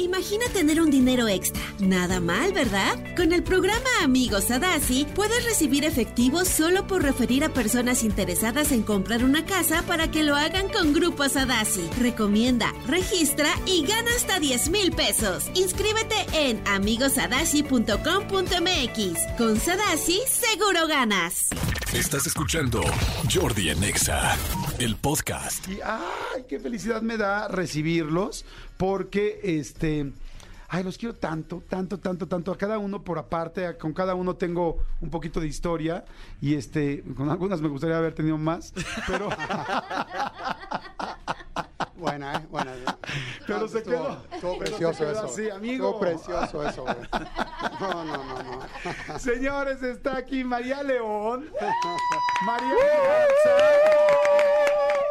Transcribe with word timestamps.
Imagina 0.00 0.46
tener 0.54 0.80
un 0.80 0.90
dinero 0.90 1.28
extra. 1.28 1.60
Nada 1.78 2.20
mal, 2.20 2.54
¿verdad? 2.54 2.96
Con 3.16 3.34
el 3.34 3.42
programa 3.42 3.86
Amigos 4.02 4.44
Sadasi 4.44 5.06
puedes 5.14 5.44
recibir 5.44 5.84
efectivo 5.84 6.46
solo 6.46 6.86
por 6.86 7.02
referir 7.02 7.44
a 7.44 7.50
personas 7.50 8.02
interesadas 8.02 8.72
en 8.72 8.82
comprar 8.82 9.22
una 9.22 9.44
casa 9.44 9.82
para 9.82 10.10
que 10.10 10.22
lo 10.22 10.36
hagan 10.36 10.70
con 10.70 10.94
Grupo 10.94 11.28
Sadasi. 11.28 11.86
Recomienda, 12.00 12.72
registra 12.86 13.50
y 13.66 13.84
gana 13.84 14.08
hasta 14.16 14.40
10 14.40 14.70
mil 14.70 14.92
pesos. 14.92 15.50
Inscríbete 15.54 16.16
en 16.32 16.66
amigosadasi.com.mx. 16.66 19.36
Con 19.36 19.60
Sadasi 19.60 20.18
seguro 20.26 20.86
ganas. 20.86 21.50
Estás 21.92 22.26
escuchando 22.26 22.80
Jordi 23.30 23.68
Anexa, 23.68 24.34
el 24.78 24.96
podcast. 24.96 25.68
Y 25.68 25.78
ay, 25.84 26.44
qué 26.48 26.58
felicidad 26.58 27.02
me 27.02 27.18
da 27.18 27.48
recibirlos 27.48 28.46
porque 28.80 29.38
este 29.44 30.10
ay, 30.72 30.82
los 30.84 30.96
quiero 30.96 31.14
tanto, 31.16 31.62
tanto, 31.68 31.98
tanto, 31.98 32.26
tanto 32.28 32.50
a 32.52 32.56
cada 32.56 32.78
uno 32.78 33.02
por 33.02 33.18
aparte, 33.18 33.76
con 33.76 33.92
cada 33.92 34.14
uno 34.14 34.36
tengo 34.36 34.78
un 35.02 35.10
poquito 35.10 35.38
de 35.40 35.48
historia 35.48 36.04
y 36.40 36.54
este 36.54 37.02
con 37.14 37.28
algunas 37.28 37.60
me 37.60 37.68
gustaría 37.68 37.98
haber 37.98 38.14
tenido 38.14 38.38
más, 38.38 38.72
pero 39.06 39.28
Buena, 41.96 42.34
¿eh? 42.36 42.46
Buena. 42.50 42.72
Pero 43.46 43.68
se 43.68 43.78
Estuvo- 43.78 43.84
quedó. 43.92 44.24
Estuvo 44.32 44.58
precioso 44.58 44.98
quedó 45.00 45.10
eso. 45.12 45.26
así, 45.26 45.50
amigo. 45.50 45.84
Estuvo 45.90 46.00
precioso 46.00 46.66
eso, 46.68 46.82
güey. 46.84 46.96
No, 47.78 48.04
no, 48.04 48.24
no, 48.24 48.42
no. 48.42 49.18
Señores, 49.18 49.82
está 49.82 50.16
aquí 50.16 50.42
María 50.42 50.82
León, 50.82 51.50
María 52.46 52.74
Garza 53.04 54.29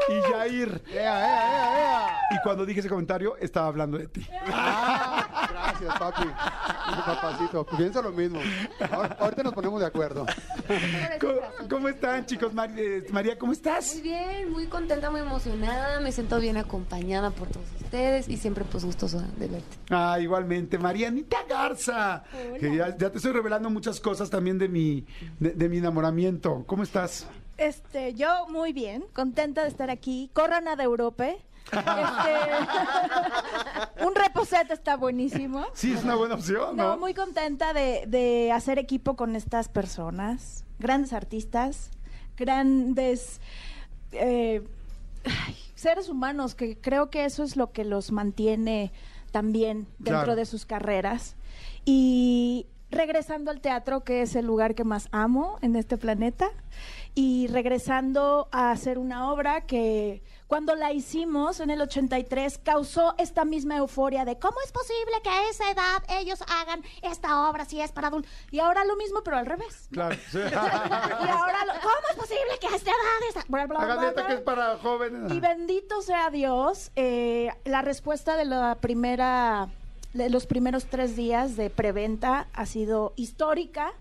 y 0.07 0.21
Jair. 0.31 0.81
¡Ea, 0.93 1.01
ea, 1.01 1.27
ea, 1.27 1.79
ea! 1.79 2.07
Y 2.31 2.39
cuando 2.43 2.65
dije 2.65 2.79
ese 2.79 2.89
comentario, 2.89 3.35
estaba 3.37 3.67
hablando 3.67 3.97
de 3.97 4.07
ti. 4.07 4.25
Ah, 4.51 5.47
gracias, 5.51 5.99
papi. 5.99 6.27
Papacito. 7.05 7.65
Pienso 7.77 8.01
lo 8.01 8.11
mismo. 8.11 8.39
Ahor- 8.79 9.15
Ahorita 9.19 9.43
nos 9.43 9.53
ponemos 9.53 9.79
de 9.79 9.85
acuerdo. 9.87 10.25
¿Cómo, 11.19 11.39
cómo 11.69 11.89
están, 11.89 12.25
chicos? 12.25 12.53
Mar- 12.53 12.71
eh, 12.77 13.05
María, 13.11 13.37
¿cómo 13.37 13.51
estás? 13.51 13.93
Muy 13.93 14.01
bien, 14.03 14.51
muy 14.51 14.67
contenta, 14.67 15.09
muy 15.11 15.21
emocionada. 15.21 15.99
Me 15.99 16.11
siento 16.11 16.39
bien 16.39 16.57
acompañada 16.57 17.31
por 17.31 17.47
todos 17.47 17.65
ustedes 17.81 18.27
y 18.29 18.37
siempre 18.37 18.65
pues 18.65 18.85
gustosa 18.85 19.19
de 19.37 19.47
verte. 19.47 19.77
Ah, 19.89 20.17
igualmente, 20.19 20.77
Marianita 20.77 21.37
Garza. 21.47 22.23
Que 22.59 22.75
ya, 22.75 22.95
ya 22.97 23.09
te 23.11 23.17
estoy 23.17 23.31
revelando 23.31 23.69
muchas 23.69 23.99
cosas 23.99 24.29
también 24.29 24.57
de 24.57 24.67
mi, 24.69 25.05
de, 25.39 25.51
de 25.51 25.69
mi 25.69 25.77
enamoramiento. 25.77 26.63
¿Cómo 26.67 26.83
estás? 26.83 27.27
Este, 27.59 28.13
yo 28.13 28.47
muy 28.49 28.73
bien, 28.73 29.03
contenta 29.13 29.61
de 29.63 29.67
estar 29.69 29.89
aquí. 29.89 30.29
Corran 30.33 30.67
a 30.67 30.75
de 30.75 30.83
Europe. 30.83 31.37
Este, 31.71 31.83
un 34.05 34.15
reposete 34.15 34.73
está 34.73 34.95
buenísimo. 34.97 35.65
Sí, 35.73 35.93
es 35.93 36.03
una 36.03 36.15
buena 36.15 36.35
opción, 36.35 36.75
¿no? 36.77 36.89
No, 36.91 36.97
muy 36.97 37.13
contenta 37.13 37.73
de, 37.73 38.05
de 38.07 38.51
hacer 38.51 38.79
equipo 38.79 39.15
con 39.15 39.35
estas 39.35 39.69
personas, 39.69 40.65
grandes 40.79 41.13
artistas, 41.13 41.91
grandes 42.37 43.39
eh, 44.13 44.63
seres 45.75 46.09
humanos, 46.09 46.55
que 46.55 46.79
creo 46.79 47.09
que 47.09 47.25
eso 47.25 47.43
es 47.43 47.55
lo 47.55 47.71
que 47.71 47.83
los 47.83 48.11
mantiene 48.11 48.91
también 49.31 49.85
dentro 49.99 50.23
Claro. 50.23 50.35
de 50.35 50.45
sus 50.45 50.65
carreras. 50.65 51.35
Y 51.85 52.65
regresando 52.89 53.51
al 53.51 53.61
teatro, 53.61 54.03
que 54.03 54.23
es 54.23 54.35
el 54.35 54.45
lugar 54.47 54.73
que 54.73 54.83
más 54.83 55.07
amo 55.11 55.59
en 55.61 55.75
este 55.75 55.97
planeta, 55.97 56.49
y 57.21 57.47
regresando 57.47 58.47
a 58.53 58.71
hacer 58.71 58.97
una 58.97 59.29
obra 59.33 59.65
que 59.65 60.23
cuando 60.47 60.73
la 60.75 60.93
hicimos 60.93 61.59
en 61.59 61.69
el 61.69 61.81
83 61.81 62.59
causó 62.59 63.13
esta 63.17 63.43
misma 63.43 63.75
euforia 63.75 64.23
de 64.23 64.39
cómo 64.39 64.55
es 64.65 64.71
posible 64.71 65.11
que 65.21 65.29
a 65.29 65.49
esa 65.49 65.69
edad 65.69 66.01
ellos 66.17 66.41
hagan 66.47 66.81
esta 67.01 67.49
obra 67.49 67.65
si 67.65 67.81
es 67.81 67.91
para 67.91 68.07
adultos. 68.07 68.31
Y 68.51 68.59
ahora 68.59 68.85
lo 68.85 68.95
mismo, 68.95 69.21
pero 69.21 69.35
al 69.35 69.45
revés. 69.45 69.89
Claro. 69.91 70.15
sí. 70.31 70.37
Y 70.49 71.27
ahora, 71.29 71.65
lo- 71.65 71.73
¿cómo 71.81 72.07
es 72.09 72.15
posible 72.15 72.57
que 72.61 72.67
a 72.67 72.75
esta 72.77 72.89
edad 72.89 73.27
esta- 73.27 73.43
bla, 73.49 73.67
bla, 73.67 73.79
Hagan 73.79 74.13
bla, 74.13 74.25
que 74.27 74.33
es 74.35 74.41
para 74.41 74.77
jóvenes. 74.77 75.29
Y 75.33 75.41
bendito 75.41 76.01
sea 76.01 76.29
Dios, 76.29 76.91
eh, 76.95 77.51
la 77.65 77.81
respuesta 77.81 78.37
de 78.37 78.45
la 78.45 78.75
primera, 78.79 79.67
los 80.13 80.45
primeros 80.47 80.85
tres 80.85 81.15
días 81.15 81.55
de 81.55 81.69
preventa 81.69 82.47
ha 82.53 82.65
sido 82.65 83.13
histórica, 83.15 83.91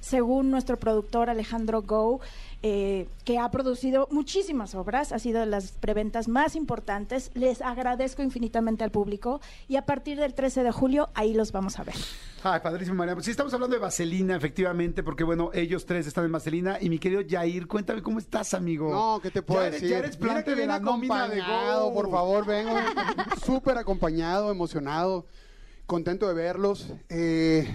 según 0.00 0.50
nuestro 0.50 0.78
productor 0.78 1.28
Alejandro 1.28 1.82
Go, 1.82 2.20
eh, 2.62 3.06
que 3.24 3.38
ha 3.38 3.50
producido 3.50 4.08
muchísimas 4.10 4.74
obras, 4.74 5.12
ha 5.12 5.18
sido 5.18 5.40
de 5.40 5.46
las 5.46 5.72
preventas 5.72 6.26
más 6.28 6.56
importantes. 6.56 7.30
Les 7.34 7.60
agradezco 7.62 8.22
infinitamente 8.22 8.82
al 8.84 8.90
público 8.90 9.40
y 9.68 9.76
a 9.76 9.84
partir 9.86 10.18
del 10.18 10.34
13 10.34 10.62
de 10.64 10.72
julio 10.72 11.08
ahí 11.14 11.34
los 11.34 11.52
vamos 11.52 11.78
a 11.78 11.84
ver. 11.84 11.94
Ay, 12.42 12.60
padrísimo, 12.62 12.96
María. 12.96 13.14
Pues 13.14 13.24
sí, 13.26 13.32
estamos 13.32 13.52
hablando 13.52 13.74
de 13.76 13.80
Vaselina, 13.82 14.36
efectivamente, 14.36 15.02
porque 15.02 15.24
bueno, 15.24 15.50
ellos 15.52 15.84
tres 15.86 16.06
están 16.06 16.24
en 16.24 16.32
Vaselina. 16.32 16.78
Y 16.80 16.88
mi 16.88 16.98
querido 17.00 17.22
Jair, 17.28 17.66
cuéntame 17.66 18.00
cómo 18.02 18.18
estás, 18.20 18.54
amigo. 18.54 18.90
No, 18.90 19.20
¿qué 19.20 19.30
te 19.32 19.42
puedo 19.42 19.60
Ya 19.60 19.66
eres- 19.68 19.80
decir? 19.80 19.90
Ya 19.90 19.98
eres 19.98 20.18
Mira 20.20 20.32
plante 20.34 20.50
que 20.54 20.60
de 20.60 20.66
la 20.66 20.78
nómina 20.80 21.28
de 21.28 21.40
acompañado, 21.42 21.84
Go. 21.90 21.94
por 21.94 22.10
favor, 22.10 22.46
vengo 22.46 22.76
súper 23.44 23.76
acompañado, 23.78 24.50
emocionado, 24.52 25.26
contento 25.88 26.28
de 26.28 26.34
verlos. 26.34 26.92
Eh, 27.08 27.66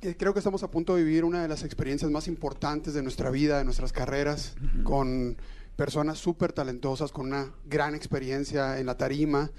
eh, 0.00 0.14
creo 0.16 0.32
que 0.32 0.38
estamos 0.38 0.62
a 0.62 0.70
punto 0.70 0.94
de 0.94 1.02
vivir 1.02 1.24
una 1.24 1.42
de 1.42 1.48
las 1.48 1.64
experiencias 1.64 2.08
más 2.10 2.28
importantes 2.28 2.94
de 2.94 3.02
nuestra 3.02 3.30
vida, 3.30 3.58
de 3.58 3.64
nuestras 3.64 3.92
carreras, 3.92 4.54
con 4.84 5.36
personas 5.76 6.18
súper 6.18 6.52
talentosas, 6.52 7.10
con 7.10 7.26
una 7.26 7.52
gran 7.66 7.96
experiencia 7.96 8.78
en 8.78 8.86
la 8.86 8.96
tarima 8.96 9.50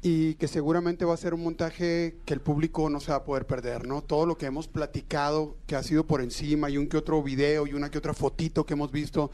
y 0.00 0.34
que 0.36 0.48
seguramente 0.48 1.04
va 1.04 1.12
a 1.12 1.18
ser 1.18 1.34
un 1.34 1.42
montaje 1.42 2.16
que 2.24 2.32
el 2.32 2.40
público 2.40 2.88
no 2.88 3.00
se 3.00 3.10
va 3.10 3.18
a 3.18 3.24
poder 3.24 3.46
perder, 3.46 3.86
¿no? 3.86 4.00
Todo 4.00 4.24
lo 4.24 4.38
que 4.38 4.46
hemos 4.46 4.66
platicado, 4.66 5.58
que 5.66 5.76
ha 5.76 5.82
sido 5.82 6.06
por 6.06 6.22
encima, 6.22 6.70
y 6.70 6.78
un 6.78 6.88
que 6.88 6.96
otro 6.96 7.22
video 7.22 7.66
y 7.66 7.74
una 7.74 7.90
que 7.90 7.98
otra 7.98 8.14
fotito 8.14 8.64
que 8.64 8.72
hemos 8.72 8.90
visto 8.90 9.30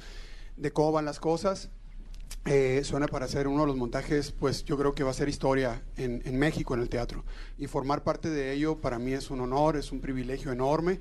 de 0.57 0.73
cómo 0.73 0.91
van 0.91 1.05
las 1.05 1.21
cosas, 1.21 1.71
eh, 2.47 2.83
suena 2.85 3.09
para 3.09 3.27
ser 3.27 3.49
uno 3.49 3.63
de 3.63 3.67
los 3.67 3.77
montajes, 3.77 4.31
pues 4.31 4.65
yo 4.65 4.79
creo 4.79 4.95
que 4.95 5.03
va 5.03 5.11
a 5.11 5.15
ser 5.15 5.29
historia 5.29 5.83
en, 5.97 6.23
en 6.25 6.39
México, 6.39 6.75
en 6.75 6.81
el 6.81 6.89
teatro. 6.89 7.25
Y 7.59 7.67
formar 7.67 8.05
parte 8.05 8.31
de 8.31 8.53
ello 8.53 8.77
para 8.77 8.99
mí 8.99 9.13
es 9.13 9.31
un 9.31 9.41
honor, 9.41 9.77
es 9.77 9.91
un 9.91 10.01
privilegio 10.01 10.53
enorme. 10.53 11.01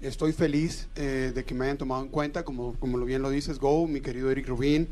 Estoy 0.00 0.32
feliz 0.32 0.88
eh, 0.96 1.32
de 1.34 1.44
que 1.44 1.54
me 1.54 1.66
hayan 1.66 1.76
tomado 1.76 2.02
en 2.02 2.08
cuenta, 2.08 2.44
como, 2.44 2.74
como 2.78 2.98
bien 3.04 3.20
lo 3.20 3.30
dices, 3.30 3.58
Go, 3.58 3.86
mi 3.86 4.00
querido 4.00 4.30
Eric 4.30 4.48
Rubín, 4.48 4.88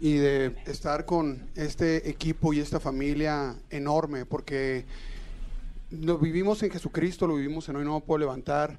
y 0.00 0.14
de 0.14 0.54
estar 0.66 1.04
con 1.04 1.46
este 1.56 2.08
equipo 2.08 2.52
y 2.52 2.60
esta 2.60 2.80
familia 2.80 3.56
enorme, 3.70 4.24
porque 4.24 4.86
lo 5.90 6.18
vivimos 6.18 6.62
en 6.62 6.70
Jesucristo, 6.70 7.26
lo 7.26 7.36
vivimos 7.36 7.68
en 7.68 7.76
Hoy 7.76 7.84
No 7.84 8.00
Puedo 8.00 8.18
Levantar, 8.18 8.78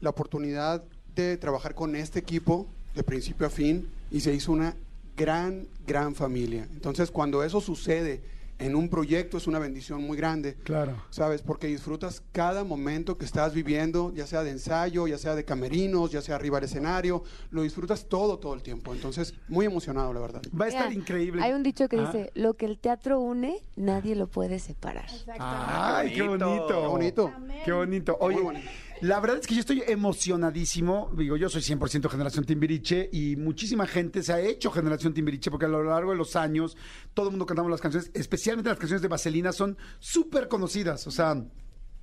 la 0.00 0.10
oportunidad 0.10 0.84
de 1.14 1.36
trabajar 1.36 1.74
con 1.74 1.96
este 1.96 2.18
equipo 2.18 2.66
de 2.94 3.02
principio 3.02 3.46
a 3.46 3.50
fin 3.50 3.88
y 4.10 4.20
se 4.20 4.34
hizo 4.34 4.52
una 4.52 4.76
gran, 5.16 5.68
gran 5.86 6.14
familia. 6.14 6.68
Entonces, 6.72 7.10
cuando 7.10 7.42
eso 7.42 7.60
sucede 7.60 8.22
en 8.58 8.74
un 8.74 8.88
proyecto 8.88 9.36
es 9.36 9.46
una 9.46 9.58
bendición 9.58 10.02
muy 10.02 10.16
grande. 10.16 10.54
Claro. 10.64 10.96
¿Sabes? 11.10 11.42
Porque 11.42 11.66
disfrutas 11.66 12.22
cada 12.32 12.64
momento 12.64 13.18
que 13.18 13.26
estás 13.26 13.52
viviendo, 13.52 14.14
ya 14.14 14.26
sea 14.26 14.42
de 14.42 14.50
ensayo, 14.50 15.06
ya 15.06 15.18
sea 15.18 15.34
de 15.34 15.44
camerinos, 15.44 16.10
ya 16.10 16.22
sea 16.22 16.36
arriba 16.36 16.56
del 16.58 16.64
escenario, 16.70 17.22
lo 17.50 17.62
disfrutas 17.64 18.06
todo, 18.06 18.38
todo 18.38 18.54
el 18.54 18.62
tiempo. 18.62 18.94
Entonces, 18.94 19.34
muy 19.48 19.66
emocionado, 19.66 20.10
la 20.14 20.20
verdad. 20.20 20.40
Va 20.58 20.64
a 20.64 20.68
estar 20.68 20.88
Mira, 20.88 20.98
increíble. 21.00 21.42
Hay 21.42 21.52
un 21.52 21.62
dicho 21.62 21.86
que 21.88 21.98
Ah. 21.98 22.06
dice, 22.10 22.30
lo 22.34 22.54
que 22.54 22.64
el 22.64 22.78
teatro 22.78 23.20
une, 23.20 23.58
nadie 23.76 24.16
lo 24.16 24.26
puede 24.26 24.58
separar. 24.58 25.10
Ay, 25.38 26.14
qué 26.14 26.22
bonito. 26.22 26.66
Qué 26.66 26.74
bonito. 26.74 27.32
Qué 27.66 27.72
bonito. 27.72 28.16
Oye, 28.20 28.36
Muy 28.36 28.44
bonito. 28.44 28.70
La 29.00 29.20
verdad 29.20 29.38
es 29.38 29.46
que 29.46 29.54
yo 29.54 29.60
estoy 29.60 29.82
emocionadísimo. 29.86 31.10
Digo, 31.16 31.36
yo 31.36 31.48
soy 31.48 31.62
100% 31.62 32.08
generación 32.08 32.44
Timbiriche 32.44 33.08
y 33.12 33.36
muchísima 33.36 33.86
gente 33.86 34.22
se 34.22 34.32
ha 34.32 34.40
hecho 34.40 34.70
generación 34.70 35.12
Timbiriche 35.12 35.50
porque 35.50 35.66
a 35.66 35.68
lo 35.68 35.82
largo 35.82 36.12
de 36.12 36.16
los 36.16 36.36
años 36.36 36.76
todo 37.14 37.26
el 37.26 37.32
mundo 37.32 37.46
cantamos 37.46 37.70
las 37.70 37.80
canciones, 37.80 38.10
especialmente 38.14 38.70
las 38.70 38.78
canciones 38.78 39.02
de 39.02 39.08
Vaselina, 39.08 39.52
son 39.52 39.76
súper 39.98 40.48
conocidas. 40.48 41.06
O 41.06 41.10
sea, 41.10 41.44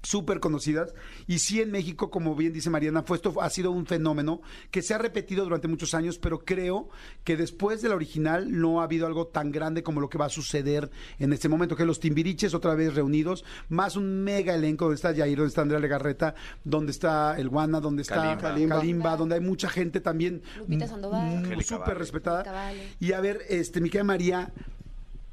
súper 0.03 0.39
conocidas 0.39 0.93
y 1.27 1.39
sí 1.39 1.61
en 1.61 1.71
México 1.71 2.11
como 2.11 2.35
bien 2.35 2.53
dice 2.53 2.69
Mariana 2.69 3.03
fue 3.03 3.17
esto 3.17 3.41
ha 3.41 3.49
sido 3.49 3.71
un 3.71 3.85
fenómeno 3.85 4.41
que 4.69 4.81
se 4.81 4.93
ha 4.93 4.97
repetido 4.97 5.45
durante 5.45 5.69
muchos 5.69 5.93
años 5.93 6.19
pero 6.19 6.43
creo 6.43 6.89
que 7.23 7.37
después 7.37 7.81
de 7.81 7.89
la 7.89 7.95
original 7.95 8.51
no 8.51 8.81
ha 8.81 8.83
habido 8.83 9.07
algo 9.07 9.27
tan 9.27 9.51
grande 9.51 9.81
como 9.81 10.01
lo 10.01 10.09
que 10.09 10.17
va 10.17 10.25
a 10.25 10.29
suceder 10.29 10.91
en 11.19 11.31
este 11.31 11.47
momento 11.47 11.75
que 11.77 11.85
los 11.85 12.01
Timbiriches 12.01 12.53
otra 12.53 12.75
vez 12.75 12.93
reunidos 12.93 13.45
más 13.69 13.95
un 13.95 14.23
mega 14.23 14.53
elenco 14.53 14.85
donde 14.85 14.95
está 14.95 15.15
Jair 15.15 15.37
donde 15.37 15.49
está 15.49 15.61
Andrea 15.61 15.79
Legarreta 15.79 16.35
donde 16.65 16.91
está 16.91 17.39
el 17.39 17.47
Guana 17.47 17.79
donde 17.79 18.01
está 18.01 18.37
Kalimba. 18.37 18.77
Kalimba, 18.77 19.17
donde 19.17 19.35
hay 19.35 19.41
mucha 19.41 19.69
gente 19.69 20.01
también 20.01 20.41
Lupita 20.57 20.87
Sandoval. 20.87 21.43
mm, 21.43 21.61
súper 21.61 21.97
respetada 21.97 22.43
Vale. 22.43 22.89
y 22.99 23.13
a 23.13 23.21
ver 23.21 23.41
este 23.47 23.79
mi 23.79 23.89
querida 23.89 24.03
María 24.03 24.53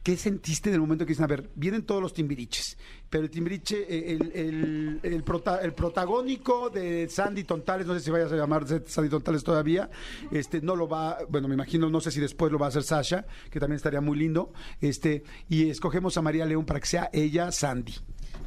¿qué 0.03 0.17
sentiste 0.17 0.71
del 0.71 0.81
momento 0.81 1.05
que 1.05 1.11
dicen, 1.11 1.25
a 1.25 1.29
ver, 1.29 1.51
vienen 1.55 1.83
todos 1.85 2.01
los 2.01 2.15
timbiriches, 2.15 2.79
pero 3.11 3.25
el 3.25 3.31
timbiriche, 3.31 3.83
eh, 3.89 4.13
el, 4.13 4.33
el, 4.35 5.01
el, 5.03 5.25
prota- 5.25 5.61
el 5.63 5.73
protagónico 5.75 6.71
de 6.71 7.09
Sandy 7.09 7.45
Tontales, 7.45 7.87
no 7.87 7.95
sé 7.95 8.01
si 8.01 8.11
vayas 8.11 8.33
a 8.33 8.37
llamar 8.37 8.65
Sandy 8.87 9.11
Tontales 9.11 9.45
todavía, 9.45 9.91
este, 10.31 10.61
no 10.63 10.75
lo 10.77 10.89
va, 10.89 11.19
bueno, 11.29 11.49
me 11.49 11.55
imagino, 11.55 11.91
no 11.91 12.01
sé 12.01 12.11
si 12.11 12.21
después 12.21 12.51
lo 12.51 12.59
va 12.59 12.67
a 12.67 12.69
hacer 12.71 12.83
Sasha, 12.83 13.27
que 13.51 13.61
también 13.61 13.77
estaría 13.77 14.01
muy 14.01 14.19
lindo, 14.19 14.53
este, 14.81 15.23
y 15.49 15.69
escogemos 15.69 16.17
a 16.17 16.23
María 16.23 16.47
León 16.47 16.65
para 16.65 16.81
que 16.81 16.87
sea 16.87 17.11
ella 17.13 17.53
Sandy. 17.53 17.95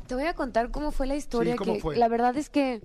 Te 0.08 0.16
voy 0.16 0.26
a 0.26 0.34
contar 0.34 0.70
cómo 0.72 0.92
fue 0.92 1.08
la 1.08 1.16
historia. 1.16 1.54
Sí, 1.54 1.58
¿cómo 1.58 1.76
que 1.76 1.80
fue? 1.80 1.96
La 1.98 2.08
verdad 2.10 2.36
es 2.36 2.50
que 2.50 2.82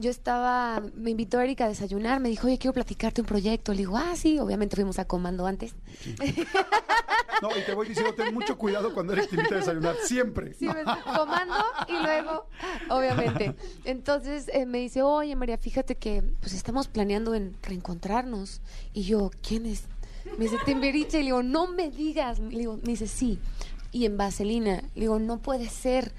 yo 0.00 0.10
estaba, 0.10 0.82
me 0.94 1.10
invitó 1.10 1.40
Erika 1.40 1.66
a 1.66 1.68
desayunar, 1.68 2.20
me 2.20 2.28
dijo, 2.28 2.46
oye, 2.46 2.58
quiero 2.58 2.72
platicarte 2.72 3.20
un 3.20 3.26
proyecto. 3.26 3.72
Le 3.72 3.78
digo, 3.78 3.96
ah, 3.96 4.16
sí, 4.16 4.38
obviamente 4.38 4.76
fuimos 4.76 4.98
a 4.98 5.04
comando 5.04 5.46
antes. 5.46 5.74
No, 7.42 7.56
y 7.56 7.62
te 7.62 7.74
voy 7.74 7.88
diciendo, 7.88 8.14
ten 8.14 8.34
mucho 8.34 8.58
cuidado 8.58 8.92
cuando 8.92 9.14
eres 9.14 9.28
te 9.28 9.36
invita 9.36 9.54
a 9.54 9.58
desayunar, 9.58 9.96
siempre. 10.04 10.52
Sí, 10.54 10.66
comando 11.16 11.54
y 11.88 11.92
luego, 12.02 12.46
obviamente. 12.90 13.54
Entonces 13.84 14.50
eh, 14.52 14.66
me 14.66 14.78
dice, 14.78 15.02
oye 15.02 15.34
María, 15.36 15.56
fíjate 15.56 15.96
que 15.96 16.22
pues 16.40 16.52
estamos 16.52 16.88
planeando 16.88 17.34
en 17.34 17.56
reencontrarnos. 17.62 18.60
Y 18.92 19.04
yo, 19.04 19.30
¿quién 19.42 19.66
es? 19.66 19.84
Me 20.36 20.44
dice, 20.44 20.58
Timbiriche. 20.64 21.18
Y 21.18 21.22
le 21.22 21.26
digo, 21.26 21.42
no 21.42 21.66
me 21.66 21.90
digas. 21.90 22.38
Le 22.40 22.58
digo, 22.58 22.76
me 22.76 22.90
dice, 22.90 23.06
sí. 23.06 23.38
Y 23.92 24.04
en 24.04 24.16
Vaselina. 24.16 24.82
Le 24.94 25.00
digo, 25.00 25.18
no 25.18 25.40
puede 25.40 25.68
ser. 25.68 26.12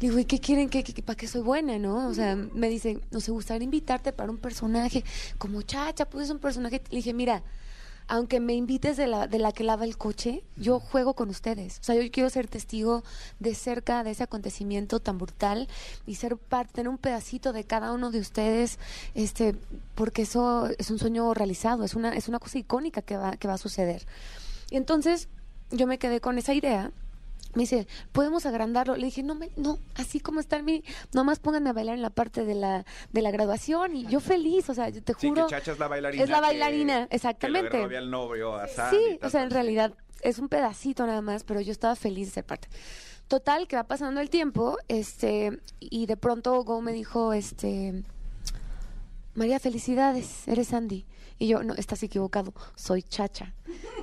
Digo, 0.00 0.18
¿y 0.18 0.24
qué 0.24 0.38
quieren? 0.38 0.68
¿Qué, 0.68 0.84
para 1.02 1.16
qué 1.16 1.26
soy 1.26 1.42
buena, 1.42 1.78
no? 1.78 2.08
O 2.08 2.14
sea, 2.14 2.36
me 2.36 2.68
dice, 2.68 3.00
nos 3.10 3.28
gustaría 3.28 3.64
invitarte 3.64 4.12
para 4.12 4.30
un 4.30 4.38
personaje 4.38 5.04
como 5.38 5.62
Chacha, 5.62 6.08
pues 6.08 6.26
es 6.26 6.30
un 6.30 6.38
personaje. 6.38 6.82
Le 6.90 6.96
dije, 6.96 7.12
mira, 7.12 7.42
aunque 8.08 8.40
me 8.40 8.54
invites 8.54 8.96
de 8.96 9.06
la, 9.06 9.26
de 9.26 9.38
la 9.38 9.52
que 9.52 9.64
lava 9.64 9.84
el 9.84 9.98
coche, 9.98 10.42
yo 10.56 10.80
juego 10.80 11.14
con 11.14 11.28
ustedes. 11.28 11.78
O 11.80 11.84
sea, 11.84 11.94
yo 11.94 12.10
quiero 12.10 12.30
ser 12.30 12.48
testigo 12.48 13.04
de 13.38 13.54
cerca 13.54 14.02
de 14.02 14.12
ese 14.12 14.22
acontecimiento 14.22 14.98
tan 14.98 15.18
brutal 15.18 15.68
y 16.06 16.14
ser 16.14 16.36
parte, 16.36 16.72
tener 16.72 16.88
un 16.88 16.98
pedacito 16.98 17.52
de 17.52 17.64
cada 17.64 17.92
uno 17.92 18.10
de 18.10 18.20
ustedes, 18.20 18.78
este, 19.14 19.54
porque 19.94 20.22
eso 20.22 20.68
es 20.78 20.90
un 20.90 20.98
sueño 20.98 21.34
realizado, 21.34 21.84
es 21.84 21.94
una, 21.94 22.14
es 22.14 22.28
una 22.28 22.38
cosa 22.38 22.58
icónica 22.58 23.02
que 23.02 23.16
va, 23.18 23.36
que 23.36 23.46
va 23.46 23.54
a 23.54 23.58
suceder. 23.58 24.06
Y 24.70 24.76
entonces 24.76 25.28
yo 25.70 25.86
me 25.86 25.98
quedé 25.98 26.20
con 26.20 26.38
esa 26.38 26.54
idea. 26.54 26.90
Me 27.54 27.62
dice, 27.62 27.86
¿podemos 28.12 28.44
agrandarlo? 28.46 28.94
Le 28.96 29.06
dije, 29.06 29.22
no, 29.22 29.34
me, 29.34 29.50
no, 29.56 29.78
así 29.94 30.20
como 30.20 30.38
está 30.38 30.56
en 30.58 30.64
mi, 30.66 30.84
nomás 31.12 31.38
pónganme 31.40 31.70
a 31.70 31.72
bailar 31.72 31.96
en 31.96 32.02
la 32.02 32.10
parte 32.10 32.44
de 32.44 32.54
la, 32.54 32.84
de 33.12 33.22
la 33.22 33.30
graduación 33.30 33.96
y 33.96 34.06
yo 34.06 34.20
feliz, 34.20 34.68
o 34.68 34.74
sea, 34.74 34.90
yo 34.90 35.02
te 35.02 35.14
Sí, 35.14 35.28
juro. 35.30 35.46
que 35.46 35.50
Chacha 35.54 35.72
es 35.72 35.78
la 35.78 35.88
bailarina. 35.88 36.22
Es 36.24 36.28
la 36.30 36.36
que- 36.36 36.42
bailarina, 36.42 37.06
Que 37.08 37.16
exactamente. 37.16 37.96
al 37.96 38.10
novio 38.10 38.54
a 38.56 38.66
y 38.66 38.68
Sí, 38.68 38.74
tal, 38.76 39.18
o 39.22 39.30
sea, 39.30 39.42
en 39.42 39.50
realidad 39.50 39.94
es 40.20 40.38
un 40.38 40.48
pedacito 40.48 41.06
nada 41.06 41.22
más, 41.22 41.42
pero 41.44 41.60
yo 41.60 41.72
estaba 41.72 41.96
feliz 41.96 42.26
de 42.28 42.32
ser 42.34 42.44
parte. 42.44 42.68
Total, 43.28 43.66
que 43.66 43.76
va 43.76 43.84
pasando 43.84 44.20
el 44.20 44.30
tiempo, 44.30 44.76
este, 44.88 45.60
y 45.80 46.06
de 46.06 46.16
pronto 46.16 46.62
Go 46.64 46.80
me 46.82 46.92
dijo, 46.92 47.32
este, 47.32 48.04
María, 49.34 49.58
felicidades, 49.60 50.46
eres 50.48 50.72
Andy. 50.72 51.06
Y 51.38 51.46
yo, 51.48 51.62
no, 51.62 51.74
estás 51.74 52.02
equivocado, 52.02 52.52
soy 52.74 53.02
Chacha. 53.02 53.54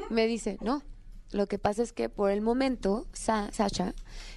Me 0.09 0.25
dice, 0.27 0.57
no, 0.61 0.81
lo 1.31 1.47
que 1.47 1.57
pasa 1.59 1.83
es 1.83 1.91
que 1.91 2.07
por 2.09 2.31
el 2.31 2.41
momento, 2.41 3.07
Sa- 3.13 3.49
Sacha, 3.51 3.93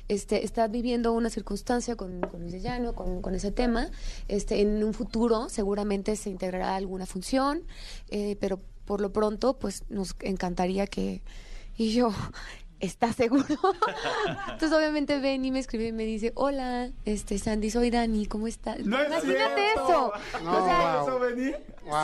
este, 0.09 0.45
está 0.45 0.67
viviendo 0.69 1.13
una 1.13 1.31
circunstancia 1.31 1.95
con, 1.97 2.21
con 2.21 2.41
Luis 2.41 2.53
de 2.53 2.61
Llano, 2.61 2.95
con, 2.95 3.23
con 3.23 3.35
ese 3.35 3.51
tema. 3.53 3.91
Este, 4.27 4.61
en 4.61 4.83
un 4.83 4.95
futuro 4.95 5.49
seguramente 5.49 6.17
se 6.17 6.31
integrará 6.31 6.75
alguna 6.77 7.07
función, 7.07 7.63
eh, 8.09 8.37
pero 8.41 8.59
por 8.85 9.01
lo 9.01 9.13
pronto, 9.13 9.59
pues 9.59 9.85
nos 9.91 10.17
encantaría 10.21 10.87
que... 10.87 11.23
Y 11.77 11.93
yo, 11.93 12.11
¿estás 12.81 13.17
seguro? 13.17 13.45
Entonces 14.53 14.73
obviamente 14.73 15.19
ven 15.21 15.45
y 15.45 15.51
me 15.51 15.59
escribe 15.59 15.87
y 15.89 15.93
me 15.93 16.05
dice, 16.05 16.33
hola, 16.35 16.91
este 17.05 17.39
Sandy, 17.39 17.71
soy 17.71 17.91
Dani, 17.91 18.27
¿cómo 18.27 18.47
estás? 18.47 18.79
No 18.81 19.03
Imagínate 19.05 19.73
eso. 19.75 20.13
No, 20.45 20.63
o 20.63 20.65
sea, 20.67 21.03
wow. 21.03 21.09
¿Eso, 21.09 21.19
Benny? 21.21 21.53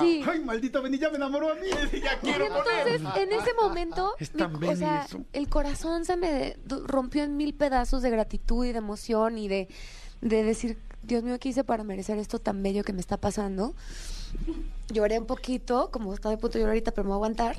sí. 0.01 0.25
Ay, 0.27 0.41
maldito 0.41 0.81
Benny, 0.83 0.99
ya 0.99 1.11
me 1.11 1.17
enamoró 1.17 1.53
a 1.53 1.55
mí. 1.57 1.69
Ya 2.03 2.19
Y 2.23 2.31
entonces, 2.31 3.03
en 3.17 3.33
ese 3.33 3.55
momento, 3.55 4.15
Es 4.19 4.35
mi- 4.35 4.39
tan 4.41 4.57
o 4.57 4.77
sea, 4.77 5.05
eso. 5.05 5.21
el 5.33 5.49
corazón 5.49 6.05
se 6.05 6.17
me 6.17 6.57
rompió 6.87 7.23
en 7.25 7.37
mil 7.37 7.55
pedazos 7.55 8.03
de 8.03 8.11
gratitud 8.11 8.65
y 8.65 8.73
de 8.73 8.79
emoción 8.79 9.39
y 9.39 9.49
de, 9.49 9.69
de 10.23 10.43
decir, 10.43 10.79
Dios 11.03 11.23
mío, 11.23 11.39
¿qué 11.39 11.51
hice 11.51 11.65
para 11.65 11.85
merecer 11.85 12.19
esto 12.19 12.39
tan 12.39 12.63
bello 12.63 12.83
que 12.83 12.93
me 12.95 13.01
está 13.01 13.19
pasando? 13.19 13.75
Lloré 14.89 15.19
un 15.19 15.27
poquito, 15.27 15.91
como 15.91 16.13
estaba 16.15 16.35
de 16.35 16.41
punto 16.41 16.55
de 16.59 16.61
llorar 16.61 16.73
ahorita, 16.73 16.91
pero 16.93 17.05
me 17.05 17.09
voy 17.09 17.15
a 17.15 17.17
aguantar. 17.17 17.57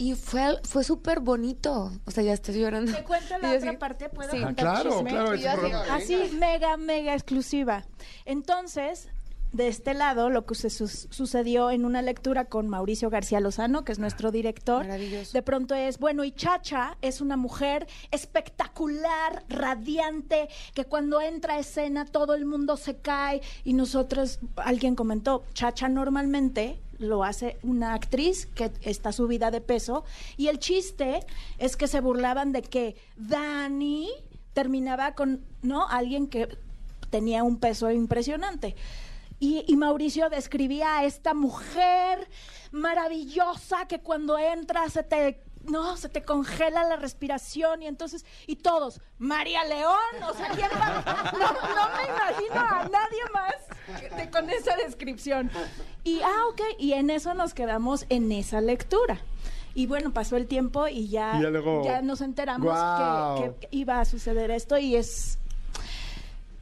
Y 0.00 0.14
fue, 0.14 0.58
fue 0.64 0.82
súper 0.82 1.20
bonito. 1.20 1.92
O 2.06 2.10
sea, 2.10 2.24
ya 2.24 2.32
estoy 2.32 2.58
llorando. 2.58 2.90
Te 2.90 3.04
cuento 3.04 3.36
la 3.38 3.52
otra 3.52 3.68
así, 3.68 3.76
parte, 3.76 4.08
¿puedo 4.08 4.30
sí. 4.30 4.38
Ah, 4.42 4.54
claro, 4.54 4.92
chisme? 4.92 5.10
claro, 5.10 5.70
así, 5.90 6.16
mega, 6.38 6.78
mega 6.78 7.12
exclusiva. 7.12 7.84
Entonces, 8.24 9.10
de 9.52 9.68
este 9.68 9.92
lado, 9.92 10.30
lo 10.30 10.46
que 10.46 10.54
se 10.54 10.70
sucedió 10.70 11.70
en 11.70 11.84
una 11.84 12.00
lectura 12.00 12.46
con 12.46 12.66
Mauricio 12.70 13.10
García 13.10 13.40
Lozano, 13.40 13.84
que 13.84 13.92
es 13.92 13.98
nuestro 13.98 14.30
director, 14.30 14.86
Maravilloso. 14.86 15.32
de 15.32 15.42
pronto 15.42 15.74
es, 15.74 15.98
bueno, 15.98 16.24
y 16.24 16.32
Chacha 16.32 16.96
es 17.02 17.20
una 17.20 17.36
mujer 17.36 17.86
espectacular, 18.10 19.44
radiante, 19.50 20.48
que 20.72 20.86
cuando 20.86 21.20
entra 21.20 21.56
a 21.56 21.58
escena 21.58 22.06
todo 22.06 22.34
el 22.34 22.46
mundo 22.46 22.78
se 22.78 22.96
cae 22.96 23.42
y 23.64 23.74
nosotros, 23.74 24.38
alguien 24.56 24.94
comentó, 24.94 25.44
Chacha 25.52 25.90
normalmente 25.90 26.80
lo 27.00 27.24
hace 27.24 27.58
una 27.62 27.94
actriz 27.94 28.46
que 28.46 28.70
está 28.82 29.10
subida 29.10 29.50
de 29.50 29.60
peso 29.60 30.04
y 30.36 30.48
el 30.48 30.58
chiste 30.58 31.20
es 31.58 31.76
que 31.76 31.88
se 31.88 32.00
burlaban 32.00 32.52
de 32.52 32.62
que 32.62 32.94
Dani 33.16 34.08
terminaba 34.52 35.14
con, 35.14 35.44
¿no? 35.62 35.88
Alguien 35.88 36.28
que 36.28 36.48
tenía 37.08 37.42
un 37.42 37.58
peso 37.58 37.90
impresionante. 37.90 38.76
Y, 39.38 39.64
y 39.66 39.76
Mauricio 39.76 40.28
describía 40.28 40.98
a 40.98 41.04
esta 41.04 41.32
mujer 41.32 42.28
maravillosa 42.70 43.86
que 43.88 44.00
cuando 44.00 44.38
entra 44.38 44.88
se 44.90 45.02
te 45.02 45.42
no, 45.64 45.96
se 45.96 46.08
te 46.08 46.22
congela 46.22 46.84
la 46.84 46.96
respiración 46.96 47.82
y 47.82 47.86
entonces, 47.86 48.24
y 48.46 48.56
todos, 48.56 49.00
María 49.18 49.64
León, 49.64 49.98
o 50.28 50.32
sea, 50.34 50.48
¿quién 50.50 50.70
va? 50.80 51.02
No, 51.32 51.52
no 51.52 51.96
me 51.96 52.04
imagino 52.04 52.60
a 52.60 52.88
nadie 52.88 53.22
más 53.32 54.00
que- 54.00 54.08
de- 54.10 54.30
con 54.30 54.48
esa 54.50 54.76
descripción. 54.76 55.50
Y, 56.04 56.20
ah, 56.22 56.46
ok, 56.50 56.60
y 56.78 56.92
en 56.94 57.10
eso 57.10 57.34
nos 57.34 57.52
quedamos 57.54 58.06
en 58.08 58.30
esa 58.32 58.60
lectura. 58.60 59.20
Y 59.74 59.86
bueno, 59.86 60.12
pasó 60.12 60.36
el 60.36 60.46
tiempo 60.46 60.88
y 60.88 61.08
ya, 61.08 61.36
Y 61.38 61.42
ya 61.42 61.50
luego- 61.50 61.84
ya 61.84 62.02
nos 62.02 62.20
enteramos 62.22 62.66
que 63.58 63.68
iba 63.70 64.00
a 64.00 64.04
suceder 64.04 64.50
esto 64.50 64.78
y 64.78 64.96
es, 64.96 65.38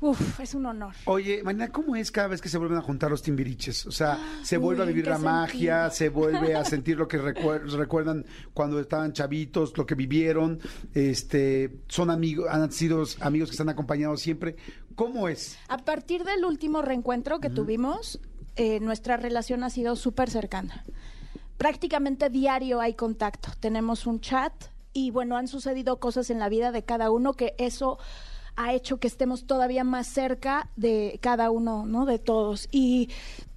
uf, 0.01 0.41
es 0.41 0.55
un 0.55 0.67
honor. 0.67 0.95
Oye, 1.07 1.43
Marina, 1.43 1.69
¿cómo 1.69 1.97
es 1.97 2.11
cada 2.11 2.29
vez 2.29 2.41
que 2.41 2.49
se 2.49 2.59
vuelven 2.59 2.79
a 2.79 2.83
juntar 2.83 3.11
los 3.11 3.23
timbiriches? 3.23 3.87
O 3.87 3.91
sea, 3.93 4.19
se 4.43 4.57
Uy, 4.59 4.63
vuelve 4.65 4.83
a 4.83 4.85
¿en 4.85 4.89
vivir 4.91 5.07
la 5.09 5.19
magia, 5.19 5.91
se 5.91 6.09
vuelve 6.09 6.55
a 6.55 6.65
sentir 6.67 6.97
lo 6.99 7.09
que 7.09 7.19
recuer- 7.21 7.63
recuerdan 7.71 8.25
cuando 8.55 8.79
estaban 8.81 9.13
chavitos, 9.13 9.77
lo 9.77 9.87
que 9.87 9.95
vivieron, 9.95 10.61
este, 10.95 11.79
son 11.89 12.11
amigos, 12.11 12.47
han 12.51 12.71
sido 12.73 13.05
amigos 13.21 13.51
que 13.51 13.57
se 13.57 13.63
han 13.63 13.69
acompañado 13.69 14.17
siempre. 14.17 14.57
¿Cómo 14.95 15.29
es? 15.29 15.57
A 15.69 15.79
partir 15.79 16.25
del 16.25 16.45
último 16.45 16.83
reencuentro 16.83 17.39
que 17.41 17.51
tuvimos, 17.51 18.21
eh, 18.57 18.81
nuestra 18.81 19.17
relación 19.17 19.63
ha 19.63 19.71
sido 19.71 19.95
súper 19.97 20.29
cercana. 20.31 20.85
Prácticamente 21.57 22.31
diario 22.31 22.81
hay 22.81 22.95
contacto. 22.95 23.51
Tenemos 23.61 24.07
un 24.07 24.21
chat 24.21 24.53
y 24.93 25.11
bueno, 25.11 25.37
han 25.37 25.49
sucedido 25.49 25.99
cosas 26.01 26.31
en 26.31 26.39
la 26.39 26.49
vida 26.49 26.73
de 26.73 26.85
cada 26.85 27.11
uno 27.11 27.35
que 27.35 27.55
eso 27.59 27.99
ha 28.59 28.75
hecho 28.75 28.99
que 28.99 29.07
estemos 29.07 29.47
todavía 29.47 29.85
más 29.85 30.09
cerca 30.09 30.69
de 30.75 31.21
cada 31.23 31.51
uno, 31.51 31.87
¿no? 31.87 32.07
De 32.07 32.19
todos. 32.19 32.69
Y 32.73 33.09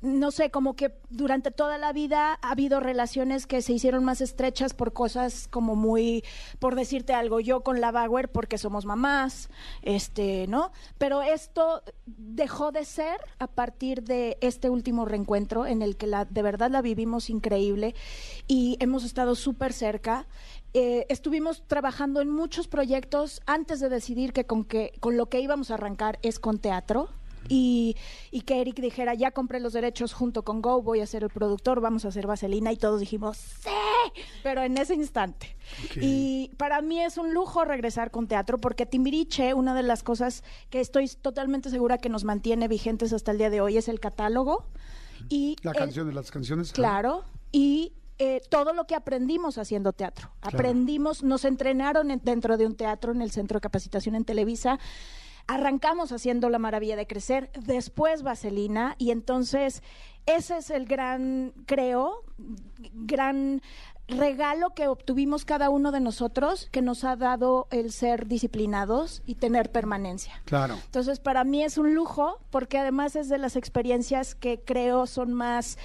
no 0.01 0.29
sé, 0.29 0.51
como 0.51 0.75
que 0.75 0.93
durante 1.09 1.49
toda 1.49 1.79
la 1.79 1.91
vida 1.91 2.37
ha 2.41 2.51
habido 2.51 2.79
relaciones 2.79 3.47
que 3.47 3.63
se 3.63 3.73
hicieron 3.73 4.03
más 4.03 4.21
estrechas 4.21 4.73
por 4.75 4.93
cosas 4.93 5.47
como 5.47 5.75
muy, 5.75 6.23
por 6.59 6.75
decirte 6.75 7.13
algo, 7.13 7.39
yo 7.39 7.61
con 7.61 7.81
la 7.81 7.91
Bauer 7.91 8.29
porque 8.29 8.59
somos 8.59 8.85
mamás, 8.85 9.49
este, 9.81 10.45
¿no? 10.47 10.71
Pero 10.99 11.23
esto 11.23 11.81
dejó 12.05 12.71
de 12.71 12.85
ser 12.85 13.17
a 13.39 13.47
partir 13.47 14.03
de 14.03 14.37
este 14.41 14.69
último 14.69 15.05
reencuentro 15.05 15.65
en 15.65 15.81
el 15.81 15.97
que 15.97 16.05
la, 16.05 16.25
de 16.25 16.41
verdad 16.43 16.69
la 16.69 16.83
vivimos 16.83 17.31
increíble 17.31 17.95
y 18.47 18.77
hemos 18.79 19.03
estado 19.03 19.33
súper 19.33 19.73
cerca. 19.73 20.27
Eh, 20.73 21.05
estuvimos 21.09 21.63
trabajando 21.67 22.21
en 22.21 22.29
muchos 22.29 22.67
proyectos 22.67 23.41
antes 23.45 23.79
de 23.79 23.89
decidir 23.89 24.31
que 24.33 24.45
con, 24.45 24.63
que 24.63 24.93
con 24.99 25.17
lo 25.17 25.27
que 25.27 25.39
íbamos 25.41 25.69
a 25.71 25.75
arrancar 25.75 26.19
es 26.21 26.39
con 26.39 26.59
teatro. 26.59 27.09
Y, 27.49 27.97
y 28.29 28.41
que 28.41 28.61
Eric 28.61 28.79
dijera, 28.79 29.15
ya 29.15 29.31
compré 29.31 29.59
los 29.59 29.73
derechos 29.73 30.13
junto 30.13 30.43
con 30.43 30.61
Go, 30.61 30.83
voy 30.83 31.01
a 31.01 31.07
ser 31.07 31.23
el 31.23 31.29
productor, 31.31 31.81
vamos 31.81 32.05
a 32.05 32.09
hacer 32.09 32.27
Vaselina. 32.27 32.71
Y 32.71 32.77
todos 32.77 32.99
dijimos, 32.99 33.35
sí, 33.37 34.21
pero 34.43 34.61
en 34.61 34.77
ese 34.77 34.93
instante. 34.93 35.55
Y 35.99 36.51
para 36.57 36.81
mí 36.83 37.01
es 37.01 37.17
un 37.17 37.33
lujo 37.33 37.65
regresar 37.65 38.11
con 38.11 38.27
teatro, 38.27 38.59
porque 38.59 38.85
Timbiriche, 38.85 39.55
una 39.55 39.73
de 39.73 39.81
las 39.83 40.03
cosas 40.03 40.43
que 40.69 40.79
estoy 40.79 41.07
totalmente 41.09 41.71
segura 41.71 41.97
que 41.97 42.09
nos 42.09 42.23
mantiene 42.25 42.67
vigentes 42.67 43.11
hasta 43.11 43.31
el 43.31 43.39
día 43.39 43.49
de 43.49 43.59
hoy 43.59 43.75
es 43.75 43.87
el 43.89 43.99
catálogo. 43.99 44.63
Y 45.27 45.55
La 45.63 45.71
el- 45.71 45.77
canción 45.77 46.07
de 46.07 46.13
las 46.13 46.29
canciones. 46.29 46.71
Claro, 46.71 47.23
y 47.51 47.91
eh, 48.23 48.39
todo 48.49 48.71
lo 48.73 48.85
que 48.85 48.93
aprendimos 48.93 49.57
haciendo 49.57 49.93
teatro. 49.93 50.29
Aprendimos, 50.41 51.23
nos 51.23 51.43
entrenaron 51.43 52.11
en- 52.11 52.21
dentro 52.23 52.55
de 52.55 52.67
un 52.67 52.75
teatro 52.75 53.11
en 53.13 53.21
el 53.23 53.31
Centro 53.31 53.57
de 53.57 53.61
Capacitación 53.61 54.13
en 54.13 54.25
Televisa. 54.25 54.77
Arrancamos 55.47 56.11
haciendo 56.11 56.47
La 56.49 56.59
Maravilla 56.59 56.95
de 56.95 57.07
Crecer, 57.07 57.49
después 57.65 58.21
Vaselina, 58.21 58.93
y 58.99 59.09
entonces 59.09 59.81
ese 60.27 60.57
es 60.57 60.69
el 60.69 60.85
gran, 60.85 61.51
creo, 61.65 62.23
gran 62.93 63.61
regalo 64.07 64.75
que 64.75 64.87
obtuvimos 64.87 65.43
cada 65.45 65.69
uno 65.71 65.91
de 65.91 65.99
nosotros, 65.99 66.67
que 66.71 66.81
nos 66.83 67.03
ha 67.05 67.15
dado 67.15 67.67
el 67.71 67.91
ser 67.91 68.27
disciplinados 68.27 69.23
y 69.25 69.35
tener 69.35 69.71
permanencia. 69.71 70.33
Claro. 70.45 70.75
Entonces, 70.85 71.19
para 71.19 71.43
mí 71.43 71.63
es 71.63 71.77
un 71.79 71.95
lujo, 71.95 72.37
porque 72.51 72.77
además 72.77 73.15
es 73.15 73.27
de 73.29 73.37
las 73.39 73.55
experiencias 73.55 74.35
que 74.35 74.59
creo 74.63 75.07
son 75.07 75.33
más 75.33 75.77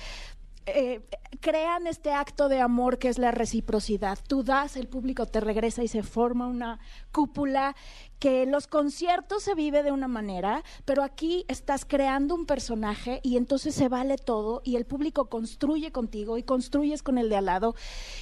eh, 0.67 1.01
crean 1.41 1.87
este 1.87 2.13
acto 2.13 2.49
de 2.49 2.61
amor 2.61 2.99
que 2.99 3.09
es 3.09 3.19
la 3.19 3.31
reciprocidad. 3.31 4.19
Tú 4.27 4.43
das, 4.43 4.77
el 4.77 4.89
público 4.89 5.27
te 5.27 5.41
regresa 5.41 5.85
y 5.85 5.89
se 5.89 6.03
forma 6.03 6.49
una 6.49 6.81
cúpula 7.13 7.77
que 8.19 8.47
los 8.47 8.67
conciertos 8.67 9.45
se 9.45 9.55
vive 9.55 9.83
de 9.83 9.93
una 9.93 10.09
manera, 10.09 10.65
pero 10.85 11.03
aquí 11.03 11.45
estás 11.49 11.85
creando 11.85 12.35
un 12.35 12.47
personaje 12.47 13.21
y 13.23 13.37
entonces 13.37 13.75
se 13.75 13.89
vale 13.89 14.17
todo 14.17 14.63
y 14.65 14.77
el 14.77 14.87
público 14.87 15.27
construye 15.27 15.93
contigo 15.93 16.37
y 16.39 16.43
construyes 16.43 17.03
con 17.03 17.19
el 17.19 17.29
de 17.29 17.37
al 17.37 17.45
lado 17.47 17.75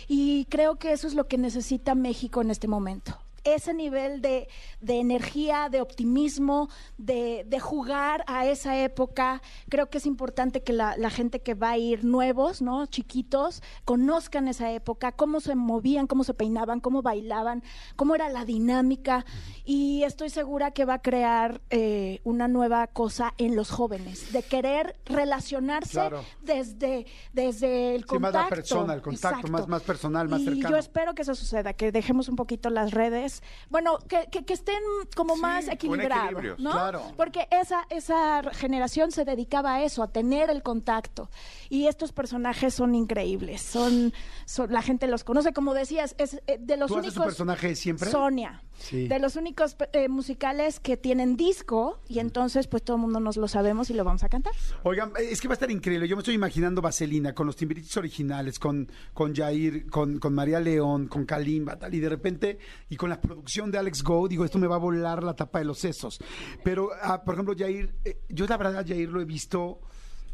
y 0.06 0.46
creo 0.46 0.76
que 0.76 0.92
eso 0.92 1.06
es 1.06 1.14
lo 1.14 1.28
que 1.28 1.38
necesita 1.38 1.94
México 1.94 2.42
en 2.42 2.50
este 2.50 2.68
momento 2.68 3.23
ese 3.44 3.74
nivel 3.74 4.20
de, 4.22 4.48
de 4.80 4.98
energía, 5.00 5.68
de 5.70 5.80
optimismo, 5.80 6.68
de, 6.98 7.44
de 7.46 7.60
jugar 7.60 8.24
a 8.26 8.46
esa 8.46 8.78
época. 8.78 9.42
Creo 9.68 9.90
que 9.90 9.98
es 9.98 10.06
importante 10.06 10.62
que 10.62 10.72
la, 10.72 10.96
la 10.96 11.10
gente 11.10 11.40
que 11.40 11.54
va 11.54 11.70
a 11.70 11.78
ir 11.78 12.04
nuevos, 12.04 12.62
¿no? 12.62 12.86
Chiquitos, 12.86 13.62
conozcan 13.84 14.48
esa 14.48 14.70
época, 14.72 15.12
cómo 15.12 15.40
se 15.40 15.54
movían, 15.54 16.06
cómo 16.06 16.24
se 16.24 16.34
peinaban, 16.34 16.80
cómo 16.80 17.02
bailaban, 17.02 17.62
cómo 17.96 18.14
era 18.14 18.28
la 18.28 18.44
dinámica. 18.44 19.24
Y 19.64 20.02
estoy 20.04 20.30
segura 20.30 20.70
que 20.72 20.84
va 20.84 20.94
a 20.94 21.02
crear 21.02 21.60
eh, 21.70 22.20
una 22.24 22.48
nueva 22.48 22.86
cosa 22.86 23.34
en 23.38 23.56
los 23.56 23.70
jóvenes, 23.70 24.32
de 24.32 24.42
querer 24.42 24.96
relacionarse 25.04 25.92
Claro. 25.92 26.24
desde, 26.42 27.06
desde 27.32 27.94
el 27.94 28.02
Sí, 28.02 28.06
contacto. 28.08 28.20
más 28.38 28.44
la 28.44 28.48
persona, 28.48 28.94
el 28.94 29.02
contacto, 29.02 29.28
Exacto. 29.28 29.48
más- 29.52 29.68
más 29.68 29.82
personal, 29.82 30.28
más 30.28 30.40
y 30.40 30.44
cercano. 30.44 30.70
yo 30.70 30.76
espero 30.76 31.14
que 31.14 31.22
eso 31.22 31.34
suceda, 31.34 31.72
que 31.72 31.92
dejemos 31.92 32.28
un 32.28 32.36
poquito 32.36 32.70
las 32.70 32.92
redes, 32.92 33.33
bueno, 33.70 33.98
que, 34.08 34.28
que- 34.30 34.44
que 34.44 34.54
estén 34.54 34.82
como 35.16 35.36
más 35.36 35.68
equilibrados. 35.68 36.58
¿no? 36.58 36.70
Claro. 36.70 37.02
Porque 37.16 37.48
esa, 37.50 37.86
esa 37.90 38.42
generación 38.52 39.10
se 39.12 39.24
dedicaba 39.24 39.74
a 39.74 39.82
eso, 39.84 40.02
a 40.02 40.08
tener 40.08 40.50
el 40.50 40.62
contacto. 40.62 41.30
Y 41.68 41.86
estos 41.86 42.12
personajes 42.12 42.74
son 42.74 42.94
increíbles, 42.94 43.62
son, 43.62 44.12
son 44.46 44.72
la 44.72 44.82
gente 44.82 45.06
los 45.06 45.24
conoce, 45.24 45.52
como 45.52 45.74
decías, 45.74 46.14
es 46.18 46.40
eh, 46.46 46.58
de 46.60 46.76
los 46.76 46.88
¿Tú 46.88 46.94
haces 46.98 47.08
únicos... 47.08 47.14
tu 47.14 47.28
personaje 47.28 47.74
siempre? 47.76 48.10
Sonia. 48.10 48.62
Sí. 48.78 49.08
De 49.08 49.18
los 49.18 49.36
únicos 49.36 49.76
eh, 49.92 50.08
musicales 50.08 50.80
que 50.80 50.96
tienen 50.96 51.36
disco 51.36 52.00
y 52.08 52.18
entonces 52.18 52.66
pues 52.66 52.82
todo 52.82 52.96
el 52.96 53.02
mundo 53.02 53.20
nos 53.20 53.36
lo 53.36 53.48
sabemos 53.48 53.90
y 53.90 53.94
lo 53.94 54.04
vamos 54.04 54.24
a 54.24 54.28
cantar. 54.28 54.52
Oigan, 54.82 55.10
eh, 55.18 55.28
es 55.30 55.40
que 55.40 55.48
va 55.48 55.52
a 55.52 55.54
estar 55.54 55.70
increíble. 55.70 56.08
Yo 56.08 56.16
me 56.16 56.20
estoy 56.20 56.34
imaginando 56.34 56.82
Vaselina 56.82 57.34
con 57.34 57.46
los 57.46 57.56
timbiriches 57.56 57.96
originales, 57.96 58.58
con, 58.58 58.90
con 59.12 59.34
Jair, 59.34 59.86
con, 59.88 60.18
con 60.18 60.34
María 60.34 60.60
León, 60.60 61.08
con 61.08 61.24
Kalimba, 61.24 61.78
tal, 61.78 61.94
y 61.94 62.00
de 62.00 62.08
repente, 62.08 62.58
y 62.88 62.96
con 62.96 63.10
la 63.10 63.20
producción 63.20 63.70
de 63.70 63.78
Alex 63.78 64.02
Go, 64.02 64.28
digo, 64.28 64.44
esto 64.44 64.58
me 64.58 64.66
va 64.66 64.76
a 64.76 64.78
volar 64.78 65.22
la 65.22 65.34
tapa 65.34 65.58
de 65.60 65.64
los 65.64 65.78
sesos. 65.78 66.18
Pero, 66.62 66.90
ah, 67.02 67.22
por 67.22 67.34
ejemplo, 67.34 67.54
Jair, 67.56 67.94
eh, 68.04 68.18
yo 68.28 68.46
la 68.46 68.56
verdad, 68.56 68.86
Jair 68.86 69.08
lo 69.08 69.20
he 69.20 69.24
visto 69.24 69.80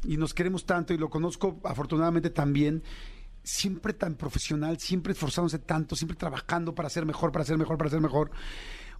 y 0.04 0.16
nos 0.16 0.34
queremos 0.34 0.64
tanto 0.64 0.94
y 0.94 0.98
lo 0.98 1.10
conozco 1.10 1.60
afortunadamente 1.64 2.30
también. 2.30 2.82
Siempre 3.42 3.92
tan 3.92 4.14
profesional, 4.14 4.78
siempre 4.78 5.12
esforzándose 5.12 5.58
tanto, 5.58 5.96
siempre 5.96 6.16
trabajando 6.16 6.74
para 6.74 6.90
ser 6.90 7.06
mejor, 7.06 7.32
para 7.32 7.44
ser 7.44 7.56
mejor, 7.58 7.78
para 7.78 7.90
ser 7.90 8.00
mejor. 8.00 8.30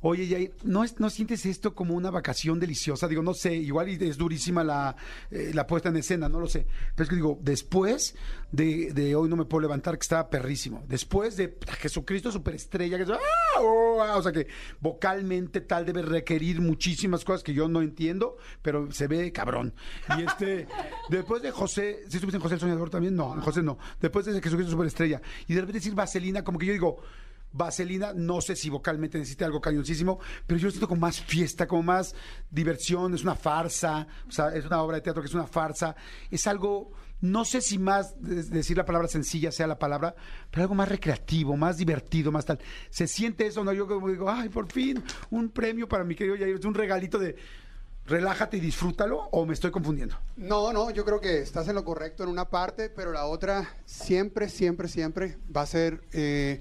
Oye, 0.03 0.27
Jair, 0.27 0.53
¿no, 0.65 0.83
es, 0.83 0.99
¿no 0.99 1.11
sientes 1.11 1.45
esto 1.45 1.75
como 1.75 1.95
una 1.95 2.11
vacación 2.11 2.59
deliciosa? 2.59 3.07
Digo, 3.07 3.23
no 3.23 3.35
sé, 3.35 3.55
igual 3.55 3.89
es 3.89 4.17
durísima 4.17 4.65
la, 4.65 4.97
eh, 5.31 5.51
la 5.53 5.67
puesta 5.67 5.91
en 5.91 5.97
escena, 5.97 6.29
no 6.29 6.41
lo 6.41 6.47
sé. 6.47 6.67
Pero 6.95 7.05
es 7.05 7.09
que 7.11 7.17
digo, 7.17 7.39
después 7.43 8.15
de, 8.51 8.93
de 8.95 9.15
Hoy 9.15 9.29
no 9.29 9.37
me 9.37 9.45
puedo 9.45 9.61
levantar, 9.61 9.99
que 9.99 10.03
estaba 10.03 10.31
perrísimo. 10.31 10.83
Después 10.89 11.37
de 11.37 11.59
Jesucristo 11.81 12.33
Superestrella, 12.33 12.97
que 12.97 13.13
¡ah! 13.13 13.19
oh, 13.61 14.03
ah, 14.03 14.17
o 14.17 14.23
sea 14.23 14.33
que 14.33 14.47
vocalmente 14.81 15.61
tal 15.61 15.85
debe 15.85 16.01
requerir 16.03 16.63
muchísimas 16.63 17.25
cosas 17.25 17.43
que 17.43 17.53
yo 17.53 17.69
no 17.69 17.83
entiendo, 17.83 18.39
pero 18.63 18.91
se 18.93 19.07
ve 19.07 19.33
cabrón. 19.33 19.75
Y 20.19 20.23
este, 20.23 20.67
después 21.11 21.43
de 21.43 21.51
José, 21.51 22.01
¿sí 22.09 22.17
estuviste 22.17 22.37
en 22.37 22.43
José 22.43 22.55
el 22.55 22.61
Soñador 22.61 22.89
también? 22.89 23.15
No, 23.15 23.35
en 23.35 23.41
José 23.41 23.63
no. 23.63 23.79
Después 24.01 24.25
de 24.25 24.41
Jesucristo 24.41 24.71
Superestrella. 24.71 25.21
Y 25.47 25.55
de 25.55 25.61
repente 25.61 25.79
decir 25.79 25.95
Vaselina, 25.95 26.43
como 26.43 26.59
que 26.59 26.67
yo 26.67 26.73
digo, 26.73 27.03
Vaselina, 27.53 28.13
no 28.15 28.41
sé 28.41 28.55
si 28.57 28.71
vocalmente 28.71 29.19
necesita 29.19 29.45
algo 29.45 29.61
cañoncísimo, 29.61 30.19
pero 30.47 30.59
yo 30.61 30.67
lo 30.67 30.71
siento 30.71 30.89
como 30.89 31.01
más 31.01 31.21
fiesta, 31.21 31.67
como 31.67 31.83
más 31.83 32.15
diversión, 32.51 33.15
es 33.15 33.23
una 33.23 33.35
farsa, 33.35 34.07
o 34.29 34.31
sea, 34.33 34.55
es 34.55 34.65
una 34.67 34.83
obra 34.83 34.97
de 34.97 35.03
teatro 35.03 35.23
que 35.23 35.29
es 35.29 35.35
una 35.35 35.47
farsa, 35.47 35.95
es 36.31 36.47
algo, 36.47 36.93
no 37.21 37.45
sé 37.45 37.61
si 37.61 37.79
más 37.79 38.15
de- 38.23 38.43
decir 38.45 38.77
la 38.77 38.85
palabra 38.85 39.09
sencilla 39.09 39.51
sea 39.53 39.67
la 39.67 39.79
palabra, 39.79 40.15
pero 40.51 40.63
algo 40.63 40.75
más 40.75 40.89
recreativo, 40.89 41.57
más 41.57 41.77
divertido, 41.77 42.31
más 42.33 42.45
tal. 42.47 42.59
¿Se 42.91 43.07
siente 43.07 43.47
eso? 43.47 43.65
No, 43.65 43.73
yo 43.73 43.87
como 43.87 44.09
digo, 44.09 44.31
ay, 44.31 44.49
por 44.49 44.71
fin, 44.71 45.03
un 45.31 45.49
premio 45.51 45.89
para 45.89 46.05
mi 46.05 46.15
querido 46.15 46.37
Yair, 46.37 46.57
es 46.57 46.65
un 46.65 46.75
regalito 46.75 47.19
de 47.19 47.37
relájate 48.07 48.57
y 48.57 48.61
disfrútalo, 48.61 49.29
o 49.31 49.47
me 49.47 49.55
estoy 49.55 49.71
confundiendo. 49.71 50.17
No, 50.37 50.73
no, 50.73 50.91
yo 50.91 51.05
creo 51.05 51.21
que 51.21 51.41
estás 51.43 51.69
en 51.69 51.75
lo 51.77 51.85
correcto 51.85 52.25
en 52.25 52.29
una 52.31 52.49
parte, 52.49 52.91
pero 52.91 53.13
la 53.13 53.27
otra 53.27 53.69
siempre, 53.85 54.49
siempre, 54.49 54.89
siempre 54.89 55.39
va 55.55 55.63
a 55.63 55.67
ser 55.67 56.03
eh, 56.13 56.61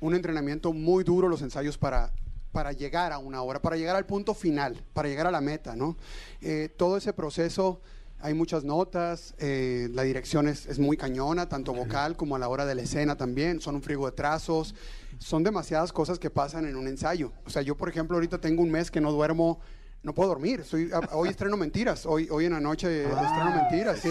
un 0.00 0.14
entrenamiento 0.14 0.72
muy 0.72 1.04
duro 1.04 1.28
los 1.28 1.42
ensayos 1.42 1.78
para, 1.78 2.12
para 2.52 2.72
llegar 2.72 3.12
a 3.12 3.18
una 3.18 3.42
hora, 3.42 3.62
para 3.62 3.76
llegar 3.76 3.96
al 3.96 4.06
punto 4.06 4.34
final, 4.34 4.82
para 4.92 5.08
llegar 5.08 5.26
a 5.26 5.30
la 5.30 5.40
meta, 5.40 5.76
¿no? 5.76 5.96
Eh, 6.40 6.68
todo 6.76 6.96
ese 6.96 7.12
proceso, 7.12 7.80
hay 8.20 8.34
muchas 8.34 8.64
notas, 8.64 9.34
eh, 9.38 9.88
la 9.92 10.02
dirección 10.02 10.48
es, 10.48 10.66
es 10.66 10.78
muy 10.78 10.96
cañona, 10.96 11.48
tanto 11.48 11.72
vocal 11.72 12.16
como 12.16 12.36
a 12.36 12.38
la 12.38 12.48
hora 12.48 12.66
de 12.66 12.74
la 12.74 12.82
escena 12.82 13.16
también, 13.16 13.60
son 13.60 13.76
un 13.76 13.82
frigo 13.82 14.06
de 14.06 14.12
trazos, 14.12 14.74
son 15.18 15.42
demasiadas 15.42 15.92
cosas 15.92 16.18
que 16.18 16.30
pasan 16.30 16.66
en 16.66 16.76
un 16.76 16.88
ensayo. 16.88 17.32
O 17.44 17.50
sea, 17.50 17.62
yo, 17.62 17.76
por 17.76 17.88
ejemplo, 17.88 18.16
ahorita 18.16 18.38
tengo 18.40 18.62
un 18.62 18.70
mes 18.70 18.90
que 18.90 19.00
no 19.00 19.12
duermo 19.12 19.60
no 20.02 20.14
puedo 20.14 20.30
dormir. 20.30 20.60
Estoy, 20.60 20.90
a- 20.92 21.14
hoy 21.16 21.28
estreno 21.28 21.56
mentiras. 21.56 22.06
Hoy, 22.06 22.28
hoy 22.30 22.46
en 22.46 22.52
la 22.52 22.60
noche 22.60 23.02
estreno 23.02 23.52
mentiras. 23.54 24.00
Sí. 24.00 24.08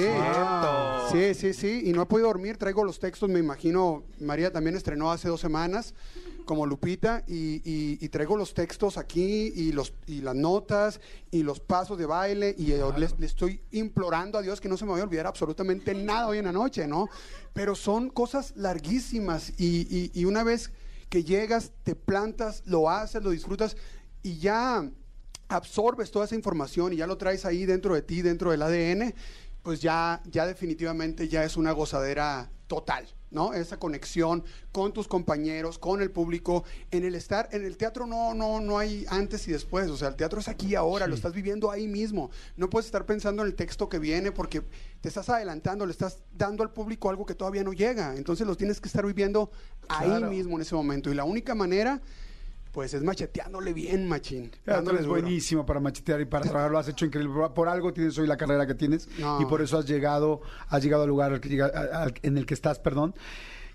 Sí, 1.12 1.34
sí, 1.34 1.54
sí. 1.54 1.82
Y 1.90 1.94
no 1.94 2.04
he 2.04 2.06
podido 2.06 2.28
dormir. 2.28 2.58
Traigo 2.58 2.84
los 2.84 3.00
textos. 3.00 3.30
Me 3.30 3.40
imagino, 3.40 4.04
María 4.20 4.52
también 4.52 4.76
estrenó 4.76 5.12
hace 5.12 5.28
dos 5.30 5.42
semanas 5.42 5.94
como 6.46 6.66
Lupita 6.66 7.24
y, 7.28 7.58
y- 7.64 7.98
y 8.02 8.10
traigo 8.10 8.36
los 8.36 8.56
textos 8.56 8.98
aquí 8.98 9.52
y 9.56 9.72
los 9.72 9.94
y 10.08 10.22
las 10.22 10.34
notas 10.36 11.00
y 11.30 11.44
los 11.44 11.60
pasos 11.60 11.96
de 12.00 12.08
baile 12.08 12.56
y 12.58 12.72
eh, 12.72 12.82
le, 12.98 13.08
le 13.20 13.26
estoy 13.28 13.62
implorando 13.70 14.40
a 14.40 14.42
Dios 14.42 14.60
que 14.60 14.68
no 14.68 14.76
se 14.76 14.84
me 14.86 14.92
vaya 14.92 15.04
a 15.04 15.06
olvidar 15.06 15.28
absolutamente 15.28 15.94
nada 15.94 16.28
hoy 16.28 16.40
en 16.40 16.46
la 16.46 16.52
noche, 16.52 16.88
¿no? 16.88 17.08
Pero 17.54 17.76
son 17.76 18.10
cosas 18.10 18.54
larguísimas 18.56 19.54
y 19.60 20.26
una 20.26 20.44
vez 20.44 20.72
que 21.10 21.24
llegas, 21.24 21.72
te 21.84 21.94
plantas, 21.96 22.64
lo 22.66 22.90
haces, 22.90 23.22
lo 23.24 23.30
disfrutas 23.30 23.78
y 24.24 24.40
ya 24.40 24.90
absorbes 25.50 26.12
toda 26.12 26.26
esa 26.26 26.36
información 26.36 26.94
y 26.94 26.98
ya 26.98 27.08
lo 27.08 27.18
traes 27.18 27.46
ahí 27.46 27.66
dentro 27.66 27.96
de 27.96 28.02
ti, 28.02 28.22
dentro 28.22 28.52
del 28.52 28.62
ADN, 28.62 29.14
pues 29.64 29.82
ya, 29.82 30.22
ya 30.26 30.46
definitivamente 30.46 31.28
ya 31.28 31.44
es 31.44 31.58
una 31.58 31.72
gozadera 31.74 32.50
total, 32.68 33.08
¿no? 33.32 33.54
Esa 33.54 33.78
conexión 33.78 34.44
con 34.72 34.94
tus 34.94 35.08
compañeros, 35.08 35.80
con 35.80 36.02
el 36.02 36.12
público. 36.12 36.64
En 36.92 37.04
el 37.04 37.16
estar, 37.16 37.50
en 37.52 37.66
el 37.66 37.78
teatro 37.78 38.06
no, 38.06 38.34
no, 38.36 38.62
no 38.62 38.78
hay 38.78 39.06
antes 39.10 39.48
y 39.48 39.52
después. 39.52 39.90
O 39.90 39.98
sea, 39.98 40.10
el 40.10 40.16
teatro 40.16 40.40
es 40.40 40.48
aquí 40.48 40.76
ahora, 40.76 41.08
lo 41.08 41.16
estás 41.16 41.34
viviendo 41.34 41.72
ahí 41.72 41.88
mismo. 41.88 42.30
No 42.56 42.70
puedes 42.70 42.86
estar 42.86 43.06
pensando 43.08 43.42
en 43.42 43.48
el 43.50 43.56
texto 43.56 43.90
que 43.90 43.98
viene 44.00 44.32
porque 44.32 44.62
te 45.02 45.10
estás 45.10 45.30
adelantando, 45.30 45.86
le 45.88 45.92
estás 45.92 46.20
dando 46.32 46.62
al 46.64 46.72
público 46.72 47.10
algo 47.10 47.26
que 47.26 47.36
todavía 47.36 47.64
no 47.64 47.74
llega. 47.74 48.16
Entonces 48.16 48.46
lo 48.48 48.56
tienes 48.56 48.80
que 48.80 48.88
estar 48.88 49.06
viviendo 49.06 49.52
ahí 49.90 50.08
Claro. 50.08 50.30
mismo 50.30 50.56
en 50.56 50.62
ese 50.62 50.76
momento. 50.76 51.12
Y 51.12 51.16
la 51.16 51.24
única 51.26 51.56
manera, 51.56 52.02
pues, 52.72 52.94
es 52.94 53.04
macheteándole 53.04 53.74
bien, 53.74 54.08
machín. 54.08 54.52
Dándole 54.66 55.00
duro. 55.00 55.12
buenísimo 55.12 55.66
para 55.66 55.80
machetear 55.80 56.22
y 56.22 56.26
para 56.26 56.44
trabajar, 56.50 56.72
lo 56.72 56.78
has 56.80 56.88
hecho 56.88 57.06
increíble. 57.06 57.34
Por, 57.34 57.54
por 57.54 57.68
algo 57.70 57.94
tienes 57.94 58.18
hoy 58.18 58.28
la 58.28 58.38
carrera 58.38 58.66
que 58.68 58.76
tienes 58.76 59.08
No. 59.20 59.42
y 59.42 59.46
por 59.46 59.62
eso 59.62 59.78
has 59.78 59.86
llegado, 59.86 60.42
has 60.68 60.84
llegado 60.84 61.04
al 61.04 61.10
lugar 61.10 61.42
en 61.44 62.38
el 62.38 62.46
que 62.46 62.54
estás, 62.54 62.80
perdón. 62.80 63.16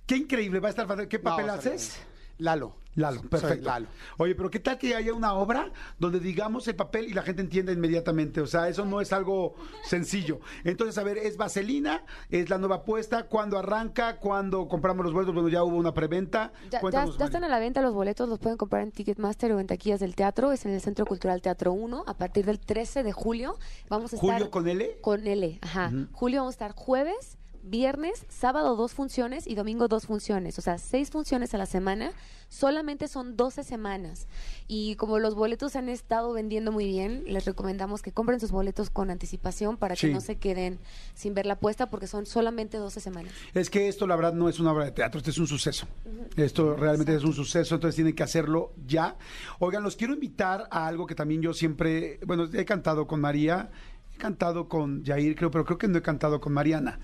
Qué 0.07 0.17
increíble, 0.17 0.61
va 0.61 0.69
a 0.69 0.71
estar. 0.71 1.09
¿Qué 1.09 1.19
papel 1.19 1.49
haces? 1.51 1.97
Lalo. 2.39 2.77
Lalo, 2.97 3.23
perfecto. 3.23 3.67
Lalo. 3.67 3.87
Oye, 4.19 4.35
pero 4.35 4.51
¿qué 4.51 4.61
tal 4.61 4.79
que 4.79 4.95
haya 4.95 5.13
una 5.13 5.35
obra 5.35 5.71
donde 5.99 6.21
digamos 6.21 6.69
el 6.69 6.77
papel 6.77 7.07
y 7.07 7.13
la 7.13 7.23
gente 7.23 7.43
entienda 7.43 7.73
inmediatamente? 7.73 8.41
O 8.41 8.47
sea, 8.47 8.69
eso 8.69 8.85
no 8.85 9.01
es 9.01 9.13
algo 9.13 9.55
sencillo. 9.85 10.41
Entonces, 10.65 10.97
a 10.99 11.03
ver, 11.03 11.19
es 11.19 11.37
Vaselina, 11.37 12.05
es 12.31 12.51
la 12.51 12.59
nueva 12.59 12.77
apuesta, 12.77 13.25
¿cuándo 13.25 13.59
arranca? 13.59 14.19
¿Cuándo 14.19 14.69
compramos 14.69 15.05
los 15.05 15.13
boletos? 15.13 15.35
Bueno, 15.35 15.49
ya 15.49 15.65
hubo 15.65 15.77
una 15.77 15.93
preventa. 15.93 16.53
Ya, 16.71 16.81
están 17.05 17.45
a 17.45 17.49
la 17.49 17.59
venta 17.59 17.83
los 17.83 17.95
boletos, 17.95 18.29
los 18.29 18.39
pueden 18.39 18.57
comprar 18.59 18.83
en 18.83 18.93
Ticketmaster 18.93 19.53
o 19.53 19.61
en 19.61 19.67
taquillas 19.67 20.01
del 20.01 20.15
teatro. 20.15 20.53
Es 20.53 20.65
en 20.67 20.73
el 20.73 20.81
Centro 20.81 21.05
Cultural 21.07 21.43
Teatro 21.43 21.73
1 21.73 22.05
a 22.07 22.15
partir 22.15 22.47
del 22.47 22.61
13 22.61 23.03
de 23.03 23.13
julio. 23.13 23.57
Vamos 23.89 24.13
a 24.13 24.17
estar 24.17 24.31
¿Julio 24.31 24.51
con 24.51 24.69
L? 24.69 24.99
con 25.01 25.27
L, 25.27 25.59
ajá. 25.63 25.91
Julio 26.13 26.41
vamos 26.41 26.53
a 26.53 26.57
estar 26.57 26.73
jueves, 26.73 27.39
viernes, 27.64 28.26
sábado 28.28 28.76
dos 28.76 28.92
funciones 28.92 29.47
y 29.47 29.54
domingo 29.54 29.88
dos 29.88 30.06
funciones. 30.06 30.59
O 30.59 30.62
sea, 30.62 30.78
seis 30.78 31.11
funciones 31.11 31.54
a 31.54 31.59
la 31.59 31.66
semana. 31.66 32.12
Solamente 32.49 33.09
son 33.09 33.37
12 33.37 33.64
semanas. 33.64 34.28
Y 34.68 34.94
como 34.97 35.18
los 35.18 35.35
boletos 35.35 35.75
han 35.75 35.88
estado 35.88 36.33
vendiendo 36.33 36.71
muy 36.71 36.87
bien, 36.87 37.25
les 37.26 37.47
recomendamos 37.47 38.00
que 38.00 38.12
compren 38.12 38.38
sus 38.38 38.52
boletos 38.52 38.90
con 38.90 39.11
anticipación 39.11 39.76
para 39.76 39.97
que 39.97 40.09
no 40.09 40.21
se 40.21 40.37
queden 40.37 40.78
sin 41.14 41.35
ver 41.35 41.47
la 41.47 41.59
puesta 41.59 41.90
porque 41.90 42.06
son 42.06 42.26
solamente 42.26 42.76
12 42.76 43.00
semanas. 43.00 43.33
Es 43.54 43.71
que 43.71 43.88
esto, 43.88 44.06
la 44.06 44.14
verdad, 44.14 44.35
no 44.35 44.49
es 44.49 44.61
una 44.61 44.73
obra 44.73 44.85
de 44.85 44.92
teatro, 44.92 45.18
esto 45.18 45.30
es 45.30 45.38
un 45.38 45.49
suceso. 45.49 45.88
Esto 46.37 46.76
realmente 46.76 47.14
es 47.14 47.25
un 47.25 47.33
suceso, 47.33 47.75
entonces 47.75 47.97
tienen 47.97 48.14
que 48.14 48.23
hacerlo 48.23 48.73
ya. 48.87 49.16
Oigan, 49.59 49.83
los 49.83 49.97
quiero 49.97 50.14
invitar 50.14 50.68
a 50.71 50.87
algo 50.87 51.06
que 51.06 51.14
también 51.14 51.42
yo 51.42 51.54
siempre, 51.54 52.21
bueno, 52.25 52.49
he 52.52 52.64
cantado 52.64 53.06
con 53.06 53.21
María. 53.21 53.71
He 54.14 54.16
cantado 54.16 54.68
con 54.68 55.04
Jair, 55.04 55.35
creo, 55.35 55.50
pero 55.50 55.64
creo 55.64 55.76
que 55.76 55.88
no 55.88 55.99
he 55.99 56.02
cantado 56.02 56.40
con 56.40 56.52
Mariana. 56.52 56.99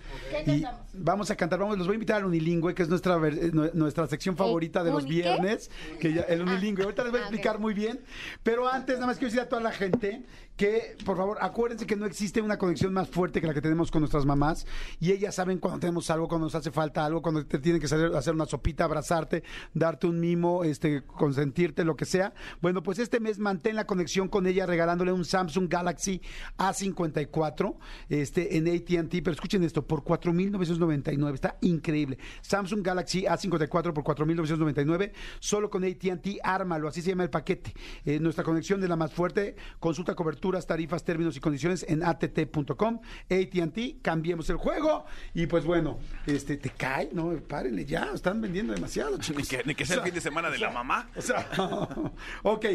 y 0.47 0.62
vamos 0.95 1.31
a 1.31 1.37
cantar, 1.37 1.59
vamos, 1.59 1.76
los 1.76 1.87
voy 1.87 1.95
a 1.95 1.97
invitar 1.97 2.17
al 2.19 2.25
Unilingüe, 2.26 2.75
que 2.75 2.83
es 2.85 2.88
nuestra 2.88 3.17
eh, 3.17 3.50
nue- 3.52 3.73
nuestra 3.75 4.07
sección 4.07 4.37
favorita 4.37 4.85
de 4.85 4.90
los 4.93 5.05
qué? 5.05 5.11
viernes, 5.11 5.71
que 6.00 6.14
ya- 6.14 6.23
el 6.23 6.43
Unilingüe. 6.43 6.85
Ahorita 6.85 7.02
les 7.02 7.11
voy 7.12 7.21
a 7.21 7.25
Ah, 7.25 7.26
explicar 7.26 7.59
muy 7.59 7.75
bien, 7.75 8.00
pero 8.43 8.69
antes 8.69 8.95
nada 8.97 9.09
más 9.09 9.19
quiero 9.19 9.31
decir 9.31 9.40
a 9.40 9.49
toda 9.49 9.61
la 9.61 9.73
gente 9.73 10.25
que, 10.61 10.95
por 11.07 11.17
favor, 11.17 11.38
acuérdense 11.40 11.87
que 11.87 11.97
no 11.97 12.05
existe 12.05 12.43
una 12.43 12.59
conexión 12.59 12.93
más 12.93 13.09
fuerte 13.09 13.40
que 13.40 13.47
la 13.47 13.55
que 13.55 13.62
tenemos 13.62 13.90
con 13.90 14.02
nuestras 14.02 14.26
mamás 14.26 14.67
y 15.00 15.11
ellas 15.11 15.35
saben 15.35 15.57
cuando 15.57 15.81
tenemos 15.81 16.11
algo, 16.11 16.29
cuando 16.29 16.49
nos 16.49 16.55
hace 16.55 16.71
falta 16.71 17.02
algo, 17.02 17.23
cuando 17.23 17.47
te 17.47 17.59
tienen 17.61 17.81
que 17.81 17.87
hacer 17.87 18.35
una 18.35 18.45
sopita, 18.45 18.85
abrazarte, 18.85 19.43
darte 19.73 20.07
un 20.07 20.21
mimo, 20.21 20.62
este, 20.62 21.00
consentirte, 21.00 21.83
lo 21.83 21.97
que 21.97 22.05
sea. 22.05 22.35
Bueno, 22.61 22.83
pues 22.83 22.99
este 22.99 23.21
mes 23.21 23.38
mantén 23.38 23.75
la 23.75 23.87
conexión 23.87 24.29
con 24.29 24.47
ella 24.47 24.67
regalándole 24.67 25.12
un 25.12 25.25
Samsung 25.25 25.67
Galaxy 25.67 26.21
A54 26.59 27.76
este, 28.11 28.59
en 28.59 28.69
AT&T, 28.69 29.23
pero 29.23 29.33
escuchen 29.33 29.64
esto, 29.64 29.87
por 29.87 30.05
4.999, 30.05 31.33
está 31.33 31.57
increíble. 31.62 32.19
Samsung 32.43 32.83
Galaxy 32.83 33.23
A54 33.23 33.95
por 33.95 34.05
4.999, 34.05 35.12
solo 35.38 35.71
con 35.71 35.85
AT&T, 35.85 36.38
ármalo, 36.43 36.87
así 36.87 37.00
se 37.00 37.09
llama 37.09 37.23
el 37.23 37.31
paquete. 37.31 37.73
Eh, 38.05 38.21
nuestra 38.21 38.45
conexión 38.45 38.83
es 38.83 38.90
la 38.90 38.97
más 38.97 39.11
fuerte, 39.11 39.57
consulta 39.79 40.14
coberturas, 40.50 40.66
tarifas, 40.66 41.04
términos 41.04 41.37
y 41.37 41.40
condiciones 41.40 41.85
en 41.88 42.02
att.com, 42.02 43.00
AT&T, 43.30 43.99
cambiemos 44.02 44.50
el 44.50 44.57
juego 44.57 45.04
y 45.35 45.47
pues 45.47 45.64
bueno, 45.64 45.99
este, 46.26 46.57
te 46.57 46.71
cae, 46.71 47.11
no, 47.12 47.33
párenle 47.47 47.85
ya, 47.85 48.11
están 48.14 48.40
vendiendo 48.40 48.73
demasiado, 48.73 49.16
Ni 49.16 49.23
chicos. 49.23 49.49
que, 49.49 49.62
ni 49.64 49.75
que 49.75 49.87
sea 49.87 49.97
el 49.97 50.02
fin 50.02 50.14
de 50.14 50.21
semana 50.21 50.50
de 50.50 50.59
la 50.59 50.71
mamá. 50.71 51.09
O 51.16 51.23
sea, 51.23 51.49
ok. 52.42 52.66